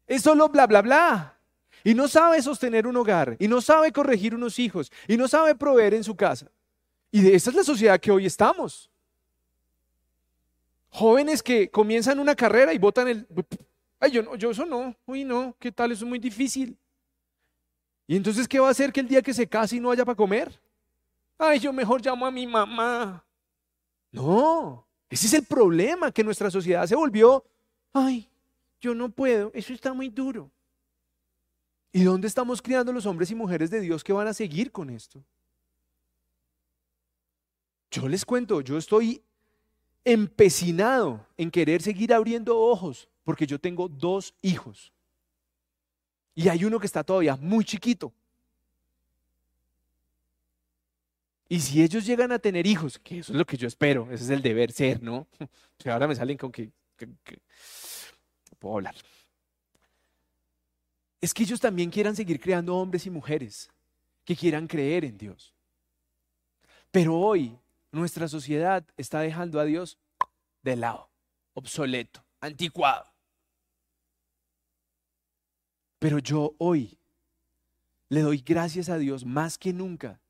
Es 0.07 0.23
solo 0.23 0.49
bla, 0.49 0.67
bla, 0.67 0.83
bla. 0.83 1.39
Y 1.83 1.95
no 1.95 2.09
sabe 2.09 2.41
sostener 2.43 2.87
un 2.87 2.97
hogar, 2.97 3.37
y 3.39 3.49
no 3.49 3.61
sabe 3.61 3.91
corregir 3.91 4.35
unos 4.35 4.59
hijos, 4.59 4.93
y 5.09 5.17
no 5.17 5.29
sabe 5.29 5.55
proveer 5.55 5.95
en 5.95 6.05
su 6.05 6.15
casa. 6.15 6.51
Y 7.11 7.23
de 7.23 7.35
esa 7.35 7.51
es 7.51 7.57
la 7.57 7.65
sociedad 7.65 7.99
que 7.99 8.11
hoy 8.11 8.27
estamos. 8.27 8.91
Jóvenes 10.91 11.43
que 11.43 11.71
comienzan 11.71 12.19
una 12.19 12.35
carrera 12.35 12.73
y 12.73 12.79
votan 12.79 13.09
el... 13.09 13.27
Ay, 13.99 14.13
yo, 14.13 14.23
no, 14.23 14.35
yo 14.37 14.51
eso 14.51 14.65
no, 14.65 14.95
uy 15.07 15.25
no, 15.25 15.55
¿qué 15.59 15.71
tal? 15.71 15.93
Eso 15.93 16.05
es 16.05 16.09
muy 16.09 16.19
difícil. 16.19 16.77
¿Y 18.07 18.17
entonces 18.17 18.49
qué 18.49 18.59
va 18.59 18.69
a 18.69 18.71
hacer 18.71 18.93
que 18.93 19.01
el 19.01 19.09
día 19.09 19.23
que 19.23 19.35
se 19.35 19.47
case 19.47 19.77
y 19.77 19.81
no 19.81 19.91
haya 19.91 20.05
para 20.05 20.17
comer? 20.17 20.51
Ay, 21.39 21.61
yo 21.61 21.73
mejor 21.73 22.05
llamo 22.05 22.27
a 22.27 22.31
mi 22.31 22.47
mamá. 22.47 23.25
No, 24.11 24.87
ese 25.09 25.27
es 25.27 25.35
el 25.35 25.45
problema, 25.45 26.11
que 26.11 26.25
nuestra 26.25 26.51
sociedad 26.51 26.87
se 26.87 26.97
volvió, 26.97 27.45
ay, 27.93 28.29
yo 28.81 28.95
no 28.95 29.09
puedo, 29.11 29.51
eso 29.55 29.73
está 29.73 29.93
muy 29.93 30.09
duro. 30.09 30.51
¿Y 31.93 32.03
dónde 32.03 32.27
estamos 32.27 32.63
criando 32.63 32.93
los 32.93 33.07
hombres 33.07 33.31
y 33.31 33.35
mujeres 33.35 33.71
de 33.71 33.81
Dios 33.81 34.03
que 34.03 34.13
van 34.13 34.27
a 34.27 34.35
seguir 34.35 34.73
con 34.73 34.91
esto? 34.91 35.23
Yo 37.91 38.09
les 38.09 38.25
cuento, 38.25 38.61
yo 38.61 38.79
estoy 38.79 39.23
empecinado 40.05 41.27
en 41.37 41.51
querer 41.51 41.83
seguir 41.83 42.15
abriendo 42.15 42.59
ojos 42.59 43.09
porque 43.25 43.47
yo 43.47 43.59
tengo 43.59 43.89
dos 43.89 44.35
hijos. 44.43 44.93
Y 46.35 46.49
hay 46.49 46.65
uno 46.65 46.79
que 46.79 46.87
está 46.87 47.05
todavía 47.05 47.37
muy 47.37 47.65
chiquito. 47.65 48.13
Y 51.49 51.59
si 51.59 51.83
ellos 51.83 52.07
llegan 52.07 52.31
a 52.31 52.39
tener 52.39 52.65
hijos, 52.65 52.99
que 53.01 53.19
eso 53.19 53.33
es 53.33 53.39
lo 53.39 53.45
que 53.45 53.57
yo 53.57 53.67
espero, 53.67 54.05
ese 54.13 54.23
es 54.23 54.31
el 54.31 54.41
deber 54.41 54.71
ser, 54.71 55.03
¿no? 55.03 55.27
O 55.85 55.91
ahora 55.91 56.07
me 56.07 56.15
salen 56.15 56.37
con 56.37 56.53
que, 56.53 56.71
puedo 58.59 58.77
hablar. 58.77 58.95
Es 61.21 61.35
que 61.35 61.43
ellos 61.43 61.59
también 61.59 61.91
quieran 61.91 62.15
seguir 62.15 62.39
creando 62.39 62.77
hombres 62.77 63.07
y 63.07 63.11
mujeres 63.11 63.69
que 64.25 64.37
quieran 64.37 64.69
creer 64.69 65.05
en 65.05 65.19
Dios. 65.19 65.53
Pero 66.93 67.19
hoy 67.19 67.59
nuestra 67.93 68.29
sociedad 68.29 68.85
está 68.97 69.21
dejando 69.21 69.61
a 69.61 69.65
Dios 69.65 69.99
de 70.63 70.77
lado, 70.77 71.11
obsoleto, 71.55 72.25
anticuado. 72.41 73.13
Pero 75.99 76.19
yo 76.19 76.55
hoy 76.59 76.99
le 78.09 78.21
doy 78.21 78.43
gracias 78.45 78.89
a 78.89 78.99
Dios 78.99 79.25
más 79.25 79.59
que 79.59 79.73
nunca 79.73 80.21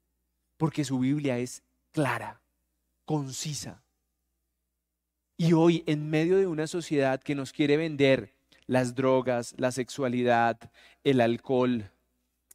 porque 0.56 0.84
su 0.84 0.98
Biblia 0.98 1.38
es 1.38 1.62
clara, 1.92 2.42
concisa. 3.06 3.82
Y 5.38 5.54
hoy, 5.54 5.82
en 5.86 6.10
medio 6.10 6.36
de 6.36 6.46
una 6.46 6.66
sociedad 6.66 7.22
que 7.22 7.34
nos 7.34 7.52
quiere 7.52 7.78
vender 7.78 8.34
las 8.66 8.94
drogas, 8.94 9.54
la 9.56 9.72
sexualidad, 9.72 10.58
el 11.02 11.22
alcohol, 11.22 11.90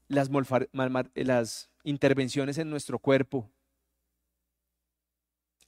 las, 0.08 0.30
las 1.16 1.70
intervenciones 1.84 2.60
en 2.60 2.70
nuestro 2.70 2.99
cuerpo, 2.99 3.49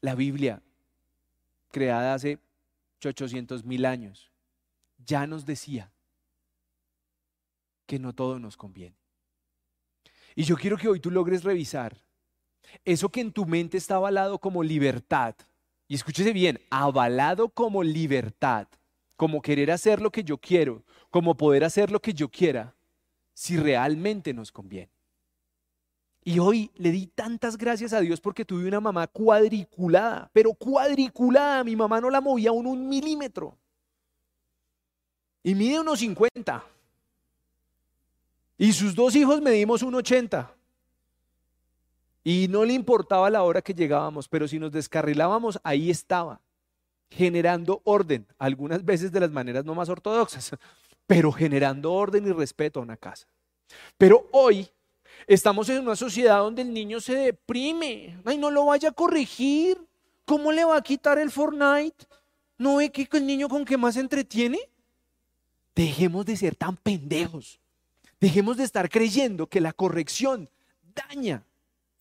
la 0.07 0.15
Biblia, 0.15 0.61
creada 1.69 2.13
hace 2.13 2.39
800 3.03 3.65
mil 3.65 3.85
años, 3.85 4.31
ya 5.05 5.27
nos 5.27 5.45
decía 5.45 5.91
que 7.85 7.99
no 7.99 8.13
todo 8.13 8.39
nos 8.39 8.55
conviene. 8.55 8.95
Y 10.33 10.43
yo 10.43 10.55
quiero 10.55 10.77
que 10.77 10.87
hoy 10.87 11.01
tú 11.01 11.11
logres 11.11 11.43
revisar 11.43 11.97
eso 12.85 13.09
que 13.09 13.19
en 13.19 13.33
tu 13.33 13.45
mente 13.45 13.77
está 13.77 13.95
avalado 13.95 14.39
como 14.39 14.63
libertad. 14.63 15.35
Y 15.89 15.95
escúchese 15.95 16.31
bien, 16.31 16.57
avalado 16.69 17.49
como 17.49 17.83
libertad, 17.83 18.69
como 19.17 19.41
querer 19.41 19.71
hacer 19.71 20.01
lo 20.01 20.09
que 20.09 20.23
yo 20.23 20.37
quiero, 20.37 20.85
como 21.09 21.35
poder 21.35 21.65
hacer 21.65 21.91
lo 21.91 22.01
que 22.01 22.13
yo 22.13 22.29
quiera, 22.29 22.73
si 23.33 23.57
realmente 23.57 24.33
nos 24.33 24.53
conviene. 24.53 24.96
Y 26.27 26.39
hoy 26.39 26.69
le 26.75 26.91
di 26.91 27.07
tantas 27.07 27.57
gracias 27.57 27.93
a 27.93 28.01
Dios 28.01 28.19
porque 28.19 28.43
tuve 28.43 28.67
una 28.67 28.81
mamá 28.81 29.07
cuadriculada, 29.07 30.29
pero 30.33 30.53
cuadriculada. 30.53 31.63
Mi 31.63 31.73
mamá 31.73 32.01
no 32.01 32.09
la 32.09 32.19
movía 32.19 32.49
aún 32.49 32.67
un 32.67 32.89
milímetro. 32.89 33.57
Y 35.41 35.55
mide 35.55 35.79
unos 35.79 35.99
50. 35.99 36.65
Y 38.57 38.73
sus 38.73 38.93
dos 38.93 39.15
hijos 39.15 39.39
medimos 39.39 39.83
un 39.83 39.95
80. 39.95 40.53
Y 42.25 42.47
no 42.49 42.65
le 42.65 42.73
importaba 42.73 43.29
la 43.29 43.43
hora 43.43 43.61
que 43.61 43.73
llegábamos, 43.73 44.27
pero 44.27 44.49
si 44.49 44.59
nos 44.59 44.73
descarrilábamos, 44.73 45.61
ahí 45.63 45.89
estaba, 45.89 46.41
generando 47.09 47.79
orden, 47.85 48.27
algunas 48.37 48.83
veces 48.83 49.13
de 49.13 49.21
las 49.21 49.31
maneras 49.31 49.63
no 49.63 49.75
más 49.75 49.87
ortodoxas, 49.87 50.51
pero 51.07 51.31
generando 51.31 51.93
orden 51.93 52.27
y 52.27 52.33
respeto 52.33 52.81
a 52.81 52.83
una 52.83 52.97
casa. 52.97 53.27
Pero 53.97 54.27
hoy 54.33 54.69
Estamos 55.25 55.67
en 55.69 55.79
una 55.81 55.95
sociedad 55.95 56.39
donde 56.39 56.61
el 56.61 56.73
niño 56.73 56.99
se 56.99 57.15
deprime. 57.15 58.19
Ay, 58.25 58.37
no 58.37 58.51
lo 58.51 58.65
vaya 58.65 58.89
a 58.89 58.93
corregir. 58.93 59.77
¿Cómo 60.25 60.51
le 60.51 60.65
va 60.65 60.77
a 60.77 60.81
quitar 60.81 61.17
el 61.17 61.31
Fortnite? 61.31 62.05
¿No 62.57 62.77
ve 62.77 62.91
que 62.91 63.07
el 63.11 63.25
niño 63.25 63.49
con 63.49 63.65
que 63.65 63.77
más 63.77 63.95
se 63.95 64.01
entretiene? 64.01 64.59
Dejemos 65.75 66.25
de 66.25 66.37
ser 66.37 66.55
tan 66.55 66.75
pendejos. 66.75 67.59
Dejemos 68.19 68.57
de 68.57 68.63
estar 68.63 68.89
creyendo 68.89 69.47
que 69.47 69.61
la 69.61 69.73
corrección 69.73 70.49
daña 70.95 71.43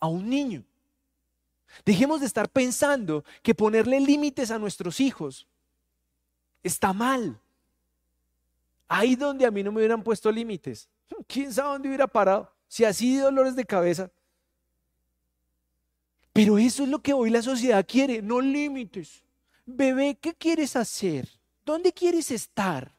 a 0.00 0.08
un 0.08 0.28
niño. 0.28 0.64
Dejemos 1.84 2.20
de 2.20 2.26
estar 2.26 2.48
pensando 2.48 3.24
que 3.42 3.54
ponerle 3.54 4.00
límites 4.00 4.50
a 4.50 4.58
nuestros 4.58 5.00
hijos 5.00 5.46
está 6.62 6.92
mal. 6.92 7.38
Ahí 8.88 9.16
donde 9.16 9.44
a 9.44 9.50
mí 9.50 9.62
no 9.62 9.72
me 9.72 9.78
hubieran 9.78 10.02
puesto 10.02 10.30
límites, 10.30 10.88
¿quién 11.26 11.52
sabe 11.52 11.72
dónde 11.72 11.88
hubiera 11.88 12.06
parado? 12.06 12.50
Si 12.68 12.84
así 12.84 13.16
de 13.16 13.22
dolores 13.22 13.56
de 13.56 13.64
cabeza. 13.64 14.10
Pero 16.32 16.58
eso 16.58 16.82
es 16.82 16.88
lo 16.88 17.00
que 17.00 17.12
hoy 17.12 17.30
la 17.30 17.42
sociedad 17.42 17.86
quiere, 17.86 18.20
no 18.20 18.40
límites. 18.40 19.24
Bebé, 19.64 20.18
¿qué 20.20 20.34
quieres 20.34 20.76
hacer? 20.76 21.28
¿Dónde 21.64 21.92
quieres 21.92 22.30
estar? 22.30 22.94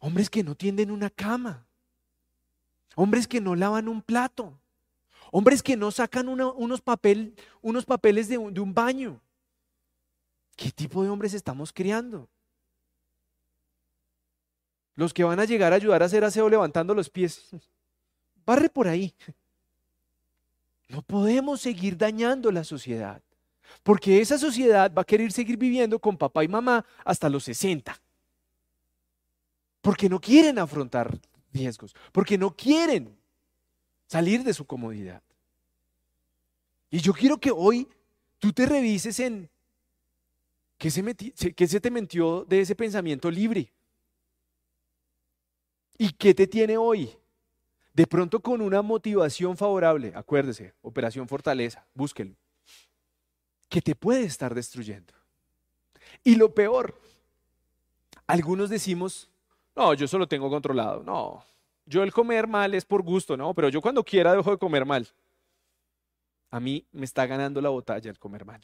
Hombres 0.00 0.28
que 0.28 0.42
no 0.42 0.54
tienden 0.54 0.90
una 0.90 1.08
cama. 1.08 1.66
Hombres 2.96 3.28
que 3.28 3.40
no 3.40 3.54
lavan 3.54 3.88
un 3.88 4.02
plato. 4.02 4.58
Hombres 5.30 5.62
que 5.62 5.76
no 5.76 5.90
sacan 5.90 6.28
unos, 6.28 6.80
papel, 6.82 7.34
unos, 7.62 7.86
papeles 7.86 8.28
de 8.28 8.36
un 8.36 8.74
baño. 8.74 9.20
¿Qué 10.56 10.70
tipo 10.70 11.02
de 11.02 11.08
hombres 11.08 11.32
estamos 11.34 11.72
criando? 11.72 12.28
Los 14.94 15.14
que 15.14 15.24
van 15.24 15.40
a 15.40 15.44
llegar 15.44 15.72
a 15.72 15.76
ayudar 15.76 16.02
a 16.02 16.06
hacer 16.06 16.24
aseo 16.24 16.48
levantando 16.48 16.94
los 16.94 17.08
pies. 17.08 17.48
Barre 18.46 18.68
por 18.68 18.88
ahí. 18.88 19.14
No 20.88 21.02
podemos 21.02 21.60
seguir 21.60 21.96
dañando 21.96 22.52
la 22.52 22.64
sociedad. 22.64 23.22
Porque 23.82 24.20
esa 24.20 24.38
sociedad 24.38 24.92
va 24.92 25.02
a 25.02 25.06
querer 25.06 25.32
seguir 25.32 25.56
viviendo 25.56 25.98
con 25.98 26.18
papá 26.18 26.44
y 26.44 26.48
mamá 26.48 26.84
hasta 27.04 27.28
los 27.28 27.44
60. 27.44 27.98
Porque 29.80 30.08
no 30.08 30.20
quieren 30.20 30.58
afrontar 30.58 31.18
riesgos. 31.52 31.94
Porque 32.12 32.36
no 32.36 32.54
quieren 32.54 33.16
salir 34.06 34.44
de 34.44 34.52
su 34.52 34.66
comodidad. 34.66 35.22
Y 36.90 37.00
yo 37.00 37.14
quiero 37.14 37.38
que 37.38 37.50
hoy 37.50 37.88
tú 38.38 38.52
te 38.52 38.66
revises 38.66 39.18
en 39.20 39.48
qué 40.76 40.90
se, 40.90 41.02
qué 41.54 41.66
se 41.66 41.80
te 41.80 41.90
mentió 41.90 42.44
de 42.44 42.60
ese 42.60 42.74
pensamiento 42.74 43.30
libre. 43.30 43.72
¿Y 45.98 46.12
qué 46.12 46.34
te 46.34 46.46
tiene 46.46 46.76
hoy? 46.76 47.10
De 47.92 48.06
pronto 48.06 48.40
con 48.40 48.60
una 48.60 48.80
motivación 48.80 49.56
favorable, 49.56 50.12
acuérdese, 50.14 50.74
Operación 50.80 51.28
Fortaleza, 51.28 51.86
búsquelo, 51.94 52.34
que 53.68 53.82
te 53.82 53.94
puede 53.94 54.24
estar 54.24 54.54
destruyendo. 54.54 55.12
Y 56.24 56.36
lo 56.36 56.54
peor, 56.54 56.98
algunos 58.26 58.70
decimos, 58.70 59.28
no, 59.76 59.92
yo 59.94 60.08
solo 60.08 60.26
tengo 60.26 60.48
controlado, 60.48 61.02
no, 61.02 61.44
yo 61.84 62.02
el 62.02 62.12
comer 62.12 62.46
mal 62.46 62.74
es 62.74 62.84
por 62.84 63.02
gusto, 63.02 63.36
no, 63.36 63.52
pero 63.54 63.68
yo 63.68 63.82
cuando 63.82 64.04
quiera 64.04 64.34
dejo 64.34 64.50
de 64.50 64.58
comer 64.58 64.86
mal. 64.86 65.08
A 66.50 66.60
mí 66.60 66.86
me 66.92 67.04
está 67.04 67.26
ganando 67.26 67.60
la 67.60 67.70
batalla 67.70 68.10
el 68.10 68.18
comer 68.18 68.44
mal. 68.44 68.60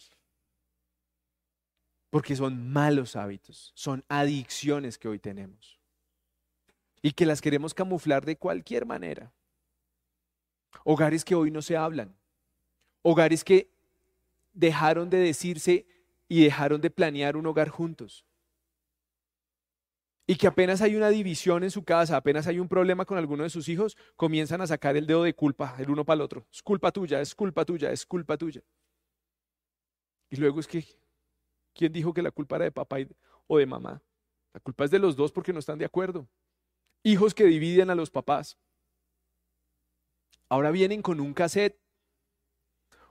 Porque 2.10 2.36
son 2.36 2.70
malos 2.70 3.16
hábitos, 3.16 3.72
son 3.74 4.04
adicciones 4.08 4.98
que 4.98 5.08
hoy 5.08 5.18
tenemos. 5.18 5.77
Y 7.02 7.12
que 7.12 7.26
las 7.26 7.40
queremos 7.40 7.74
camuflar 7.74 8.24
de 8.24 8.36
cualquier 8.36 8.86
manera. 8.86 9.32
Hogares 10.84 11.24
que 11.24 11.34
hoy 11.34 11.50
no 11.50 11.62
se 11.62 11.76
hablan. 11.76 12.16
Hogares 13.02 13.44
que 13.44 13.70
dejaron 14.52 15.08
de 15.10 15.18
decirse 15.18 15.86
y 16.28 16.42
dejaron 16.42 16.80
de 16.80 16.90
planear 16.90 17.36
un 17.36 17.46
hogar 17.46 17.68
juntos 17.68 18.24
y 20.30 20.36
que 20.36 20.46
apenas 20.46 20.82
hay 20.82 20.94
una 20.94 21.08
división 21.08 21.64
en 21.64 21.70
su 21.70 21.84
casa, 21.84 22.14
apenas 22.14 22.46
hay 22.46 22.58
un 22.58 22.68
problema 22.68 23.06
con 23.06 23.16
alguno 23.16 23.44
de 23.44 23.50
sus 23.50 23.66
hijos, 23.66 23.96
comienzan 24.14 24.60
a 24.60 24.66
sacar 24.66 24.94
el 24.94 25.06
dedo 25.06 25.22
de 25.22 25.34
culpa 25.34 25.74
el 25.78 25.88
uno 25.88 26.04
para 26.04 26.16
el 26.16 26.20
otro. 26.20 26.46
Es 26.52 26.62
culpa 26.62 26.92
tuya, 26.92 27.22
es 27.22 27.34
culpa 27.34 27.64
tuya, 27.64 27.90
es 27.90 28.04
culpa 28.04 28.36
tuya. 28.36 28.60
Y 30.28 30.36
luego 30.36 30.60
es 30.60 30.66
que, 30.66 30.84
¿quién 31.72 31.90
dijo 31.90 32.12
que 32.12 32.20
la 32.20 32.30
culpa 32.30 32.56
era 32.56 32.66
de 32.66 32.72
papá 32.72 32.98
o 33.46 33.56
de 33.56 33.64
mamá? 33.64 34.02
La 34.52 34.60
culpa 34.60 34.84
es 34.84 34.90
de 34.90 34.98
los 34.98 35.16
dos 35.16 35.32
porque 35.32 35.50
no 35.50 35.60
están 35.60 35.78
de 35.78 35.86
acuerdo. 35.86 36.28
Hijos 37.02 37.34
que 37.34 37.44
dividen 37.44 37.90
a 37.90 37.94
los 37.94 38.10
papás. 38.10 38.58
Ahora 40.48 40.70
vienen 40.70 41.02
con 41.02 41.20
un 41.20 41.34
cassette, 41.34 41.78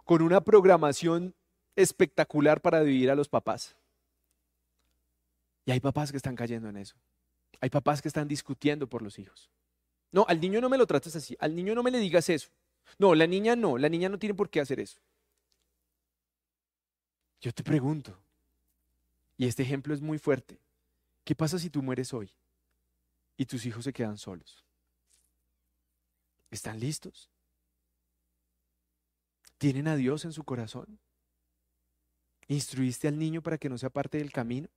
con 0.04 0.22
una 0.22 0.42
programación 0.42 1.36
espectacular 1.76 2.62
para 2.62 2.84
dividir 2.84 3.12
a 3.12 3.16
los 3.16 3.30
papás. 3.30 3.76
Y 5.66 5.72
hay 5.72 5.80
papás 5.80 6.12
que 6.12 6.18
están 6.18 6.36
cayendo 6.36 6.70
en 6.70 6.78
eso. 6.78 6.96
Hay 7.60 7.70
papás 7.70 8.02
que 8.02 8.08
están 8.08 8.28
discutiendo 8.28 8.88
por 8.88 9.02
los 9.02 9.20
hijos. 9.20 9.50
No, 10.12 10.26
al 10.28 10.40
niño 10.40 10.62
no 10.62 10.70
me 10.70 10.78
lo 10.78 10.88
trates 10.88 11.16
así, 11.16 11.36
al 11.40 11.56
niño 11.56 11.76
no 11.76 11.84
me 11.84 11.92
le 11.92 12.00
digas 12.00 12.30
eso. 12.30 12.50
No, 12.98 13.14
la 13.14 13.28
niña 13.28 13.56
no, 13.56 13.78
la 13.78 13.90
niña 13.90 14.10
no 14.10 14.18
tiene 14.18 14.34
por 14.34 14.50
qué 14.50 14.62
hacer 14.62 14.80
eso. 14.80 15.00
Yo 17.42 17.52
te 17.52 17.64
pregunto, 17.64 18.18
y 19.38 19.46
este 19.46 19.64
ejemplo 19.64 19.94
es 19.94 20.02
muy 20.02 20.18
fuerte, 20.18 20.60
¿qué 21.24 21.36
pasa 21.36 21.60
si 21.60 21.70
tú 21.70 21.84
mueres 21.84 22.14
hoy 22.14 22.32
y 23.38 23.46
tus 23.46 23.66
hijos 23.66 23.84
se 23.84 23.94
quedan 23.94 24.18
solos? 24.18 24.66
¿Están 26.50 26.80
listos? 26.80 27.30
¿Tienen 29.58 29.88
a 29.88 29.96
Dios 29.96 30.26
en 30.26 30.34
su 30.34 30.44
corazón? 30.44 31.00
¿Instruiste 32.48 33.08
al 33.08 33.18
niño 33.18 33.42
para 33.42 33.58
que 33.58 33.70
no 33.70 33.78
sea 33.78 33.90
parte 33.90 34.18
del 34.18 34.32
camino? 34.32 34.70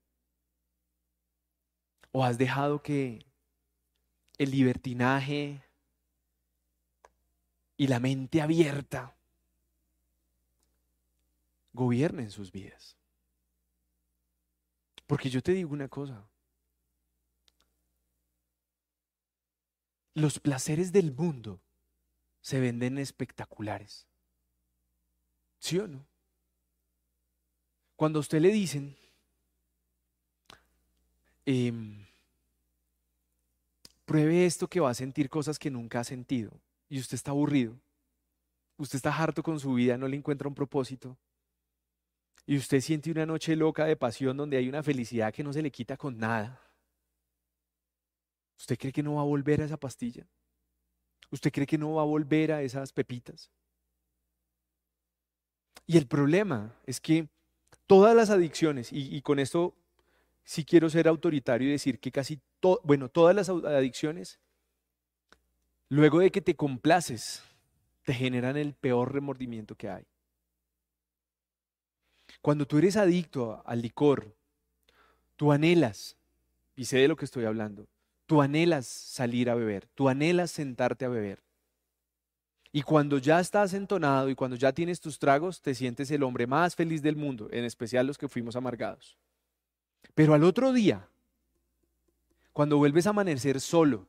¿O 2.12 2.24
has 2.24 2.38
dejado 2.38 2.82
que 2.82 3.24
el 4.38 4.50
libertinaje 4.50 5.62
y 7.76 7.86
la 7.86 8.00
mente 8.00 8.42
abierta 8.42 9.14
gobiernen 11.72 12.30
sus 12.30 12.50
vidas? 12.50 12.96
Porque 15.06 15.30
yo 15.30 15.42
te 15.42 15.52
digo 15.52 15.72
una 15.72 15.88
cosa. 15.88 16.24
Los 20.14 20.38
placeres 20.38 20.92
del 20.92 21.12
mundo 21.12 21.60
se 22.40 22.60
venden 22.60 22.98
espectaculares. 22.98 24.06
¿Sí 25.58 25.78
o 25.78 25.86
no? 25.86 26.06
Cuando 27.96 28.18
a 28.18 28.20
usted 28.20 28.40
le 28.40 28.50
dicen, 28.50 28.96
Em, 31.52 32.06
pruebe 34.04 34.46
esto 34.46 34.68
que 34.68 34.78
va 34.78 34.90
a 34.90 34.94
sentir 34.94 35.28
cosas 35.28 35.58
que 35.58 35.68
nunca 35.68 35.98
ha 35.98 36.04
sentido 36.04 36.52
y 36.88 37.00
usted 37.00 37.16
está 37.16 37.32
aburrido, 37.32 37.76
usted 38.76 38.96
está 38.96 39.12
harto 39.12 39.42
con 39.42 39.58
su 39.58 39.74
vida, 39.74 39.98
no 39.98 40.06
le 40.06 40.16
encuentra 40.16 40.46
un 40.46 40.54
propósito 40.54 41.16
y 42.46 42.56
usted 42.56 42.80
siente 42.80 43.10
una 43.10 43.26
noche 43.26 43.56
loca 43.56 43.84
de 43.84 43.96
pasión 43.96 44.36
donde 44.36 44.58
hay 44.58 44.68
una 44.68 44.84
felicidad 44.84 45.34
que 45.34 45.42
no 45.42 45.52
se 45.52 45.60
le 45.60 45.72
quita 45.72 45.96
con 45.96 46.18
nada. 46.18 46.60
¿Usted 48.60 48.78
cree 48.78 48.92
que 48.92 49.02
no 49.02 49.14
va 49.14 49.22
a 49.22 49.24
volver 49.24 49.62
a 49.62 49.64
esa 49.64 49.78
pastilla? 49.78 50.26
¿Usted 51.30 51.50
cree 51.50 51.66
que 51.66 51.78
no 51.78 51.94
va 51.94 52.02
a 52.02 52.04
volver 52.04 52.52
a 52.52 52.60
esas 52.60 52.92
pepitas? 52.92 53.50
Y 55.86 55.96
el 55.96 56.06
problema 56.06 56.76
es 56.84 57.00
que 57.00 57.28
todas 57.86 58.14
las 58.14 58.28
adicciones, 58.28 58.92
y, 58.92 59.16
y 59.16 59.22
con 59.22 59.38
esto 59.38 59.74
si 60.44 60.64
quiero 60.64 60.90
ser 60.90 61.08
autoritario 61.08 61.68
y 61.68 61.72
decir 61.72 62.00
que 62.00 62.12
casi 62.12 62.38
todo, 62.60 62.80
bueno, 62.84 63.08
todas 63.08 63.34
las 63.34 63.48
adicciones, 63.48 64.38
luego 65.88 66.20
de 66.20 66.30
que 66.30 66.42
te 66.42 66.54
complaces, 66.54 67.42
te 68.04 68.12
generan 68.12 68.58
el 68.58 68.74
peor 68.74 69.14
remordimiento 69.14 69.74
que 69.74 69.88
hay. 69.88 70.04
Cuando 72.42 72.66
tú 72.66 72.76
eres 72.76 72.98
adicto 72.98 73.62
al 73.64 73.80
licor, 73.80 74.36
tú 75.36 75.50
anhelas, 75.50 76.18
y 76.76 76.84
sé 76.84 76.98
de 76.98 77.08
lo 77.08 77.16
que 77.16 77.24
estoy 77.24 77.46
hablando, 77.46 77.88
tú 78.30 78.40
anhelas 78.40 78.86
salir 78.86 79.50
a 79.50 79.56
beber, 79.56 79.88
tú 79.96 80.08
anhelas 80.08 80.52
sentarte 80.52 81.04
a 81.04 81.08
beber. 81.08 81.42
Y 82.70 82.82
cuando 82.82 83.18
ya 83.18 83.40
estás 83.40 83.74
entonado 83.74 84.30
y 84.30 84.36
cuando 84.36 84.56
ya 84.56 84.72
tienes 84.72 85.00
tus 85.00 85.18
tragos, 85.18 85.60
te 85.60 85.74
sientes 85.74 86.12
el 86.12 86.22
hombre 86.22 86.46
más 86.46 86.76
feliz 86.76 87.02
del 87.02 87.16
mundo, 87.16 87.48
en 87.50 87.64
especial 87.64 88.06
los 88.06 88.16
que 88.16 88.28
fuimos 88.28 88.54
amargados. 88.54 89.18
Pero 90.14 90.32
al 90.32 90.44
otro 90.44 90.72
día, 90.72 91.08
cuando 92.52 92.78
vuelves 92.78 93.08
a 93.08 93.10
amanecer 93.10 93.60
solo, 93.60 94.06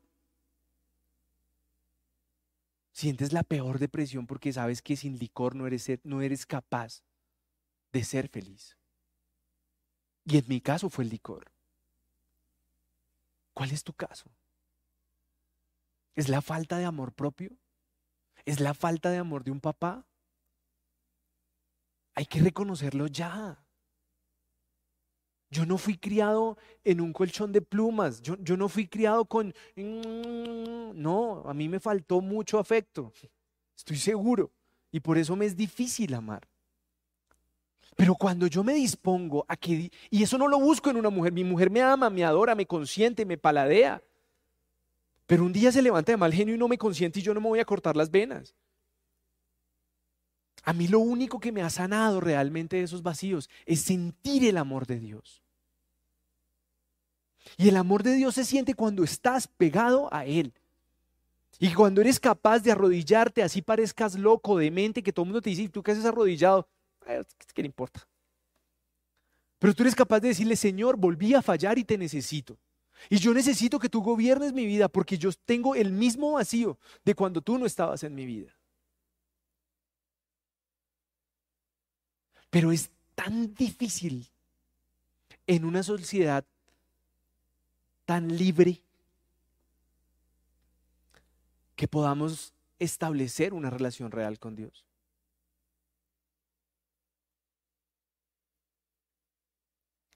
sientes 2.91 3.33
la 3.33 3.41
peor 3.41 3.79
depresión 3.79 4.27
porque 4.27 4.53
sabes 4.53 4.83
que 4.83 4.97
sin 4.97 5.17
licor 5.17 5.55
no 5.55 5.65
eres, 5.65 5.89
no 6.03 6.21
eres 6.21 6.45
capaz 6.45 7.01
de 7.91 8.03
ser 8.03 8.27
feliz. 8.27 8.77
Y 10.25 10.37
en 10.37 10.45
mi 10.47 10.61
caso 10.61 10.91
fue 10.91 11.05
el 11.05 11.09
licor. 11.09 11.51
¿Cuál 13.53 13.71
es 13.71 13.83
tu 13.83 13.93
caso? 13.93 14.29
¿Es 16.15 16.29
la 16.29 16.41
falta 16.41 16.77
de 16.77 16.85
amor 16.85 17.13
propio? 17.13 17.57
¿Es 18.45 18.59
la 18.59 18.73
falta 18.73 19.09
de 19.09 19.17
amor 19.17 19.43
de 19.43 19.51
un 19.51 19.59
papá? 19.59 20.05
Hay 22.15 22.25
que 22.25 22.41
reconocerlo 22.41 23.07
ya. 23.07 23.63
Yo 25.49 25.65
no 25.65 25.77
fui 25.77 25.97
criado 25.97 26.57
en 26.83 27.01
un 27.01 27.11
colchón 27.11 27.51
de 27.51 27.61
plumas, 27.61 28.21
yo, 28.21 28.37
no 28.55 28.69
fui 28.69 28.87
criado 28.87 29.25
con... 29.25 29.53
No, 29.75 31.43
a 31.45 31.53
mí 31.53 31.67
me 31.67 31.81
faltó 31.81 32.21
mucho 32.21 32.57
afecto, 32.57 33.11
estoy 33.75 33.97
seguro, 33.97 34.53
y 34.91 35.01
por 35.01 35.17
eso 35.17 35.35
me 35.35 35.45
es 35.45 35.57
difícil 35.57 36.13
amar. 36.13 36.47
Pero 37.95 38.15
cuando 38.15 38.47
yo 38.47 38.63
me 38.63 38.73
dispongo 38.73 39.45
a 39.47 39.55
que, 39.55 39.91
y 40.09 40.23
eso 40.23 40.37
no 40.37 40.47
lo 40.47 40.59
busco 40.59 40.89
en 40.89 40.97
una 40.97 41.09
mujer, 41.09 41.33
mi 41.33 41.43
mujer 41.43 41.69
me 41.69 41.81
ama, 41.81 42.09
me 42.09 42.23
adora, 42.23 42.55
me 42.55 42.65
consiente, 42.65 43.25
me 43.25 43.37
paladea, 43.37 44.01
pero 45.27 45.45
un 45.45 45.53
día 45.53 45.71
se 45.71 45.81
levanta 45.81 46.11
de 46.11 46.17
mal 46.17 46.33
genio 46.33 46.55
y 46.55 46.57
no 46.57 46.67
me 46.67 46.77
consiente 46.77 47.19
y 47.19 47.23
yo 47.23 47.33
no 47.33 47.39
me 47.41 47.47
voy 47.47 47.59
a 47.59 47.65
cortar 47.65 47.95
las 47.95 48.11
venas. 48.11 48.53
A 50.63 50.73
mí 50.73 50.87
lo 50.87 50.99
único 50.99 51.39
que 51.39 51.51
me 51.51 51.61
ha 51.61 51.69
sanado 51.69 52.19
realmente 52.19 52.77
de 52.77 52.83
esos 52.83 53.01
vacíos 53.01 53.49
es 53.65 53.81
sentir 53.81 54.45
el 54.45 54.57
amor 54.57 54.85
de 54.85 54.99
Dios. 54.99 55.41
Y 57.57 57.69
el 57.69 57.77
amor 57.77 58.03
de 58.03 58.13
Dios 58.13 58.35
se 58.35 58.45
siente 58.45 58.73
cuando 58.73 59.03
estás 59.03 59.47
pegado 59.47 60.13
a 60.13 60.25
Él. 60.25 60.53
Y 61.59 61.73
cuando 61.73 62.01
eres 62.01 62.19
capaz 62.19 62.59
de 62.59 62.71
arrodillarte, 62.71 63.43
así 63.43 63.61
parezcas 63.61 64.17
loco, 64.17 64.57
demente, 64.57 65.03
que 65.03 65.13
todo 65.13 65.23
el 65.23 65.29
mundo 65.29 65.41
te 65.41 65.51
dice, 65.51 65.69
¿tú 65.69 65.81
qué 65.81 65.91
haces 65.91 66.05
arrodillado? 66.05 66.67
¿Qué 67.05 67.61
le 67.61 67.67
importa? 67.67 68.07
Pero 69.59 69.73
tú 69.75 69.83
eres 69.83 69.95
capaz 69.95 70.19
de 70.19 70.29
decirle, 70.29 70.55
Señor, 70.55 70.97
volví 70.97 71.33
a 71.33 71.41
fallar 71.41 71.77
y 71.77 71.83
te 71.83 71.97
necesito. 71.97 72.57
Y 73.09 73.17
yo 73.17 73.33
necesito 73.33 73.79
que 73.79 73.89
tú 73.89 74.01
gobiernes 74.01 74.53
mi 74.53 74.65
vida 74.65 74.87
porque 74.87 75.17
yo 75.17 75.31
tengo 75.45 75.75
el 75.75 75.91
mismo 75.91 76.33
vacío 76.33 76.77
de 77.03 77.15
cuando 77.15 77.41
tú 77.41 77.57
no 77.57 77.65
estabas 77.65 78.03
en 78.03 78.15
mi 78.15 78.25
vida. 78.25 78.51
Pero 82.49 82.71
es 82.71 82.91
tan 83.15 83.53
difícil 83.53 84.27
en 85.47 85.65
una 85.65 85.83
sociedad 85.83 86.45
tan 88.05 88.35
libre 88.35 88.81
que 91.75 91.87
podamos 91.87 92.53
establecer 92.77 93.53
una 93.53 93.69
relación 93.69 94.11
real 94.11 94.37
con 94.37 94.55
Dios. 94.55 94.85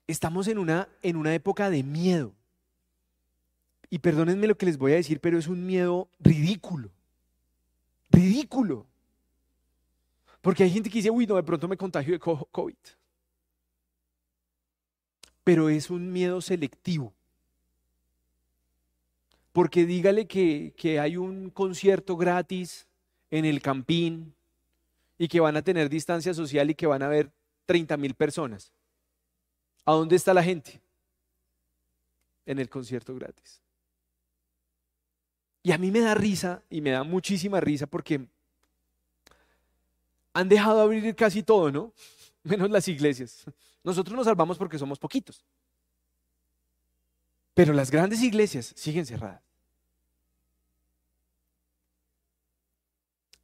Estamos 0.06 0.46
en 0.48 0.58
una, 0.58 0.88
en 1.02 1.16
una 1.16 1.34
época 1.34 1.70
de 1.70 1.82
miedo. 1.82 2.32
Y 3.90 3.98
perdónenme 3.98 4.46
lo 4.46 4.56
que 4.56 4.66
les 4.66 4.78
voy 4.78 4.92
a 4.92 4.96
decir, 4.96 5.20
pero 5.20 5.38
es 5.38 5.46
un 5.48 5.64
miedo 5.66 6.08
ridículo. 6.18 6.90
Ridículo. 8.10 8.86
Porque 10.40 10.62
hay 10.62 10.70
gente 10.70 10.90
que 10.90 10.98
dice, 10.98 11.10
uy, 11.10 11.26
no, 11.26 11.36
de 11.36 11.42
pronto 11.42 11.66
me 11.66 11.76
contagio 11.76 12.12
de 12.12 12.20
COVID. 12.20 12.74
Pero 15.44 15.68
es 15.68 15.90
un 15.90 16.12
miedo 16.12 16.40
selectivo. 16.40 17.12
Porque 19.52 19.86
dígale 19.86 20.26
que, 20.26 20.72
que 20.76 21.00
hay 21.00 21.16
un 21.16 21.50
concierto 21.50 22.16
gratis 22.16 22.86
en 23.30 23.44
el 23.44 23.62
campín 23.62 24.34
y 25.18 25.28
que 25.28 25.40
van 25.40 25.56
a 25.56 25.62
tener 25.62 25.88
distancia 25.88 26.34
social 26.34 26.70
y 26.70 26.74
que 26.74 26.86
van 26.86 27.02
a 27.02 27.06
haber 27.06 27.32
30 27.66 27.96
mil 27.96 28.14
personas. 28.14 28.72
¿A 29.86 29.92
dónde 29.92 30.16
está 30.16 30.34
la 30.34 30.42
gente? 30.42 30.80
En 32.44 32.58
el 32.58 32.68
concierto 32.68 33.14
gratis. 33.14 33.62
Y 35.62 35.72
a 35.72 35.78
mí 35.78 35.90
me 35.90 36.00
da 36.00 36.14
risa 36.14 36.62
y 36.68 36.80
me 36.80 36.90
da 36.90 37.02
muchísima 37.02 37.60
risa 37.60 37.86
porque 37.86 38.28
han 40.32 40.48
dejado 40.48 40.80
abrir 40.80 41.14
casi 41.16 41.42
todo, 41.42 41.72
¿no? 41.72 41.92
Menos 42.42 42.70
las 42.70 42.86
iglesias. 42.88 43.44
Nosotros 43.82 44.16
nos 44.16 44.26
salvamos 44.26 44.58
porque 44.58 44.78
somos 44.78 44.98
poquitos. 44.98 45.44
Pero 47.54 47.72
las 47.72 47.90
grandes 47.90 48.22
iglesias 48.22 48.72
siguen 48.76 49.06
cerradas. 49.06 49.42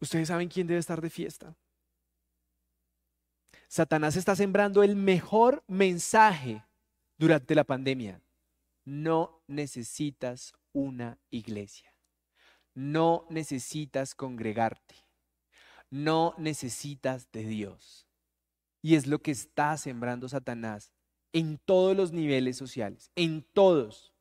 Ustedes 0.00 0.28
saben 0.28 0.48
quién 0.48 0.66
debe 0.66 0.80
estar 0.80 1.00
de 1.00 1.08
fiesta. 1.08 1.54
Satanás 3.72 4.16
está 4.16 4.36
sembrando 4.36 4.82
el 4.82 4.96
mejor 4.96 5.64
mensaje 5.66 6.62
durante 7.16 7.54
la 7.54 7.64
pandemia. 7.64 8.20
No 8.84 9.42
necesitas 9.46 10.52
una 10.74 11.18
iglesia. 11.30 11.94
No 12.74 13.26
necesitas 13.30 14.14
congregarte. 14.14 14.94
No 15.88 16.34
necesitas 16.36 17.32
de 17.32 17.44
Dios. 17.44 18.06
Y 18.82 18.96
es 18.96 19.06
lo 19.06 19.20
que 19.20 19.30
está 19.30 19.74
sembrando 19.78 20.28
Satanás 20.28 20.92
en 21.32 21.56
todos 21.56 21.96
los 21.96 22.12
niveles 22.12 22.58
sociales, 22.58 23.10
en 23.16 23.42
todos. 23.54 24.12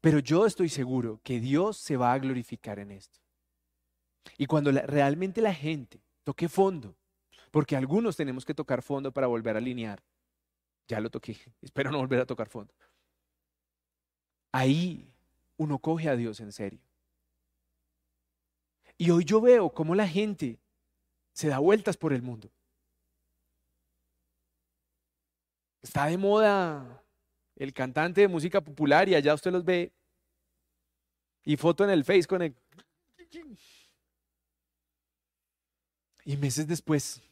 Pero 0.00 0.18
yo 0.18 0.46
estoy 0.46 0.68
seguro 0.68 1.20
que 1.22 1.38
Dios 1.38 1.76
se 1.76 1.96
va 1.96 2.12
a 2.12 2.18
glorificar 2.18 2.80
en 2.80 2.90
esto. 2.90 3.20
Y 4.36 4.46
cuando 4.46 4.72
realmente 4.72 5.40
la 5.40 5.54
gente 5.54 6.03
toque 6.24 6.48
fondo, 6.48 6.96
porque 7.50 7.76
algunos 7.76 8.16
tenemos 8.16 8.44
que 8.44 8.54
tocar 8.54 8.82
fondo 8.82 9.12
para 9.12 9.26
volver 9.26 9.54
a 9.54 9.58
alinear. 9.58 10.02
Ya 10.88 11.00
lo 11.00 11.10
toqué, 11.10 11.36
espero 11.62 11.90
no 11.90 11.98
volver 11.98 12.20
a 12.20 12.26
tocar 12.26 12.48
fondo. 12.48 12.74
Ahí 14.52 15.08
uno 15.56 15.78
coge 15.78 16.08
a 16.08 16.16
Dios 16.16 16.40
en 16.40 16.52
serio. 16.52 16.80
Y 18.96 19.10
hoy 19.10 19.24
yo 19.24 19.40
veo 19.40 19.70
cómo 19.70 19.94
la 19.94 20.06
gente 20.06 20.58
se 21.32 21.48
da 21.48 21.58
vueltas 21.58 21.96
por 21.96 22.12
el 22.12 22.22
mundo. 22.22 22.50
Está 25.82 26.06
de 26.06 26.16
moda 26.16 27.02
el 27.56 27.72
cantante 27.72 28.20
de 28.22 28.28
música 28.28 28.60
popular 28.60 29.08
y 29.08 29.14
allá 29.14 29.34
usted 29.34 29.52
los 29.52 29.64
ve. 29.64 29.92
Y 31.44 31.56
foto 31.56 31.84
en 31.84 31.90
el 31.90 32.04
Face 32.04 32.24
con 32.24 32.42
el... 32.42 32.54
Y 36.24 36.36
meses 36.36 36.66
después 36.66 37.22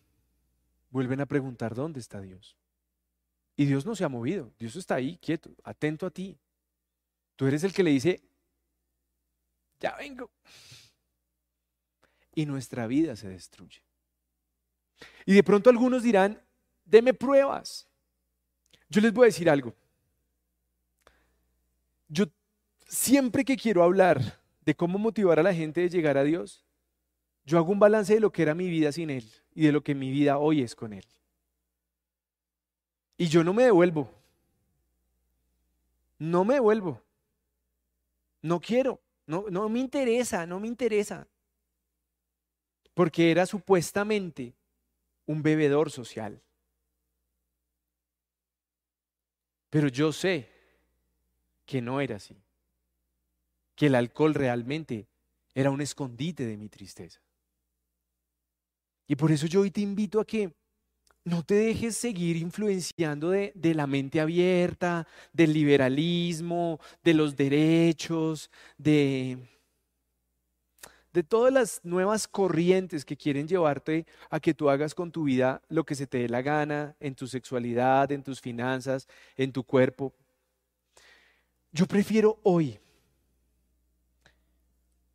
vuelven 0.90 1.20
a 1.20 1.26
preguntar 1.26 1.74
dónde 1.74 2.00
está 2.00 2.20
Dios. 2.20 2.56
Y 3.56 3.64
Dios 3.66 3.84
no 3.86 3.94
se 3.94 4.04
ha 4.04 4.08
movido, 4.08 4.52
Dios 4.58 4.76
está 4.76 4.96
ahí, 4.96 5.18
quieto, 5.18 5.50
atento 5.64 6.06
a 6.06 6.10
ti. 6.10 6.38
Tú 7.36 7.46
eres 7.46 7.64
el 7.64 7.72
que 7.72 7.82
le 7.82 7.90
dice, 7.90 8.20
ya 9.80 9.96
vengo. 9.96 10.30
Y 12.34 12.46
nuestra 12.46 12.86
vida 12.86 13.16
se 13.16 13.28
destruye. 13.28 13.82
Y 15.26 15.34
de 15.34 15.42
pronto 15.42 15.70
algunos 15.70 16.02
dirán, 16.02 16.40
deme 16.84 17.14
pruebas. 17.14 17.88
Yo 18.88 19.00
les 19.00 19.12
voy 19.12 19.24
a 19.24 19.26
decir 19.26 19.48
algo. 19.48 19.74
Yo 22.08 22.26
siempre 22.86 23.44
que 23.44 23.56
quiero 23.56 23.82
hablar 23.82 24.40
de 24.64 24.74
cómo 24.74 24.98
motivar 24.98 25.38
a 25.38 25.42
la 25.42 25.54
gente 25.54 25.80
de 25.80 25.88
llegar 25.88 26.18
a 26.18 26.24
Dios, 26.24 26.64
yo 27.44 27.58
hago 27.58 27.72
un 27.72 27.78
balance 27.78 28.14
de 28.14 28.20
lo 28.20 28.32
que 28.32 28.42
era 28.42 28.54
mi 28.54 28.68
vida 28.68 28.92
sin 28.92 29.10
Él 29.10 29.28
y 29.54 29.66
de 29.66 29.72
lo 29.72 29.82
que 29.82 29.94
mi 29.94 30.10
vida 30.10 30.38
hoy 30.38 30.62
es 30.62 30.74
con 30.74 30.92
Él. 30.92 31.04
Y 33.16 33.26
yo 33.26 33.44
no 33.44 33.52
me 33.52 33.64
devuelvo. 33.64 34.10
No 36.18 36.44
me 36.44 36.54
devuelvo. 36.54 37.02
No 38.42 38.60
quiero. 38.60 39.00
No, 39.26 39.46
no 39.50 39.68
me 39.68 39.80
interesa, 39.80 40.46
no 40.46 40.60
me 40.60 40.68
interesa. 40.68 41.26
Porque 42.94 43.30
era 43.30 43.46
supuestamente 43.46 44.54
un 45.26 45.42
bebedor 45.42 45.90
social. 45.90 46.40
Pero 49.70 49.88
yo 49.88 50.12
sé 50.12 50.48
que 51.64 51.80
no 51.80 52.00
era 52.00 52.16
así. 52.16 52.36
Que 53.74 53.86
el 53.86 53.94
alcohol 53.94 54.34
realmente 54.34 55.08
era 55.54 55.70
un 55.70 55.80
escondite 55.80 56.44
de 56.44 56.56
mi 56.56 56.68
tristeza. 56.68 57.20
Y 59.06 59.16
por 59.16 59.32
eso 59.32 59.46
yo 59.46 59.60
hoy 59.60 59.70
te 59.70 59.80
invito 59.80 60.20
a 60.20 60.24
que 60.24 60.52
no 61.24 61.42
te 61.44 61.54
dejes 61.54 61.96
seguir 61.96 62.36
influenciando 62.36 63.30
de, 63.30 63.52
la 63.74 63.86
mente 63.86 64.20
abierta, 64.20 65.06
del 65.32 65.52
liberalismo, 65.52 66.80
de 67.04 67.14
los 67.14 67.36
derechos, 67.36 68.50
de, 68.76 69.38
de 71.12 71.22
todas 71.22 71.52
las 71.52 71.80
nuevas 71.84 72.26
corrientes 72.26 73.04
que 73.04 73.16
quieren 73.16 73.46
llevarte 73.46 74.06
a 74.30 74.40
que 74.40 74.54
tú 74.54 74.68
hagas 74.68 74.94
con 74.94 75.12
tu 75.12 75.24
vida 75.24 75.62
lo 75.68 75.84
que 75.84 75.94
se 75.94 76.06
te 76.06 76.18
dé 76.18 76.28
la 76.28 76.42
gana, 76.42 76.96
en 76.98 77.14
tu 77.14 77.26
sexualidad, 77.28 78.10
en 78.10 78.24
tus 78.24 78.40
finanzas, 78.40 79.06
en 79.36 79.52
tu 79.52 79.62
cuerpo. 79.62 80.12
Yo 81.70 81.86
prefiero 81.86 82.40
hoy 82.42 82.78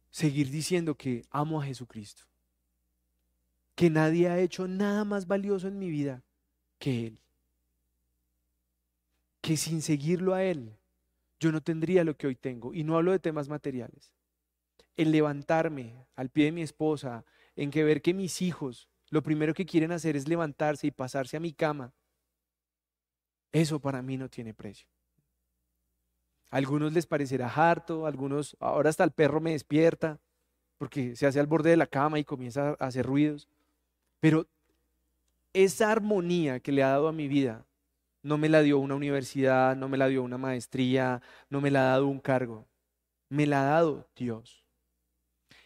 seguir 0.10 0.50
diciendo 0.50 0.96
que 0.96 1.24
amo 1.30 1.62
a 1.62 1.66
Jesucristo 1.66 2.27
que 3.78 3.92
nadie 3.92 4.28
ha 4.28 4.40
hecho 4.40 4.68
nada 4.68 5.06
más 5.06 5.28
valioso 5.28 5.68
en 5.68 5.78
mi 5.78 5.92
vida 5.92 6.24
que 6.80 7.06
Él. 7.06 7.20
Que 9.40 9.56
sin 9.56 9.84
seguirlo 9.84 10.34
a 10.34 10.44
Él, 10.44 10.76
yo 11.40 11.52
no 11.52 11.62
tendría 11.62 12.04
lo 12.04 12.18
que 12.18 12.26
hoy 12.26 12.36
tengo. 12.36 12.74
Y 12.74 12.84
no 12.84 12.98
hablo 12.98 13.12
de 13.12 13.20
temas 13.20 13.50
materiales. 13.50 14.12
El 14.96 15.12
levantarme 15.12 16.08
al 16.16 16.30
pie 16.32 16.46
de 16.46 16.54
mi 16.54 16.64
esposa, 16.64 17.24
en 17.56 17.70
que 17.70 17.84
ver 17.84 18.02
que 18.02 18.16
mis 18.16 18.42
hijos 18.42 18.90
lo 19.12 19.22
primero 19.22 19.54
que 19.54 19.68
quieren 19.68 19.92
hacer 19.92 20.16
es 20.16 20.28
levantarse 20.28 20.88
y 20.88 20.92
pasarse 20.92 21.38
a 21.38 21.40
mi 21.40 21.54
cama, 21.54 21.94
eso 23.52 23.80
para 23.80 24.02
mí 24.02 24.18
no 24.18 24.28
tiene 24.28 24.56
precio. 24.56 24.90
A 26.50 26.58
algunos 26.58 26.94
les 26.94 27.06
parecerá 27.06 27.48
harto, 27.48 28.08
algunos, 28.08 28.58
ahora 28.60 28.90
hasta 28.90 29.04
el 29.04 29.12
perro 29.12 29.40
me 29.40 29.52
despierta 29.52 30.20
porque 30.80 31.16
se 31.16 31.28
hace 31.28 31.40
al 31.40 31.46
borde 31.46 31.70
de 31.70 31.78
la 31.78 31.86
cama 31.86 32.18
y 32.18 32.24
comienza 32.24 32.70
a 32.70 32.88
hacer 32.88 33.06
ruidos. 33.06 33.48
Pero 34.20 34.48
esa 35.54 35.92
armonía 35.92 36.60
que 36.60 36.72
le 36.72 36.84
ha 36.84 36.90
dado 36.90 37.08
a 37.08 37.14
mi 37.14 37.28
vida 37.28 37.66
no 38.24 38.38
me 38.38 38.50
la 38.50 38.62
dio 38.62 38.80
una 38.80 38.96
universidad, 38.96 39.76
no 39.76 39.88
me 39.88 39.98
la 39.98 40.08
dio 40.08 40.24
una 40.24 40.38
maestría, 40.38 41.22
no 41.50 41.62
me 41.62 41.72
la 41.72 41.82
ha 41.82 41.92
dado 41.92 42.08
un 42.08 42.20
cargo, 42.20 42.68
me 43.30 43.46
la 43.46 43.62
ha 43.62 43.72
dado 43.72 44.08
Dios. 44.16 44.64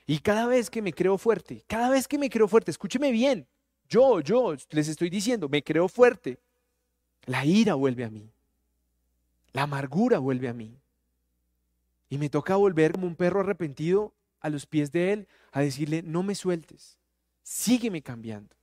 Y 0.05 0.19
cada 0.19 0.45
vez 0.45 0.69
que 0.69 0.81
me 0.81 0.93
creo 0.93 1.17
fuerte, 1.17 1.63
cada 1.67 1.89
vez 1.89 2.07
que 2.07 2.17
me 2.17 2.29
creo 2.29 2.47
fuerte, 2.47 2.71
escúcheme 2.71 3.11
bien, 3.11 3.47
yo, 3.89 4.21
yo 4.21 4.55
les 4.69 4.87
estoy 4.87 5.09
diciendo, 5.09 5.49
me 5.49 5.63
creo 5.63 5.87
fuerte. 5.87 6.39
La 7.25 7.45
ira 7.45 7.75
vuelve 7.75 8.05
a 8.05 8.09
mí. 8.09 8.31
La 9.53 9.63
amargura 9.63 10.19
vuelve 10.19 10.47
a 10.47 10.53
mí. 10.53 10.77
Y 12.09 12.17
me 12.17 12.29
toca 12.29 12.55
volver 12.55 12.93
como 12.93 13.07
un 13.07 13.15
perro 13.15 13.41
arrepentido 13.41 14.13
a 14.39 14.49
los 14.49 14.65
pies 14.65 14.91
de 14.91 15.13
Él 15.13 15.27
a 15.51 15.61
decirle, 15.61 16.03
no 16.03 16.23
me 16.23 16.35
sueltes, 16.35 16.97
sígueme 17.51 18.01
cambiando. 18.01 18.55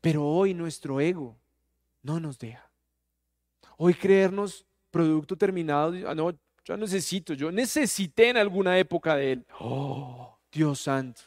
Pero 0.00 0.24
hoy 0.24 0.54
nuestro 0.54 1.00
ego 1.00 1.36
no 2.02 2.20
nos 2.20 2.38
deja. 2.38 2.70
Hoy 3.76 3.94
creernos 3.94 4.64
producto 4.92 5.36
terminado, 5.36 5.92
ah, 6.08 6.14
no, 6.14 6.38
yo 6.64 6.76
necesito, 6.76 7.34
yo 7.34 7.50
necesité 7.50 8.30
en 8.30 8.36
alguna 8.36 8.78
época 8.78 9.16
de 9.16 9.32
Él. 9.32 9.46
Oh, 9.58 10.38
Dios 10.52 10.80
santo. 10.80 11.22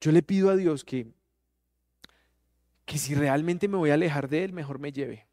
Yo 0.00 0.10
le 0.10 0.22
pido 0.22 0.50
a 0.50 0.56
Dios 0.56 0.84
que, 0.84 1.06
que 2.84 2.98
si 2.98 3.14
realmente 3.14 3.68
me 3.68 3.76
voy 3.76 3.90
a 3.90 3.94
alejar 3.94 4.28
de 4.28 4.44
Él, 4.44 4.52
mejor 4.52 4.80
me 4.80 4.92
lleve. 4.92 5.28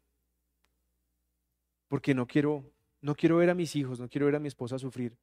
Porque 1.88 2.14
no 2.14 2.26
quiero, 2.26 2.64
no 3.00 3.16
quiero 3.16 3.38
ver 3.38 3.50
a 3.50 3.54
mis 3.54 3.74
hijos, 3.74 3.98
no 3.98 4.08
quiero 4.08 4.26
ver 4.26 4.36
a 4.36 4.40
mi 4.40 4.48
esposa 4.48 4.78
sufrir 4.78 5.16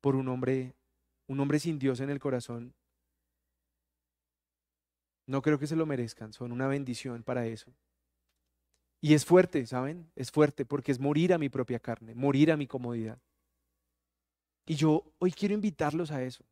por 0.00 0.16
un 0.16 0.28
hombre, 0.28 0.74
un 1.28 1.38
hombre 1.40 1.60
sin 1.60 1.78
Dios 1.78 2.00
en 2.00 2.10
el 2.10 2.18
corazón. 2.18 2.74
No 5.26 5.42
creo 5.42 5.58
que 5.58 5.66
se 5.66 5.76
lo 5.76 5.86
merezcan, 5.86 6.32
son 6.32 6.52
una 6.52 6.66
bendición 6.66 7.22
para 7.22 7.46
eso. 7.46 7.72
Y 9.00 9.14
es 9.14 9.24
fuerte, 9.24 9.64
¿saben? 9.66 10.10
Es 10.16 10.32
fuerte 10.32 10.64
porque 10.64 10.90
es 10.90 10.98
morir 10.98 11.32
a 11.32 11.38
mi 11.38 11.48
propia 11.48 11.78
carne, 11.78 12.14
morir 12.14 12.50
a 12.50 12.56
mi 12.56 12.66
comodidad. 12.66 13.18
Y 14.66 14.74
yo 14.74 15.04
hoy 15.18 15.30
quiero 15.30 15.54
invitarlos 15.54 16.10
a 16.10 16.22
eso. 16.22 16.44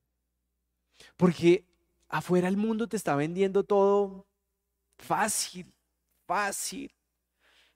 Porque 1.16 1.64
afuera 2.08 2.48
el 2.48 2.56
mundo 2.56 2.86
te 2.86 2.96
está 2.96 3.16
vendiendo 3.16 3.64
todo 3.64 4.26
fácil, 4.98 5.72
fácil. 6.26 6.94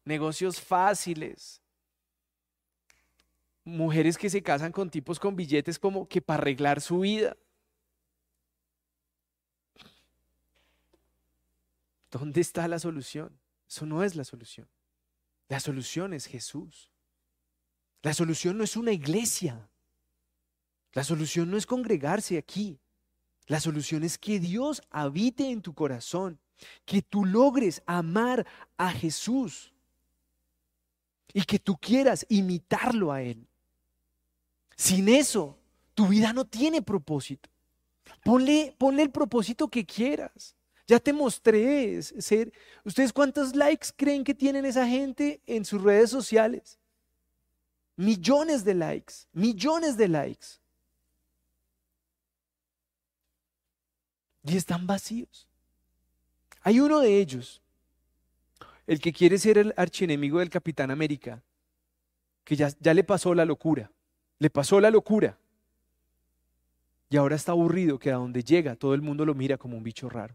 Negocios 0.05 0.61
fáciles. 0.61 1.61
Mujeres 3.65 4.17
que 4.17 4.31
se 4.31 4.43
casan 4.43 4.73
con 4.73 4.91
tipos 4.91 5.19
con 5.19 5.37
billetes 5.37 5.79
como 5.79 6.09
que 6.09 6.21
para 6.23 6.43
arreglar 6.43 6.81
su 6.81 7.01
vida. 7.01 7.37
¿Dónde 12.11 12.41
está 12.41 12.67
la 12.67 12.79
solución? 12.79 13.39
Eso 13.69 13.87
no 13.87 14.03
es 14.03 14.17
la 14.17 14.25
solución. 14.25 14.69
La 15.49 15.61
solución 15.61 16.13
es 16.13 16.27
Jesús. 16.27 16.91
La 18.03 18.15
solución 18.15 18.59
no 18.59 18.65
es 18.65 18.77
una 18.77 18.93
iglesia. 18.93 19.69
La 20.93 21.05
solución 21.05 21.51
no 21.51 21.57
es 21.57 21.67
congregarse 21.67 22.39
aquí. 22.39 22.81
La 23.47 23.61
solución 23.61 24.05
es 24.05 24.19
que 24.19 24.41
Dios 24.41 24.83
habite 24.91 25.51
en 25.51 25.61
tu 25.61 25.75
corazón, 25.75 26.41
que 26.85 27.03
tú 27.03 27.25
logres 27.25 27.83
amar 27.87 28.47
a 28.77 28.93
Jesús 28.93 29.73
y 31.33 31.43
que 31.43 31.59
tú 31.59 31.77
quieras 31.77 32.27
imitarlo 32.29 33.13
a 33.13 33.23
Él. 33.23 33.49
Sin 34.81 35.11
eso, 35.11 35.59
tu 35.93 36.09
vida 36.09 36.33
no 36.33 36.47
tiene 36.47 36.81
propósito. 36.81 37.51
Ponle, 38.24 38.74
ponle 38.78 39.03
el 39.03 39.11
propósito 39.11 39.68
que 39.68 39.85
quieras. 39.85 40.57
Ya 40.87 40.99
te 40.99 41.12
mostré 41.12 42.01
ser. 42.01 42.51
¿Ustedes 42.83 43.12
cuántos 43.12 43.55
likes 43.55 43.89
creen 43.95 44.24
que 44.24 44.35
tienen 44.35 44.64
esa 44.64 44.89
gente 44.89 45.43
en 45.45 45.66
sus 45.66 45.83
redes 45.83 46.09
sociales? 46.09 46.78
Millones 47.95 48.64
de 48.64 48.72
likes, 48.72 49.14
millones 49.35 49.99
de 49.99 50.09
likes. 50.09 50.47
Y 54.45 54.57
están 54.57 54.87
vacíos. 54.87 55.47
Hay 56.62 56.81
uno 56.81 57.01
de 57.01 57.18
ellos, 57.18 57.61
el 58.87 58.99
que 58.99 59.12
quiere 59.12 59.37
ser 59.37 59.59
el 59.59 59.74
archienemigo 59.76 60.39
del 60.39 60.49
Capitán 60.49 60.91
América, 60.91 61.43
que 62.45 62.57
ya, 62.57 62.70
ya 62.81 62.95
le 62.95 63.05
pasó 63.05 63.35
la 63.35 63.45
locura. 63.45 63.93
Le 64.41 64.49
pasó 64.49 64.80
la 64.80 64.91
locura. 64.91 65.38
Y 67.11 67.16
ahora 67.18 67.36
está 67.36 67.53
aburrido 67.53 67.99
que 67.99 68.11
a 68.11 68.14
donde 68.14 68.43
llega 68.43 68.74
todo 68.74 68.95
el 68.95 69.03
mundo 69.03 69.26
lo 69.26 69.34
mira 69.34 69.59
como 69.59 69.76
un 69.76 69.82
bicho 69.82 70.09
raro. 70.09 70.34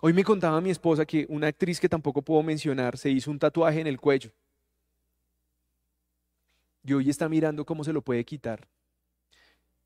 Hoy 0.00 0.12
me 0.12 0.22
contaba 0.22 0.60
mi 0.60 0.70
esposa 0.70 1.04
que 1.04 1.26
una 1.28 1.48
actriz 1.48 1.80
que 1.80 1.88
tampoco 1.88 2.22
puedo 2.22 2.40
mencionar 2.44 2.96
se 2.96 3.10
hizo 3.10 3.32
un 3.32 3.38
tatuaje 3.40 3.80
en 3.80 3.88
el 3.88 3.98
cuello. 3.98 4.30
Y 6.84 6.92
hoy 6.92 7.10
está 7.10 7.28
mirando 7.28 7.66
cómo 7.66 7.82
se 7.82 7.92
lo 7.92 8.00
puede 8.00 8.24
quitar. 8.24 8.68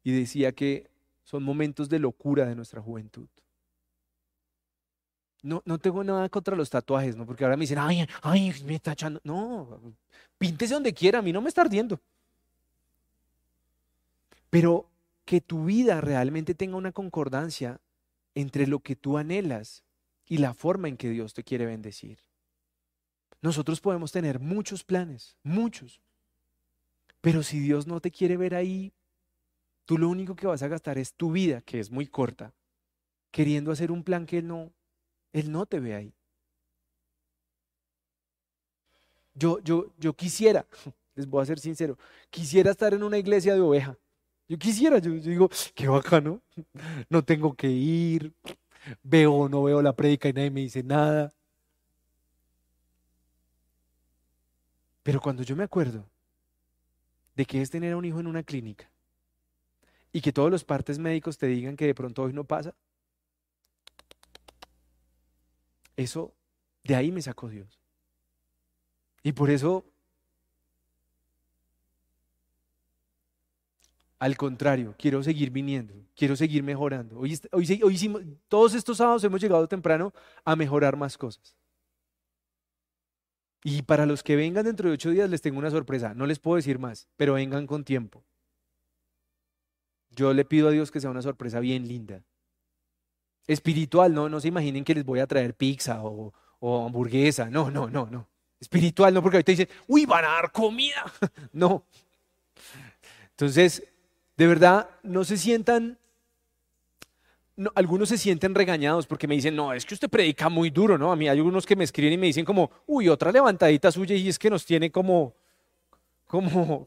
Y 0.04 0.12
decía 0.12 0.52
que 0.52 0.90
son 1.24 1.42
momentos 1.44 1.88
de 1.88 1.98
locura 1.98 2.44
de 2.44 2.54
nuestra 2.54 2.82
juventud. 2.82 3.28
No, 5.42 5.62
no 5.64 5.78
tengo 5.78 6.04
nada 6.04 6.28
contra 6.28 6.56
los 6.56 6.70
tatuajes, 6.70 7.16
¿no? 7.16 7.26
Porque 7.26 7.44
ahora 7.44 7.56
me 7.56 7.62
dicen, 7.62 7.78
ay, 7.78 8.06
ay, 8.22 8.54
me 8.64 8.76
está 8.76 8.92
echando. 8.92 9.20
No, 9.24 9.80
píntese 10.38 10.74
donde 10.74 10.94
quiera, 10.94 11.18
a 11.18 11.22
mí 11.22 11.32
no 11.32 11.40
me 11.40 11.48
está 11.48 11.62
ardiendo. 11.62 12.00
Pero 14.50 14.88
que 15.24 15.40
tu 15.40 15.64
vida 15.64 16.00
realmente 16.00 16.54
tenga 16.54 16.76
una 16.76 16.92
concordancia 16.92 17.80
entre 18.34 18.66
lo 18.66 18.80
que 18.80 18.96
tú 18.96 19.18
anhelas 19.18 19.82
y 20.26 20.38
la 20.38 20.54
forma 20.54 20.88
en 20.88 20.96
que 20.96 21.10
Dios 21.10 21.34
te 21.34 21.42
quiere 21.42 21.66
bendecir. 21.66 22.18
Nosotros 23.40 23.80
podemos 23.80 24.12
tener 24.12 24.38
muchos 24.38 24.84
planes, 24.84 25.36
muchos. 25.42 26.00
Pero 27.20 27.42
si 27.42 27.58
Dios 27.58 27.86
no 27.86 28.00
te 28.00 28.10
quiere 28.10 28.36
ver 28.36 28.54
ahí, 28.54 28.92
tú 29.84 29.98
lo 29.98 30.08
único 30.08 30.36
que 30.36 30.46
vas 30.46 30.62
a 30.62 30.68
gastar 30.68 30.98
es 30.98 31.14
tu 31.14 31.32
vida, 31.32 31.60
que 31.62 31.80
es 31.80 31.90
muy 31.90 32.06
corta, 32.06 32.52
queriendo 33.30 33.72
hacer 33.72 33.90
un 33.90 34.04
plan 34.04 34.26
que 34.26 34.42
no, 34.42 34.72
Él 35.32 35.50
no 35.50 35.66
te 35.66 35.80
ve 35.80 35.94
ahí. 35.94 36.14
Yo, 39.34 39.60
yo, 39.60 39.92
yo 39.98 40.14
quisiera, 40.14 40.66
les 41.14 41.26
voy 41.26 41.42
a 41.42 41.46
ser 41.46 41.58
sincero, 41.58 41.98
quisiera 42.30 42.70
estar 42.70 42.92
en 42.94 43.02
una 43.02 43.18
iglesia 43.18 43.54
de 43.54 43.60
oveja. 43.60 43.96
Yo 44.48 44.58
quisiera, 44.58 44.98
yo, 44.98 45.12
digo, 45.12 45.48
qué 45.74 45.88
bacano, 45.88 46.42
no 47.08 47.24
tengo 47.24 47.54
que 47.54 47.68
ir, 47.68 48.32
veo 49.02 49.32
o 49.32 49.48
no 49.48 49.62
veo 49.62 49.80
la 49.80 49.94
prédica 49.94 50.28
y 50.28 50.32
nadie 50.32 50.50
me 50.50 50.60
dice 50.60 50.82
nada. 50.82 51.32
Pero 55.02 55.20
cuando 55.20 55.42
yo 55.42 55.56
me 55.56 55.64
acuerdo 55.64 56.04
de 57.34 57.44
que 57.44 57.62
es 57.62 57.70
tener 57.70 57.92
a 57.92 57.96
un 57.96 58.04
hijo 58.04 58.20
en 58.20 58.26
una 58.26 58.42
clínica 58.42 58.90
y 60.12 60.20
que 60.20 60.32
todos 60.32 60.50
los 60.50 60.64
partes 60.64 60.98
médicos 60.98 61.38
te 61.38 61.46
digan 61.46 61.76
que 61.76 61.86
de 61.86 61.94
pronto 61.94 62.22
hoy 62.22 62.32
no 62.32 62.44
pasa, 62.44 62.74
eso 65.96 66.34
de 66.84 66.96
ahí 66.96 67.12
me 67.12 67.22
sacó 67.22 67.48
Dios. 67.48 67.80
Y 69.22 69.32
por 69.32 69.50
eso 69.50 69.84
Al 74.22 74.36
contrario, 74.36 74.94
quiero 74.96 75.20
seguir 75.20 75.50
viniendo, 75.50 75.94
quiero 76.14 76.36
seguir 76.36 76.62
mejorando. 76.62 77.18
Hoy, 77.18 77.36
hoy, 77.50 77.80
hoy 77.82 77.94
hicimos, 77.94 78.22
todos 78.46 78.72
estos 78.74 78.98
sábados 78.98 79.24
hemos 79.24 79.40
llegado 79.40 79.66
temprano 79.66 80.14
a 80.44 80.54
mejorar 80.54 80.96
más 80.96 81.18
cosas. 81.18 81.56
Y 83.64 83.82
para 83.82 84.06
los 84.06 84.22
que 84.22 84.36
vengan 84.36 84.64
dentro 84.64 84.88
de 84.88 84.94
ocho 84.94 85.10
días 85.10 85.28
les 85.28 85.42
tengo 85.42 85.58
una 85.58 85.72
sorpresa. 85.72 86.14
No 86.14 86.26
les 86.26 86.38
puedo 86.38 86.54
decir 86.54 86.78
más, 86.78 87.08
pero 87.16 87.34
vengan 87.34 87.66
con 87.66 87.82
tiempo. 87.82 88.22
Yo 90.10 90.32
le 90.32 90.44
pido 90.44 90.68
a 90.68 90.70
Dios 90.70 90.92
que 90.92 91.00
sea 91.00 91.10
una 91.10 91.22
sorpresa 91.22 91.58
bien 91.58 91.88
linda. 91.88 92.22
Espiritual, 93.46 94.14
no, 94.14 94.28
no 94.28 94.40
se 94.40 94.48
imaginen 94.48 94.84
que 94.84 94.94
les 94.94 95.04
voy 95.04 95.20
a 95.20 95.26
traer 95.26 95.54
pizza 95.54 96.02
o, 96.04 96.32
o 96.60 96.86
hamburguesa. 96.86 97.50
No, 97.50 97.70
no, 97.70 97.88
no, 97.88 98.06
no. 98.10 98.28
Espiritual, 98.60 99.12
no, 99.12 99.22
porque 99.22 99.38
ahorita 99.38 99.52
dicen, 99.52 99.68
uy, 99.88 100.06
van 100.06 100.24
a 100.24 100.28
dar 100.28 100.52
comida. 100.52 101.04
no. 101.52 101.84
Entonces, 103.30 103.82
de 104.36 104.46
verdad, 104.46 104.88
no 105.02 105.24
se 105.24 105.36
sientan, 105.36 105.98
algunos 107.74 108.08
se 108.08 108.18
sienten 108.18 108.54
regañados 108.54 109.06
porque 109.06 109.26
me 109.26 109.34
dicen, 109.34 109.56
no, 109.56 109.72
es 109.72 109.84
que 109.84 109.94
usted 109.94 110.08
predica 110.08 110.48
muy 110.48 110.70
duro, 110.70 110.96
¿no? 110.96 111.12
A 111.12 111.16
mí 111.16 111.28
hay 111.28 111.38
algunos 111.38 111.66
que 111.66 111.76
me 111.76 111.84
escriben 111.84 112.12
y 112.12 112.18
me 112.18 112.26
dicen 112.26 112.44
como, 112.44 112.70
uy, 112.86 113.08
otra 113.08 113.32
levantadita 113.32 113.90
suya 113.90 114.14
y 114.14 114.28
es 114.28 114.38
que 114.38 114.48
nos 114.48 114.64
tiene 114.64 114.90
como, 114.90 115.34
como, 116.26 116.86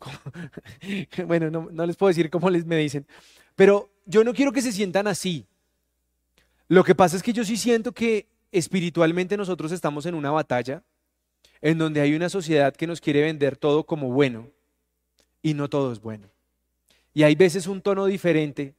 bueno, 1.28 1.49
no, 1.49 1.86
les 1.86 1.95
puedo 1.95 2.08
decir 2.10 2.30
cómo 2.30 2.49
les 2.49 2.66
me 2.66 2.78
dicen, 2.78 3.06
pero 3.56 3.89
yo 4.06 4.24
no 4.24 4.34
quiero 4.34 4.51
que 4.51 4.62
se 4.62 4.72
sientan 4.72 5.08
así. 5.08 5.45
Lo 6.68 6.84
que 6.84 6.95
pasa 6.95 7.16
es 7.16 7.24
que 7.24 7.34
yo 7.34 7.43
sí 7.43 7.57
siento 7.57 7.91
que 7.91 8.28
espiritualmente 8.51 9.38
nosotros 9.38 9.72
estamos 9.72 10.05
en 10.05 10.16
una 10.16 10.32
batalla 10.32 10.84
en 11.61 11.78
donde 11.78 12.01
hay 12.01 12.16
una 12.16 12.30
sociedad 12.30 12.76
que 12.76 12.88
nos 12.88 13.01
quiere 13.01 13.22
vender 13.22 13.57
todo 13.57 13.86
como 13.86 14.11
bueno 14.11 14.49
y 15.41 15.53
no 15.53 15.70
todo 15.70 15.91
es 15.91 15.99
bueno. 15.99 16.30
Y 17.13 17.24
hay 17.24 17.36
veces 17.36 17.68
un 17.68 17.82
tono 17.82 18.05
diferente, 18.05 18.76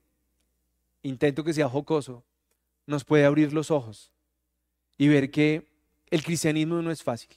intento 1.03 1.45
que 1.45 1.55
sea 1.55 1.69
jocoso, 1.69 2.25
nos 2.87 3.05
puede 3.05 3.25
abrir 3.25 3.53
los 3.53 3.71
ojos 3.71 4.13
y 4.99 5.09
ver 5.09 5.31
que 5.31 5.67
el 6.11 6.23
cristianismo 6.23 6.83
no 6.83 6.91
es 6.91 7.03
fácil. 7.03 7.31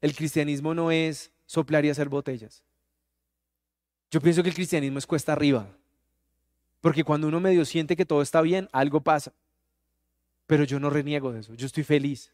El 0.00 0.14
cristianismo 0.14 0.74
no 0.74 0.90
es 0.90 1.30
soplar 1.46 1.84
y 1.84 1.90
hacer 1.90 2.08
botellas. 2.08 2.62
Yo 4.10 4.20
pienso 4.20 4.42
que 4.42 4.48
el 4.50 4.54
cristianismo 4.54 4.98
es 4.98 5.06
cuesta 5.06 5.32
arriba. 5.32 5.66
Porque 6.80 7.04
cuando 7.04 7.28
uno 7.28 7.40
medio 7.40 7.64
siente 7.64 7.96
que 7.96 8.04
todo 8.04 8.20
está 8.20 8.42
bien, 8.42 8.68
algo 8.72 9.00
pasa. 9.00 9.32
Pero 10.46 10.64
yo 10.64 10.80
no 10.80 10.90
reniego 10.90 11.32
de 11.32 11.40
eso, 11.40 11.54
yo 11.54 11.66
estoy 11.66 11.84
feliz. 11.84 12.32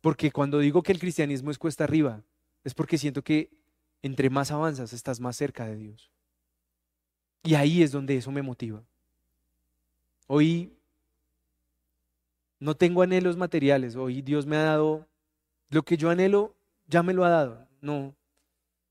Porque 0.00 0.30
cuando 0.30 0.58
digo 0.58 0.82
que 0.82 0.92
el 0.92 1.00
cristianismo 1.00 1.50
es 1.50 1.58
cuesta 1.58 1.84
arriba, 1.84 2.22
es 2.64 2.74
porque 2.74 2.98
siento 2.98 3.22
que 3.22 3.50
entre 4.02 4.30
más 4.30 4.50
avanzas 4.50 4.92
estás 4.92 5.20
más 5.20 5.36
cerca 5.36 5.66
de 5.66 5.76
Dios. 5.76 6.10
Y 7.42 7.54
ahí 7.54 7.82
es 7.82 7.92
donde 7.92 8.16
eso 8.16 8.30
me 8.30 8.42
motiva. 8.42 8.82
Hoy 10.26 10.72
no 12.58 12.74
tengo 12.74 13.02
anhelos 13.02 13.36
materiales, 13.36 13.96
hoy 13.96 14.22
Dios 14.22 14.46
me 14.46 14.56
ha 14.56 14.62
dado 14.62 15.06
lo 15.70 15.82
que 15.82 15.96
yo 15.96 16.10
anhelo, 16.10 16.54
ya 16.88 17.02
me 17.02 17.12
lo 17.12 17.24
ha 17.24 17.30
dado. 17.30 17.66
No, 17.80 18.14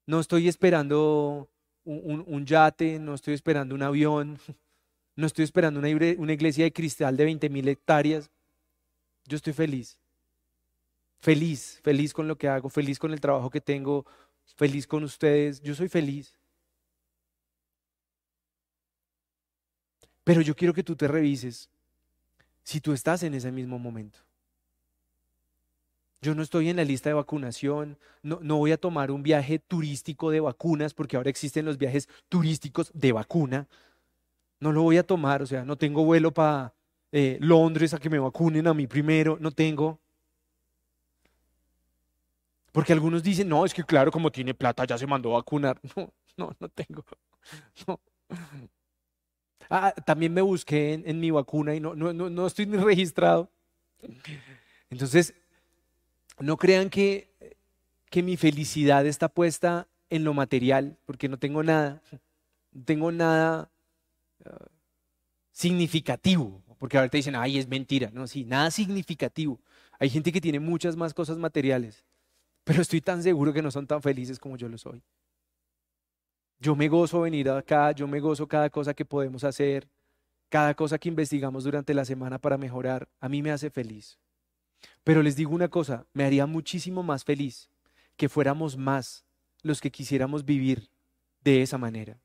no 0.06 0.20
estoy 0.20 0.48
esperando 0.48 1.50
un, 1.84 2.46
yate, 2.46 3.00
no 3.00 3.14
estoy 3.14 3.34
esperando 3.34 3.76
un 3.76 3.84
avión, 3.84 4.38
no 5.16 5.28
estoy 5.28 5.44
esperando 5.46 5.80
una, 5.80 5.90
iglesia 6.34 6.66
de 6.66 6.74
cristal 6.74 7.16
de 7.16 7.26
20 7.26 7.50
mil 7.50 7.68
hectáreas. 7.68 8.30
Yo 9.26 9.38
estoy 9.38 9.54
feliz. 9.54 9.98
Feliz, 11.20 11.80
feliz 11.84 12.14
con 12.14 12.28
lo 12.28 12.38
que 12.38 12.48
hago, 12.48 12.70
feliz 12.70 13.00
con 13.00 13.14
el 13.14 13.22
trabajo 13.22 13.50
que 13.50 13.62
tengo, 13.62 14.06
feliz 14.56 14.86
con 14.86 15.04
ustedes. 15.04 15.62
Yo 15.62 15.74
soy 15.74 15.88
feliz. 15.88 16.38
Pero 20.24 20.42
yo 20.42 20.56
quiero 20.56 20.74
que 20.74 20.84
tú 20.84 20.96
te 20.96 21.08
revises 21.08 21.70
si 22.64 22.82
tú 22.82 22.92
estás 22.92 23.24
en 23.24 23.36
ese 23.36 23.52
mismo 23.52 23.80
momento. 23.80 24.20
Yo 26.22 26.34
no 26.34 26.42
estoy 26.42 26.70
en 26.70 26.78
la 26.78 26.84
lista 26.84 27.10
de 27.10 27.14
vacunación, 27.14 28.00
no, 28.24 28.40
no, 28.42 28.58
voy 28.58 28.72
a 28.72 28.78
tomar 28.78 29.12
un 29.12 29.22
viaje 29.22 29.60
turístico 29.60 30.32
de 30.32 30.40
vacunas, 30.40 30.96
porque 30.96 31.18
ahora 31.18 31.30
existen 31.30 31.66
los 31.66 31.78
viajes 31.78 32.10
turísticos 32.30 32.90
de 32.96 33.12
vacuna. 33.12 33.68
No 34.66 34.72
lo 34.72 34.82
voy 34.82 34.98
a 34.98 35.04
tomar, 35.04 35.44
o 35.44 35.46
sea, 35.46 35.64
no 35.64 35.78
tengo 35.78 36.04
vuelo 36.04 36.34
para 36.34 36.74
eh, 37.12 37.38
Londres 37.40 37.94
a 37.94 38.00
que 38.00 38.10
me 38.10 38.18
vacunen 38.18 38.66
a 38.66 38.74
mí 38.74 38.88
primero, 38.88 39.38
no 39.40 39.52
tengo. 39.52 40.00
Porque 42.72 42.92
algunos 42.92 43.22
dicen, 43.22 43.48
no, 43.48 43.64
es 43.64 43.76
que 43.76 43.84
claro, 43.84 44.12
como 44.12 44.32
tiene 44.32 44.56
plata 44.56 44.84
ya 44.86 44.98
se 44.98 45.06
mandó 45.06 45.34
a 45.34 45.38
vacunar. 45.38 45.80
No, 45.96 46.48
no, 46.48 46.56
no 46.60 46.70
tengo. 46.70 47.06
No. 47.88 48.00
Ah, 49.70 49.94
también 50.04 50.34
me 50.34 50.42
busqué 50.42 50.94
en, 50.94 51.20
mi 51.20 51.30
vacuna 51.30 51.76
y 51.76 51.80
no, 51.80 51.94
no, 51.94 52.12
no, 52.12 52.48
estoy 52.48 52.66
ni 52.66 52.78
registrado. 52.78 53.52
Entonces, 54.90 55.36
no 56.40 56.58
crean 56.58 56.90
que, 56.90 57.30
que 58.10 58.24
mi 58.24 58.36
felicidad 58.36 59.06
está 59.06 59.30
puesta 59.30 59.88
en 60.10 60.24
lo 60.24 60.34
material, 60.34 60.98
porque 61.06 61.30
no 61.30 61.38
tengo 61.38 61.62
nada, 61.62 62.02
no 62.72 62.84
tengo 62.84 63.12
nada 63.12 63.70
significativo, 65.52 66.62
porque 66.80 66.98
ahorita 66.98 67.18
dicen, 67.18 67.36
ay, 67.36 67.58
es 67.58 67.68
mentira, 67.68 68.10
no, 68.12 68.28
sí, 68.28 68.44
nada 68.44 68.72
significativo. 68.72 69.60
Hay 70.00 70.10
gente 70.10 70.32
que 70.32 70.42
tiene 70.42 70.60
muchas 70.60 70.96
más 70.96 71.14
cosas 71.14 71.38
materiales, 71.38 72.04
pero 72.64 72.82
estoy 72.82 73.02
tan 73.02 73.24
seguro 73.24 73.54
que 73.54 73.62
no 73.62 73.72
son 73.72 73.88
tan 73.88 74.02
felices 74.02 74.38
como 74.38 74.58
yo 74.58 74.68
lo 74.68 74.78
soy. 74.78 75.02
Yo 76.60 76.76
me 76.76 76.88
gozo 76.88 77.22
venir 77.22 77.50
acá, 77.50 77.92
yo 77.92 78.08
me 78.08 78.20
gozo 78.20 78.48
cada 78.48 78.70
cosa 78.70 78.94
que 78.94 79.06
podemos 79.06 79.44
hacer, 79.44 79.88
cada 80.50 80.74
cosa 80.74 80.98
que 80.98 81.10
investigamos 81.10 81.64
durante 81.64 81.94
la 81.94 82.06
semana 82.06 82.40
para 82.40 82.58
mejorar, 82.58 83.08
a 83.20 83.30
mí 83.30 83.42
me 83.42 83.52
hace 83.52 83.70
feliz. 83.70 84.20
Pero 85.04 85.22
les 85.22 85.36
digo 85.36 85.54
una 85.54 85.68
cosa, 85.68 86.06
me 86.14 86.24
haría 86.24 86.46
muchísimo 86.46 87.04
más 87.04 87.24
feliz 87.24 87.70
que 88.18 88.30
fuéramos 88.30 88.78
más 88.78 89.26
los 89.62 89.82
que 89.82 89.92
quisiéramos 89.92 90.46
vivir 90.46 90.90
de 91.44 91.62
esa 91.62 91.78
manera. 91.78 92.20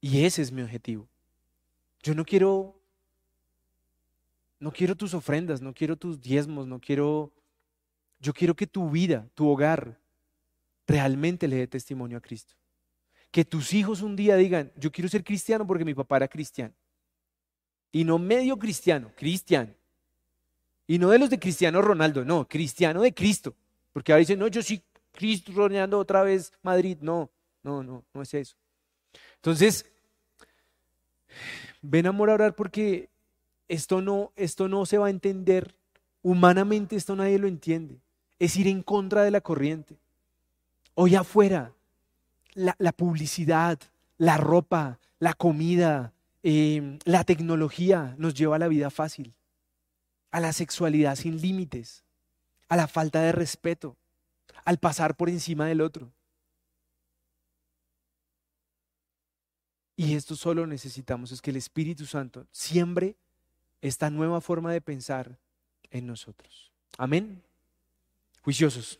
Y 0.00 0.24
ese 0.24 0.42
es 0.42 0.52
mi 0.52 0.62
objetivo. 0.62 1.08
Yo 2.04 2.14
no 2.14 2.24
quiero 2.24 2.78
no 4.60 4.72
quiero 4.72 4.94
tus 4.94 5.14
ofrendas, 5.14 5.60
no 5.60 5.74
quiero 5.74 5.96
tus 5.96 6.20
diezmos, 6.20 6.66
no 6.66 6.78
quiero 6.78 7.32
yo 8.20 8.32
quiero 8.32 8.54
que 8.54 8.66
tu 8.66 8.90
vida, 8.90 9.26
tu 9.34 9.48
hogar 9.48 9.98
realmente 10.86 11.48
le 11.48 11.56
dé 11.56 11.66
testimonio 11.66 12.18
a 12.18 12.20
Cristo. 12.20 12.54
Que 13.30 13.44
tus 13.44 13.72
hijos 13.72 14.02
un 14.02 14.16
día 14.16 14.36
digan, 14.36 14.70
yo 14.76 14.92
quiero 14.92 15.08
ser 15.08 15.24
cristiano 15.24 15.66
porque 15.66 15.84
mi 15.84 15.94
papá 15.94 16.18
era 16.18 16.28
cristiano. 16.28 16.74
Y 17.90 18.04
no 18.04 18.18
medio 18.18 18.58
cristiano, 18.58 19.10
cristiano. 19.16 19.72
Y 20.86 20.98
no 20.98 21.08
de 21.08 21.18
los 21.18 21.30
de 21.30 21.38
Cristiano 21.38 21.80
Ronaldo, 21.80 22.24
no, 22.24 22.46
cristiano 22.46 23.00
de 23.00 23.14
Cristo. 23.14 23.54
Porque 23.94 24.12
ahora 24.12 24.20
dicen, 24.20 24.38
no, 24.38 24.48
yo 24.48 24.62
sí, 24.62 24.82
Cristo 25.12 25.52
rodeando 25.54 25.98
otra 25.98 26.22
vez 26.22 26.52
Madrid. 26.62 26.98
No, 27.00 27.30
no, 27.62 27.82
no, 27.82 28.04
no 28.12 28.22
es 28.22 28.34
eso. 28.34 28.56
Entonces, 29.36 29.86
ven 31.84 32.06
amor 32.06 32.30
a 32.30 32.34
orar 32.34 32.54
porque 32.54 33.10
esto 33.68 34.00
no, 34.00 34.32
esto 34.36 34.68
no 34.68 34.86
se 34.86 34.98
va 34.98 35.06
a 35.06 35.10
entender. 35.10 35.74
Humanamente 36.22 36.96
esto 36.96 37.14
nadie 37.14 37.38
lo 37.38 37.46
entiende. 37.46 38.00
Es 38.38 38.56
ir 38.56 38.66
en 38.68 38.82
contra 38.82 39.22
de 39.22 39.30
la 39.30 39.40
corriente. 39.40 39.96
Hoy 40.94 41.14
afuera 41.14 41.72
la, 42.54 42.92
publicidad, 42.92 43.78
la 44.16 44.36
ropa, 44.36 44.98
la 45.18 45.34
comida, 45.34 46.12
em, 46.42 46.98
la 47.04 47.24
tecnología 47.24 48.14
nos 48.18 48.34
lleva 48.34 48.56
a 48.56 48.60
la 48.60 48.68
vida 48.68 48.90
fácil, 48.90 49.34
a 50.30 50.40
la 50.40 50.52
sexualidad 50.52 51.16
sin 51.16 51.40
límites, 51.40 52.04
a 52.68 52.76
la 52.76 52.86
falta 52.86 53.20
de 53.22 53.32
respeto, 53.32 53.96
al 54.64 54.78
pasar 54.78 55.16
por 55.16 55.28
encima 55.28 55.66
del 55.66 55.80
otro. 55.80 56.12
Y 59.96 60.14
esto 60.14 60.34
solo 60.34 60.66
necesitamos 60.66 61.30
es 61.32 61.40
que 61.40 61.50
el 61.50 61.56
Espíritu 61.56 62.06
Santo 62.06 62.46
siembre 62.50 63.16
esta 63.80 64.10
nueva 64.10 64.40
forma 64.40 64.72
de 64.72 64.80
pensar 64.80 65.38
en 65.90 66.06
nosotros. 66.06 66.72
Amén. 66.98 67.42
Juiciosos. 68.42 68.98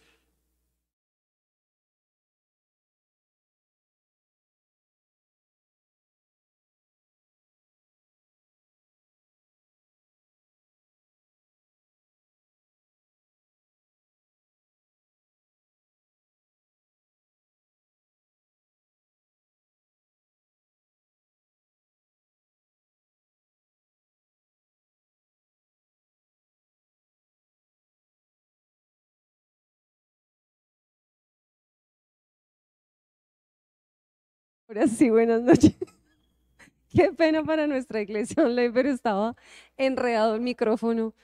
Ahora 34.75 34.89
sí, 34.89 35.09
buenas 35.09 35.41
noches. 35.41 35.73
Qué 36.89 37.13
pena 37.13 37.45
para 37.45 37.69
nuestra 37.69 38.01
iglesia 38.01 38.43
online, 38.43 38.73
pero 38.73 38.91
estaba 38.91 39.37
enredado 39.77 40.35
el 40.35 40.41
micrófono. 40.41 41.15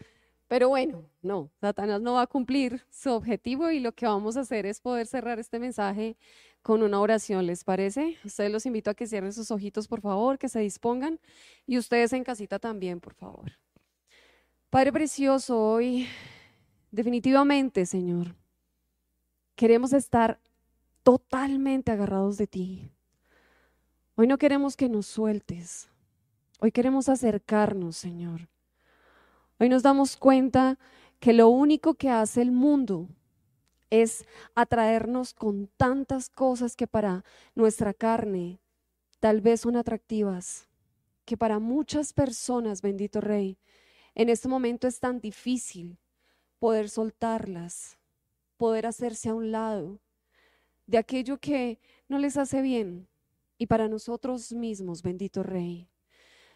Pero 0.47 0.69
bueno, 0.69 1.11
no, 1.21 1.51
Satanás 1.61 2.01
no 2.01 2.13
va 2.13 2.23
a 2.23 2.27
cumplir 2.29 2.85
su 2.91 3.11
objetivo 3.11 3.73
y 3.73 3.81
lo 3.81 3.91
que 3.91 4.07
vamos 4.07 4.37
a 4.37 4.43
hacer 4.43 4.67
es 4.67 4.81
poder 4.81 5.09
cerrar 5.09 5.41
este 5.41 5.59
mensaje 5.59 6.17
con 6.63 6.85
una 6.85 7.01
oración, 7.01 7.45
¿les 7.45 7.65
parece? 7.65 8.19
Ustedes 8.25 8.53
los 8.53 8.67
invito 8.67 8.89
a 8.89 8.95
que 8.95 9.09
cierren 9.09 9.33
sus 9.33 9.51
ojitos, 9.51 9.89
por 9.89 10.01
favor, 10.01 10.39
que 10.39 10.49
se 10.49 10.61
dispongan 10.61 11.19
y 11.67 11.77
ustedes 11.77 12.13
en 12.13 12.23
casita 12.23 12.61
también, 12.61 13.01
por 13.01 13.15
favor. 13.15 13.51
Padre 14.71 14.93
precioso, 14.93 15.61
hoy 15.61 16.07
definitivamente, 16.93 17.85
Señor, 17.85 18.37
queremos 19.57 19.93
estar 19.93 20.39
totalmente 21.03 21.91
agarrados 21.91 22.39
de 22.39 22.47
ti. 22.47 22.93
Hoy 24.21 24.27
no 24.27 24.37
queremos 24.37 24.77
que 24.77 24.91
nos 24.91 25.07
sueltes. 25.07 25.89
Hoy 26.61 26.73
queremos 26.73 27.09
acercarnos, 27.09 27.97
Señor. 27.97 28.51
Hoy 29.59 29.71
nos 29.71 29.83
damos 29.83 30.19
cuenta 30.19 30.79
que 31.21 31.33
lo 31.33 31.49
único 31.49 31.95
que 31.95 32.11
hace 32.11 32.43
el 32.43 32.53
mundo 32.53 33.09
es 33.89 34.27
atraernos 34.55 35.33
con 35.33 35.71
tantas 35.79 36.29
cosas 36.29 36.77
que 36.77 36.87
para 36.87 37.25
nuestra 37.55 37.95
carne 37.95 38.61
tal 39.21 39.41
vez 39.41 39.63
son 39.63 39.75
atractivas, 39.75 40.69
que 41.25 41.39
para 41.39 41.59
muchas 41.59 42.13
personas, 42.13 42.83
bendito 42.83 43.23
Rey, 43.23 43.57
en 44.15 44.29
este 44.29 44.49
momento 44.49 44.87
es 44.87 45.01
tan 45.01 45.23
difícil 45.23 45.97
poder 46.59 46.91
soltarlas, 46.91 47.97
poder 48.59 48.85
hacerse 48.85 49.31
a 49.31 49.35
un 49.35 49.51
lado 49.51 49.99
de 50.87 50.99
aquello 50.99 51.39
que 51.39 51.81
no 52.07 52.19
les 52.19 52.37
hace 52.37 52.61
bien, 52.61 53.09
y 53.61 53.67
para 53.67 53.89
nosotros 53.89 54.53
mismos, 54.55 55.03
bendito 55.03 55.43
Rey. 55.43 55.87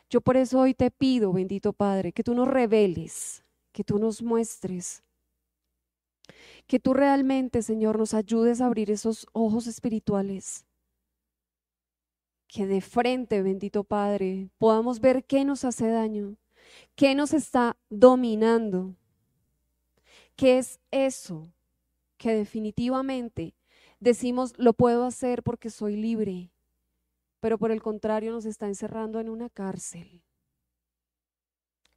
Yo 0.09 0.23
por 0.23 0.39
eso 0.39 0.61
hoy 0.61 0.73
te 0.73 0.91
pido, 0.91 1.35
bendito 1.35 1.75
Padre, 1.75 2.13
que 2.13 2.25
tú 2.25 2.35
nos 2.35 2.49
reveles, 2.49 3.45
que 3.73 3.85
tú 3.85 3.99
nos 3.99 4.23
muestres, 4.23 5.03
que 6.67 6.81
tú 6.81 6.95
realmente, 6.95 7.61
Señor, 7.61 7.99
nos 7.99 8.15
ayudes 8.15 8.63
a 8.63 8.67
abrir 8.67 8.91
esos 8.91 9.27
ojos 9.33 9.67
espirituales. 9.67 10.65
Que 12.49 12.67
de 12.67 12.81
frente, 12.81 13.43
bendito 13.43 13.85
Padre, 13.85 14.49
podamos 14.57 15.01
ver 15.01 15.25
qué 15.25 15.45
nos 15.45 15.67
hace 15.67 15.89
daño, 15.89 16.39
¿Qué 16.95 17.15
nos 17.15 17.35
está 17.35 17.77
dominando? 17.91 18.97
¿Qué 20.37 20.57
es 20.57 20.81
eso 20.91 21.53
que 22.17 22.33
definitivamente 22.33 23.55
decimos 24.01 24.55
lo 24.57 24.73
puedo 24.73 25.05
hacer 25.05 25.43
porque 25.43 25.69
soy 25.69 25.97
libre, 25.97 26.54
pero 27.45 27.59
por 27.59 27.71
el 27.71 27.83
contrario 27.83 28.33
nos 28.33 28.47
está 28.47 28.69
encerrando 28.69 29.21
en 29.21 29.29
una 29.29 29.51
cárcel? 29.51 30.25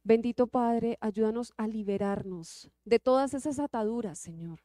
Bendito 0.04 0.46
Padre, 0.46 0.98
ayúdanos 1.00 1.54
a 1.56 1.66
liberarnos 1.66 2.70
de 2.84 2.98
todas 2.98 3.32
esas 3.32 3.58
ataduras, 3.58 4.18
Señor, 4.18 4.60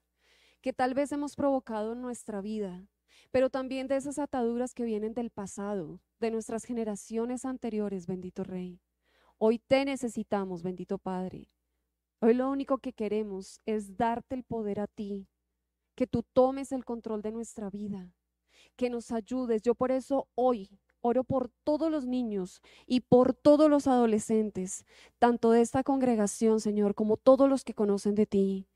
que 0.59 0.73
tal 0.73 0.93
vez 0.93 1.13
hemos 1.13 1.37
provocado 1.37 1.93
en 1.93 2.01
nuestra 2.01 2.41
vida, 2.41 2.85
pero 3.31 3.49
también 3.49 3.87
de 3.87 3.95
esas 3.95 4.19
ataduras 4.19 4.73
que 4.73 4.83
vienen 4.83 5.13
del 5.13 5.29
pasado, 5.29 6.01
de 6.19 6.31
nuestras 6.31 6.65
generaciones 6.65 7.45
anteriores, 7.45 8.05
bendito 8.05 8.43
Rey. 8.43 8.81
Hoy 9.37 9.59
te 9.59 9.85
necesitamos, 9.85 10.63
bendito 10.63 10.97
Padre. 10.97 11.49
Hoy 12.19 12.33
lo 12.33 12.51
único 12.51 12.79
que 12.79 12.91
queremos 12.91 13.61
es 13.65 13.95
darte 13.95 14.35
el 14.35 14.43
poder 14.43 14.81
a 14.81 14.87
ti, 14.87 15.29
que 15.95 16.07
tú 16.07 16.23
tomes 16.33 16.73
el 16.73 16.83
control 16.83 17.21
de 17.21 17.31
nuestra 17.31 17.69
vida, 17.69 18.13
que 18.75 18.89
nos 18.89 19.11
ayudes. 19.11 19.61
Yo 19.61 19.75
por 19.75 19.91
eso 19.91 20.27
hoy 20.35 20.69
oro 21.01 21.23
por 21.23 21.49
todos 21.63 21.91
los 21.91 22.05
niños 22.05 22.61
y 22.87 23.01
por 23.01 23.33
todos 23.33 23.69
los 23.69 23.87
adolescentes, 23.87 24.85
tanto 25.19 25.51
de 25.51 25.61
esta 25.61 25.83
congregación, 25.83 26.59
Señor, 26.59 26.95
como 26.95 27.17
todos 27.17 27.49
los 27.49 27.63
que 27.63 27.73
conocen 27.73 28.15
de 28.15 28.25
ti, 28.25 28.67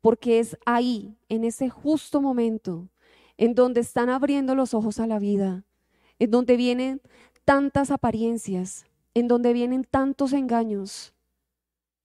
porque 0.00 0.38
es 0.38 0.56
ahí, 0.64 1.18
en 1.28 1.44
ese 1.44 1.68
justo 1.68 2.22
momento, 2.22 2.88
en 3.36 3.54
donde 3.54 3.80
están 3.80 4.08
abriendo 4.08 4.54
los 4.54 4.74
ojos 4.74 5.00
a 5.00 5.06
la 5.06 5.18
vida, 5.18 5.64
en 6.18 6.30
donde 6.30 6.56
vienen 6.56 7.02
tantas 7.44 7.90
apariencias, 7.90 8.86
en 9.14 9.28
donde 9.28 9.52
vienen 9.52 9.84
tantos 9.84 10.32
engaños, 10.32 11.14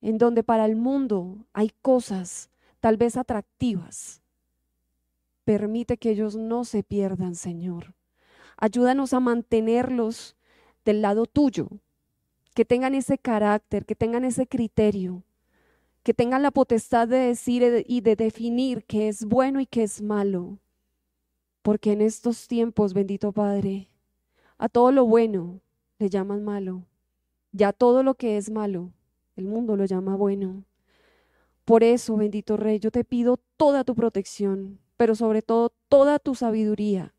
en 0.01 0.17
donde 0.17 0.43
para 0.43 0.65
el 0.65 0.76
mundo 0.76 1.45
hay 1.53 1.72
cosas 1.82 2.49
tal 2.80 2.97
vez 2.97 3.15
atractivas. 3.15 4.20
Permite 5.51 5.97
que 5.97 6.11
ellos 6.11 6.37
no 6.37 6.63
se 6.63 6.81
pierdan, 6.81 7.35
Señor. 7.35 7.93
Ayúdanos 8.55 9.11
a 9.13 9.19
mantenerlos 9.19 10.37
del 10.85 11.01
lado 11.01 11.25
tuyo, 11.25 11.67
que 12.55 12.63
tengan 12.63 12.95
ese 12.95 13.17
carácter, 13.17 13.85
que 13.85 13.93
tengan 13.93 14.23
ese 14.23 14.47
criterio, 14.47 15.25
que 16.03 16.13
tengan 16.13 16.41
la 16.41 16.51
potestad 16.51 17.09
de 17.09 17.17
decir 17.17 17.83
y 17.85 17.99
de 17.99 18.15
definir 18.15 18.85
qué 18.85 19.09
es 19.09 19.25
bueno 19.25 19.59
y 19.59 19.65
qué 19.65 19.83
es 19.83 20.01
malo. 20.01 20.57
Porque 21.63 21.91
en 21.91 21.99
estos 21.99 22.47
tiempos, 22.47 22.93
bendito 22.93 23.33
Padre, 23.33 23.89
a 24.57 24.69
todo 24.69 24.93
lo 24.93 25.05
bueno 25.05 25.59
le 25.99 26.09
llaman 26.09 26.45
malo, 26.45 26.85
ya 27.51 27.73
todo 27.73 28.03
lo 28.03 28.15
que 28.15 28.37
es 28.37 28.49
malo, 28.49 28.93
el 29.35 29.47
mundo 29.47 29.75
lo 29.75 29.83
llama 29.83 30.15
bueno. 30.15 30.63
Por 31.65 31.83
eso, 31.83 32.15
bendito 32.15 32.55
Rey, 32.55 32.79
yo 32.79 32.89
te 32.89 33.03
pido 33.03 33.37
toda 33.57 33.83
tu 33.83 33.95
protección, 33.95 34.79
pero 35.01 35.15
sobre 35.15 35.41
todo 35.41 35.73
toda 35.89 36.19
tu 36.19 36.35
sabiduría 36.35 37.15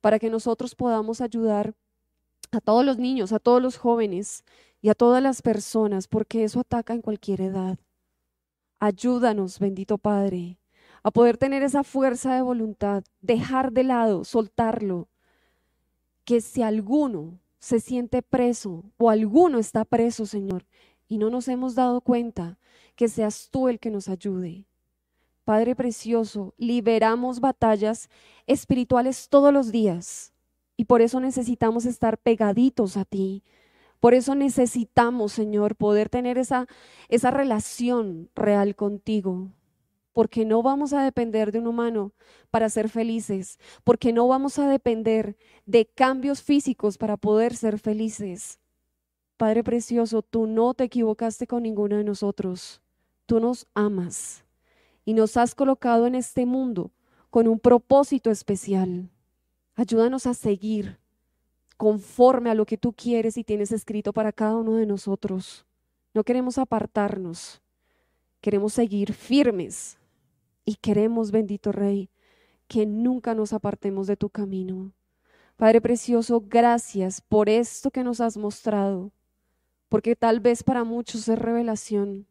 para 0.00 0.20
que 0.20 0.30
nosotros 0.30 0.76
podamos 0.76 1.20
ayudar 1.20 1.74
a 2.52 2.60
todos 2.60 2.84
los 2.84 2.98
niños, 2.98 3.32
a 3.32 3.40
todos 3.40 3.60
los 3.60 3.78
jóvenes 3.78 4.44
y 4.80 4.90
a 4.90 4.94
todas 4.94 5.20
las 5.20 5.42
personas, 5.42 6.06
porque 6.06 6.44
eso 6.44 6.60
ataca 6.60 6.94
en 6.94 7.02
cualquier 7.02 7.40
edad. 7.40 7.80
Ayúdanos, 8.78 9.58
bendito 9.58 9.98
Padre, 9.98 10.60
a 11.02 11.10
poder 11.10 11.36
tener 11.36 11.64
esa 11.64 11.82
fuerza 11.82 12.32
de 12.32 12.42
voluntad, 12.42 13.02
dejar 13.22 13.72
de 13.72 13.82
lado, 13.82 14.22
soltarlo, 14.22 15.08
que 16.24 16.40
si 16.40 16.62
alguno 16.62 17.40
se 17.58 17.80
siente 17.80 18.22
preso 18.22 18.84
o 18.98 19.10
alguno 19.10 19.58
está 19.58 19.84
preso, 19.84 20.26
Señor, 20.26 20.64
y 21.08 21.18
no 21.18 21.28
nos 21.28 21.48
hemos 21.48 21.74
dado 21.74 22.02
cuenta, 22.02 22.60
que 22.94 23.08
seas 23.08 23.48
tú 23.50 23.66
el 23.66 23.80
que 23.80 23.90
nos 23.90 24.08
ayude. 24.08 24.64
Padre 25.46 25.76
Precioso, 25.76 26.54
liberamos 26.58 27.38
batallas 27.38 28.10
espirituales 28.48 29.28
todos 29.28 29.52
los 29.52 29.70
días 29.70 30.32
y 30.76 30.86
por 30.86 31.02
eso 31.02 31.20
necesitamos 31.20 31.86
estar 31.86 32.18
pegaditos 32.18 32.96
a 32.96 33.04
ti. 33.04 33.44
Por 34.00 34.14
eso 34.14 34.34
necesitamos, 34.34 35.30
Señor, 35.30 35.76
poder 35.76 36.08
tener 36.08 36.36
esa, 36.36 36.66
esa 37.08 37.30
relación 37.30 38.28
real 38.34 38.74
contigo. 38.74 39.52
Porque 40.12 40.44
no 40.44 40.64
vamos 40.64 40.92
a 40.92 41.04
depender 41.04 41.52
de 41.52 41.60
un 41.60 41.68
humano 41.68 42.10
para 42.50 42.68
ser 42.68 42.88
felices. 42.88 43.60
Porque 43.84 44.12
no 44.12 44.26
vamos 44.26 44.58
a 44.58 44.68
depender 44.68 45.36
de 45.64 45.86
cambios 45.86 46.42
físicos 46.42 46.98
para 46.98 47.16
poder 47.16 47.54
ser 47.54 47.78
felices. 47.78 48.58
Padre 49.36 49.62
Precioso, 49.62 50.22
tú 50.22 50.48
no 50.48 50.74
te 50.74 50.82
equivocaste 50.82 51.46
con 51.46 51.62
ninguno 51.62 51.98
de 51.98 52.02
nosotros. 52.02 52.82
Tú 53.26 53.38
nos 53.38 53.68
amas 53.74 54.42
y 55.06 55.14
nos 55.14 55.38
has 55.38 55.54
colocado 55.54 56.06
en 56.06 56.16
este 56.16 56.44
mundo 56.44 56.90
con 57.30 57.48
un 57.48 57.58
propósito 57.58 58.30
especial. 58.30 59.08
Ayúdanos 59.76 60.26
a 60.26 60.34
seguir 60.34 60.98
conforme 61.76 62.50
a 62.50 62.54
lo 62.54 62.66
que 62.66 62.76
tú 62.76 62.92
quieres 62.92 63.36
y 63.36 63.44
tienes 63.44 63.70
escrito 63.70 64.12
para 64.12 64.32
cada 64.32 64.56
uno 64.56 64.74
de 64.74 64.84
nosotros. 64.84 65.64
No 66.12 66.24
queremos 66.24 66.58
apartarnos, 66.58 67.62
queremos 68.40 68.72
seguir 68.72 69.12
firmes 69.12 69.96
y 70.64 70.74
queremos, 70.74 71.30
bendito 71.30 71.70
Rey, 71.70 72.10
que 72.66 72.84
nunca 72.84 73.34
nos 73.34 73.52
apartemos 73.52 74.08
de 74.08 74.16
tu 74.16 74.28
camino. 74.28 74.92
Padre 75.56 75.80
Precioso, 75.80 76.42
gracias 76.44 77.20
por 77.20 77.48
esto 77.48 77.92
que 77.92 78.02
nos 78.02 78.20
has 78.20 78.36
mostrado, 78.36 79.12
porque 79.88 80.16
tal 80.16 80.40
vez 80.40 80.64
para 80.64 80.82
muchos 80.82 81.28
es 81.28 81.38
revelación, 81.38 82.26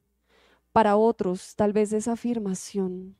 para 0.75 0.97
otros 0.97 1.55
tal 1.55 1.71
vez 1.71 1.93
es 1.93 2.09
afirmación. 2.09 3.15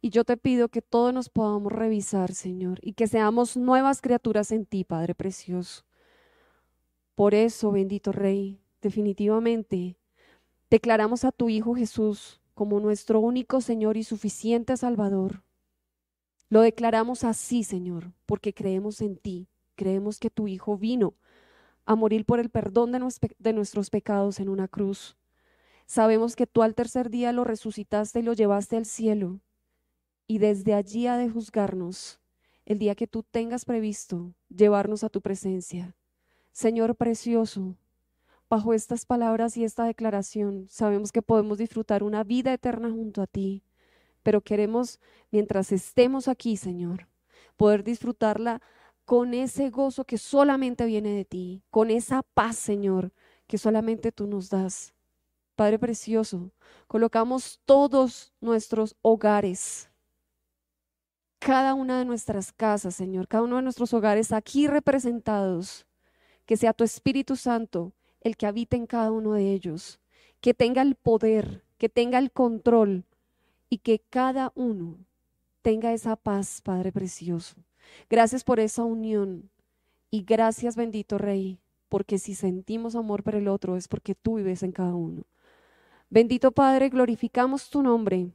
Y 0.00 0.10
yo 0.10 0.22
te 0.22 0.36
pido 0.36 0.68
que 0.68 0.80
todos 0.80 1.12
nos 1.12 1.28
podamos 1.28 1.72
revisar, 1.72 2.32
Señor, 2.32 2.78
y 2.82 2.92
que 2.92 3.08
seamos 3.08 3.56
nuevas 3.56 4.00
criaturas 4.00 4.52
en 4.52 4.64
ti, 4.64 4.84
Padre 4.84 5.16
Precioso. 5.16 5.82
Por 7.16 7.34
eso, 7.34 7.72
bendito 7.72 8.12
Rey, 8.12 8.60
definitivamente 8.80 9.98
declaramos 10.70 11.24
a 11.24 11.32
tu 11.32 11.48
Hijo 11.48 11.74
Jesús 11.74 12.40
como 12.54 12.78
nuestro 12.78 13.18
único 13.18 13.60
Señor 13.60 13.96
y 13.96 14.04
suficiente 14.04 14.76
Salvador. 14.76 15.42
Lo 16.48 16.60
declaramos 16.60 17.24
así, 17.24 17.64
Señor, 17.64 18.12
porque 18.24 18.54
creemos 18.54 19.00
en 19.00 19.16
ti, 19.16 19.48
creemos 19.74 20.20
que 20.20 20.30
tu 20.30 20.46
Hijo 20.46 20.78
vino 20.78 21.14
a 21.86 21.96
morir 21.96 22.24
por 22.24 22.38
el 22.38 22.50
perdón 22.50 22.92
de, 22.92 23.52
nuestros 23.52 23.90
pecados 23.90 24.38
en 24.38 24.48
una 24.48 24.68
cruz 24.68 25.16
Sabemos 25.88 26.36
que 26.36 26.46
tú 26.46 26.62
al 26.62 26.74
tercer 26.74 27.08
día 27.08 27.32
lo 27.32 27.44
resucitaste 27.44 28.18
y 28.18 28.22
lo 28.22 28.34
llevaste 28.34 28.76
al 28.76 28.84
cielo. 28.84 29.40
Y 30.26 30.36
desde 30.36 30.74
allí 30.74 31.06
ha 31.06 31.16
de 31.16 31.30
juzgarnos 31.30 32.20
el 32.66 32.78
día 32.78 32.94
que 32.94 33.06
tú 33.06 33.22
tengas 33.22 33.64
previsto 33.64 34.34
llevarnos 34.50 35.02
a 35.02 35.08
tu 35.08 35.22
presencia. 35.22 35.96
Señor 36.52 36.94
precioso, 36.94 37.78
bajo 38.50 38.74
estas 38.74 39.06
palabras 39.06 39.56
y 39.56 39.64
esta 39.64 39.84
declaración, 39.84 40.66
sabemos 40.68 41.10
que 41.10 41.22
podemos 41.22 41.56
disfrutar 41.56 42.02
una 42.02 42.22
vida 42.22 42.52
eterna 42.52 42.90
junto 42.90 43.22
a 43.22 43.26
ti, 43.26 43.64
pero 44.22 44.42
queremos, 44.42 45.00
mientras 45.30 45.72
estemos 45.72 46.28
aquí, 46.28 46.58
Señor, 46.58 47.08
poder 47.56 47.82
disfrutarla 47.82 48.60
con 49.06 49.32
ese 49.32 49.70
gozo 49.70 50.04
que 50.04 50.18
solamente 50.18 50.84
viene 50.84 51.14
de 51.14 51.24
ti, 51.24 51.62
con 51.70 51.90
esa 51.90 52.22
paz, 52.34 52.56
Señor, 52.56 53.10
que 53.46 53.56
solamente 53.56 54.12
tú 54.12 54.26
nos 54.26 54.50
das. 54.50 54.92
Padre 55.58 55.80
Precioso, 55.80 56.52
colocamos 56.86 57.58
todos 57.64 58.32
nuestros 58.40 58.94
hogares, 59.02 59.90
cada 61.40 61.74
una 61.74 61.98
de 61.98 62.04
nuestras 62.04 62.52
casas, 62.52 62.94
Señor, 62.94 63.26
cada 63.26 63.42
uno 63.42 63.56
de 63.56 63.62
nuestros 63.62 63.92
hogares 63.92 64.30
aquí 64.30 64.68
representados, 64.68 65.84
que 66.46 66.56
sea 66.56 66.72
tu 66.72 66.84
Espíritu 66.84 67.34
Santo 67.34 67.92
el 68.20 68.36
que 68.36 68.46
habite 68.46 68.76
en 68.76 68.86
cada 68.86 69.10
uno 69.10 69.32
de 69.32 69.52
ellos, 69.52 69.98
que 70.40 70.54
tenga 70.54 70.80
el 70.80 70.94
poder, 70.94 71.64
que 71.76 71.88
tenga 71.88 72.20
el 72.20 72.30
control 72.30 73.04
y 73.68 73.78
que 73.78 73.98
cada 73.98 74.52
uno 74.54 74.96
tenga 75.62 75.92
esa 75.92 76.14
paz, 76.14 76.60
Padre 76.62 76.92
Precioso. 76.92 77.56
Gracias 78.08 78.44
por 78.44 78.60
esa 78.60 78.84
unión 78.84 79.50
y 80.08 80.22
gracias, 80.22 80.76
bendito 80.76 81.18
Rey, 81.18 81.58
porque 81.88 82.20
si 82.20 82.36
sentimos 82.36 82.94
amor 82.94 83.24
por 83.24 83.34
el 83.34 83.48
otro 83.48 83.76
es 83.76 83.88
porque 83.88 84.14
tú 84.14 84.36
vives 84.36 84.62
en 84.62 84.70
cada 84.70 84.94
uno. 84.94 85.24
Bendito 86.10 86.52
Padre, 86.52 86.88
glorificamos 86.88 87.68
tu 87.68 87.82
nombre. 87.82 88.30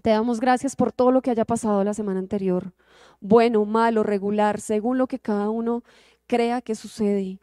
Te 0.00 0.10
damos 0.10 0.38
gracias 0.38 0.76
por 0.76 0.92
todo 0.92 1.10
lo 1.10 1.22
que 1.22 1.30
haya 1.32 1.44
pasado 1.44 1.82
la 1.82 1.92
semana 1.92 2.20
anterior, 2.20 2.72
bueno, 3.20 3.64
malo, 3.64 4.04
regular, 4.04 4.60
según 4.60 4.96
lo 4.96 5.08
que 5.08 5.18
cada 5.18 5.50
uno 5.50 5.82
crea 6.28 6.62
que 6.62 6.76
sucede. 6.76 7.40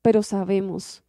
Pero 0.00 0.22
sabemos 0.22 1.04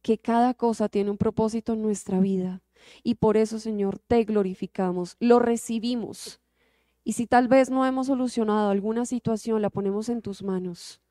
que 0.00 0.16
cada 0.16 0.54
cosa 0.54 0.88
tiene 0.88 1.10
un 1.10 1.18
propósito 1.18 1.74
en 1.74 1.82
nuestra 1.82 2.18
vida 2.18 2.62
y 3.02 3.16
por 3.16 3.36
eso, 3.36 3.58
Señor, 3.58 3.98
te 3.98 4.24
glorificamos, 4.24 5.16
lo 5.20 5.38
recibimos. 5.38 6.40
Y 7.04 7.12
si 7.12 7.26
tal 7.26 7.46
vez 7.46 7.68
no 7.68 7.84
hemos 7.84 8.06
solucionado 8.06 8.70
alguna 8.70 9.04
situación, 9.04 9.60
la 9.60 9.68
ponemos 9.68 10.08
en 10.08 10.22
tus 10.22 10.42
manos. 10.42 11.02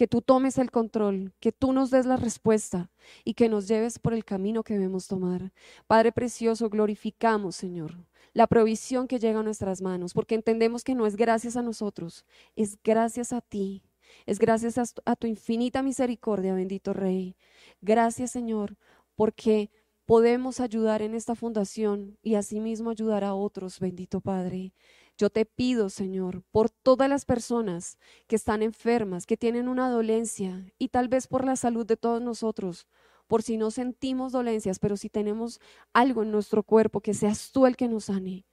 Que 0.00 0.08
tú 0.08 0.22
tomes 0.22 0.56
el 0.56 0.70
control, 0.70 1.34
que 1.40 1.52
tú 1.52 1.74
nos 1.74 1.90
des 1.90 2.06
la 2.06 2.16
respuesta 2.16 2.90
y 3.22 3.34
que 3.34 3.50
nos 3.50 3.68
lleves 3.68 3.98
por 3.98 4.14
el 4.14 4.24
camino 4.24 4.62
que 4.62 4.72
debemos 4.72 5.06
tomar. 5.06 5.52
Padre 5.86 6.10
precioso, 6.10 6.70
glorificamos, 6.70 7.54
Señor, 7.54 8.06
la 8.32 8.46
provisión 8.46 9.06
que 9.06 9.18
llega 9.18 9.40
a 9.40 9.42
nuestras 9.42 9.82
manos, 9.82 10.14
porque 10.14 10.34
entendemos 10.34 10.84
que 10.84 10.94
no 10.94 11.04
es 11.04 11.16
gracias 11.16 11.54
a 11.58 11.60
nosotros, 11.60 12.24
es 12.56 12.78
gracias 12.82 13.34
a 13.34 13.42
ti. 13.42 13.82
Es 14.24 14.38
gracias 14.38 14.78
a, 15.04 15.16
tu 15.16 15.26
infinita 15.26 15.82
misericordia, 15.82 16.54
bendito 16.54 16.94
Rey. 16.94 17.36
Gracias, 17.82 18.30
Señor, 18.30 18.78
porque 19.16 19.70
podemos 20.06 20.60
ayudar 20.60 21.02
en 21.02 21.14
esta 21.14 21.34
fundación 21.34 22.16
y 22.22 22.36
asimismo 22.36 22.88
ayudar 22.88 23.22
a 23.22 23.34
otros, 23.34 23.78
bendito 23.78 24.22
Padre. 24.22 24.72
Yo 25.20 25.28
te 25.28 25.44
pido, 25.44 25.90
Señor, 25.90 26.44
por 26.50 26.70
todas 26.70 27.06
las 27.06 27.26
personas 27.26 27.98
que 28.26 28.36
están 28.36 28.62
enfermas, 28.62 29.26
que 29.26 29.36
tienen 29.36 29.68
una 29.68 29.90
dolencia 29.90 30.72
y 30.78 30.88
tal 30.88 31.08
vez 31.08 31.26
por 31.26 31.44
la 31.44 31.56
salud 31.56 31.84
de 31.84 31.98
todos 31.98 32.22
nosotros, 32.22 32.88
por 33.26 33.42
si 33.42 33.58
no 33.58 33.70
sentimos 33.70 34.32
dolencias, 34.32 34.78
pero 34.78 34.96
si 34.96 35.10
tenemos 35.10 35.60
algo 35.92 36.22
en 36.22 36.30
nuestro 36.30 36.62
cuerpo, 36.62 37.02
que 37.02 37.12
seas 37.12 37.52
tú 37.52 37.66
el 37.66 37.76
que 37.76 37.86
nos 37.86 38.06
sane. 38.06 38.46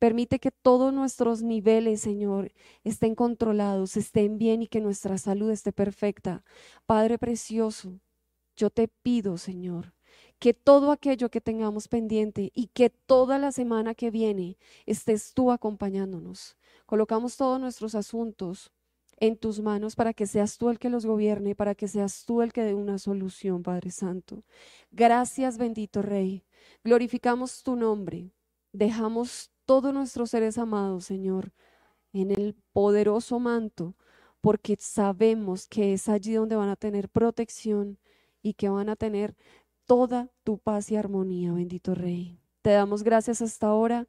Permite 0.00 0.40
que 0.40 0.50
todos 0.50 0.92
nuestros 0.92 1.42
niveles, 1.42 2.00
Señor, 2.00 2.50
estén 2.82 3.14
controlados, 3.14 3.96
estén 3.96 4.36
bien 4.36 4.62
y 4.62 4.66
que 4.66 4.80
nuestra 4.80 5.16
salud 5.16 5.52
esté 5.52 5.72
perfecta. 5.72 6.42
Padre 6.86 7.18
precioso, 7.18 8.00
yo 8.56 8.68
te 8.68 8.88
pido, 8.88 9.38
Señor, 9.38 9.94
que 10.38 10.54
todo 10.54 10.92
aquello 10.92 11.30
que 11.30 11.40
tengamos 11.40 11.88
pendiente 11.88 12.50
y 12.54 12.68
que 12.68 12.90
toda 12.90 13.38
la 13.38 13.52
semana 13.52 13.94
que 13.94 14.10
viene 14.10 14.58
estés 14.86 15.32
tú 15.34 15.50
acompañándonos. 15.50 16.56
Colocamos 16.86 17.36
todos 17.36 17.60
nuestros 17.60 17.94
asuntos 17.94 18.72
en 19.18 19.36
tus 19.36 19.60
manos 19.60 19.96
para 19.96 20.12
que 20.12 20.26
seas 20.26 20.58
tú 20.58 20.70
el 20.70 20.78
que 20.78 20.90
los 20.90 21.06
gobierne, 21.06 21.54
para 21.54 21.74
que 21.74 21.88
seas 21.88 22.24
tú 22.24 22.42
el 22.42 22.52
que 22.52 22.62
dé 22.62 22.74
una 22.74 22.98
solución, 22.98 23.62
Padre 23.62 23.90
Santo. 23.90 24.44
Gracias, 24.90 25.58
bendito 25.58 26.02
Rey. 26.02 26.44
Glorificamos 26.82 27.62
tu 27.62 27.76
nombre. 27.76 28.32
Dejamos 28.72 29.50
todos 29.64 29.94
nuestros 29.94 30.30
seres 30.30 30.58
amados, 30.58 31.04
Señor, 31.04 31.52
en 32.12 32.30
el 32.30 32.56
poderoso 32.72 33.38
manto, 33.38 33.96
porque 34.40 34.76
sabemos 34.78 35.66
que 35.66 35.94
es 35.94 36.08
allí 36.08 36.34
donde 36.34 36.56
van 36.56 36.68
a 36.68 36.76
tener 36.76 37.08
protección 37.08 37.98
y 38.42 38.54
que 38.54 38.68
van 38.68 38.88
a 38.88 38.96
tener 38.96 39.36
toda 39.86 40.30
tu 40.42 40.58
paz 40.58 40.90
y 40.90 40.96
armonía, 40.96 41.52
bendito 41.52 41.94
Rey. 41.94 42.38
Te 42.62 42.70
damos 42.70 43.02
gracias 43.02 43.42
hasta 43.42 43.66
ahora, 43.66 44.08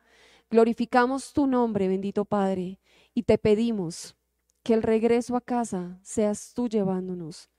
glorificamos 0.50 1.34
tu 1.34 1.48
nombre, 1.48 1.88
bendito 1.88 2.26
Padre, 2.26 2.80
y 3.14 3.24
te 3.24 3.38
pedimos 3.38 4.16
que 4.64 4.74
el 4.74 4.84
regreso 4.84 5.36
a 5.36 5.42
casa 5.42 6.00
seas 6.02 6.54
tú 6.54 6.68
llevándonos 6.68 7.50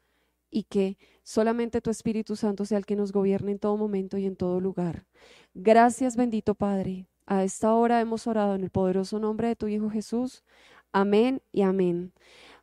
y 0.51 0.65
que 0.65 0.97
solamente 1.23 1.81
tu 1.81 1.91
Espíritu 1.91 2.35
Santo 2.37 2.65
sea 2.65 2.79
el 2.79 2.87
que 2.87 2.97
nos 2.97 3.13
gobierne 3.13 3.53
en 3.53 3.59
todo 3.59 3.77
momento 3.77 4.17
y 4.17 4.27
en 4.27 4.37
todo 4.37 4.61
lugar. 4.61 5.07
Gracias, 5.55 6.17
bendito 6.17 6.55
Padre. 6.55 7.07
A 7.27 7.45
esta 7.45 7.75
hora 7.75 8.01
hemos 8.01 8.27
orado 8.27 8.55
en 8.55 8.63
el 8.63 8.71
poderoso 8.71 9.19
nombre 9.19 9.49
de 9.49 9.57
tu 9.57 9.69
Hijo 9.69 9.91
Jesús. 9.91 10.45
Amén 10.93 11.43
y 11.53 11.63
amén. 11.63 12.13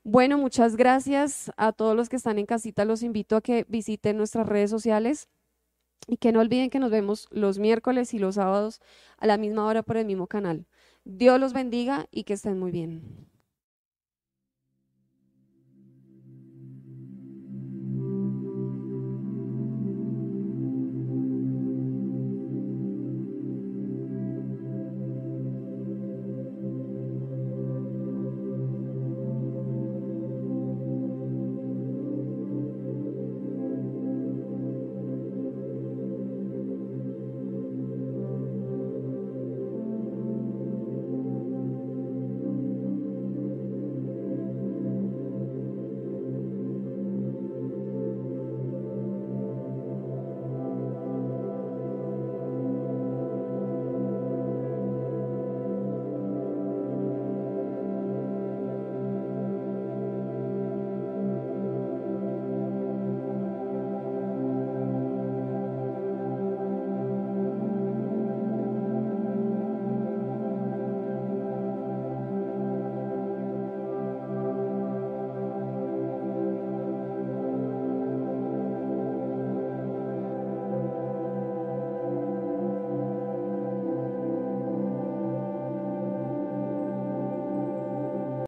Bueno, 0.03 0.37
muchas 0.37 0.75
gracias 0.75 1.51
a 1.55 1.71
todos 1.71 1.95
los 1.95 2.09
que 2.09 2.15
están 2.15 2.39
en 2.39 2.45
casita. 2.45 2.83
Los 2.83 3.03
invito 3.03 3.35
a 3.35 3.41
que 3.41 3.65
visiten 3.69 4.17
nuestras 4.17 4.47
redes 4.47 4.69
sociales. 4.69 5.29
Y 6.07 6.17
que 6.17 6.31
no 6.31 6.41
olviden 6.41 6.69
que 6.69 6.79
nos 6.79 6.91
vemos 6.91 7.27
los 7.31 7.59
miércoles 7.59 8.13
y 8.13 8.19
los 8.19 8.35
sábados 8.35 8.81
a 9.17 9.27
la 9.27 9.37
misma 9.37 9.65
hora 9.65 9.83
por 9.83 9.97
el 9.97 10.05
mismo 10.05 10.27
canal. 10.27 10.65
Dios 11.05 11.39
los 11.39 11.53
bendiga 11.53 12.07
y 12.11 12.23
que 12.23 12.33
estén 12.33 12.59
muy 12.59 12.71
bien. 12.71 13.32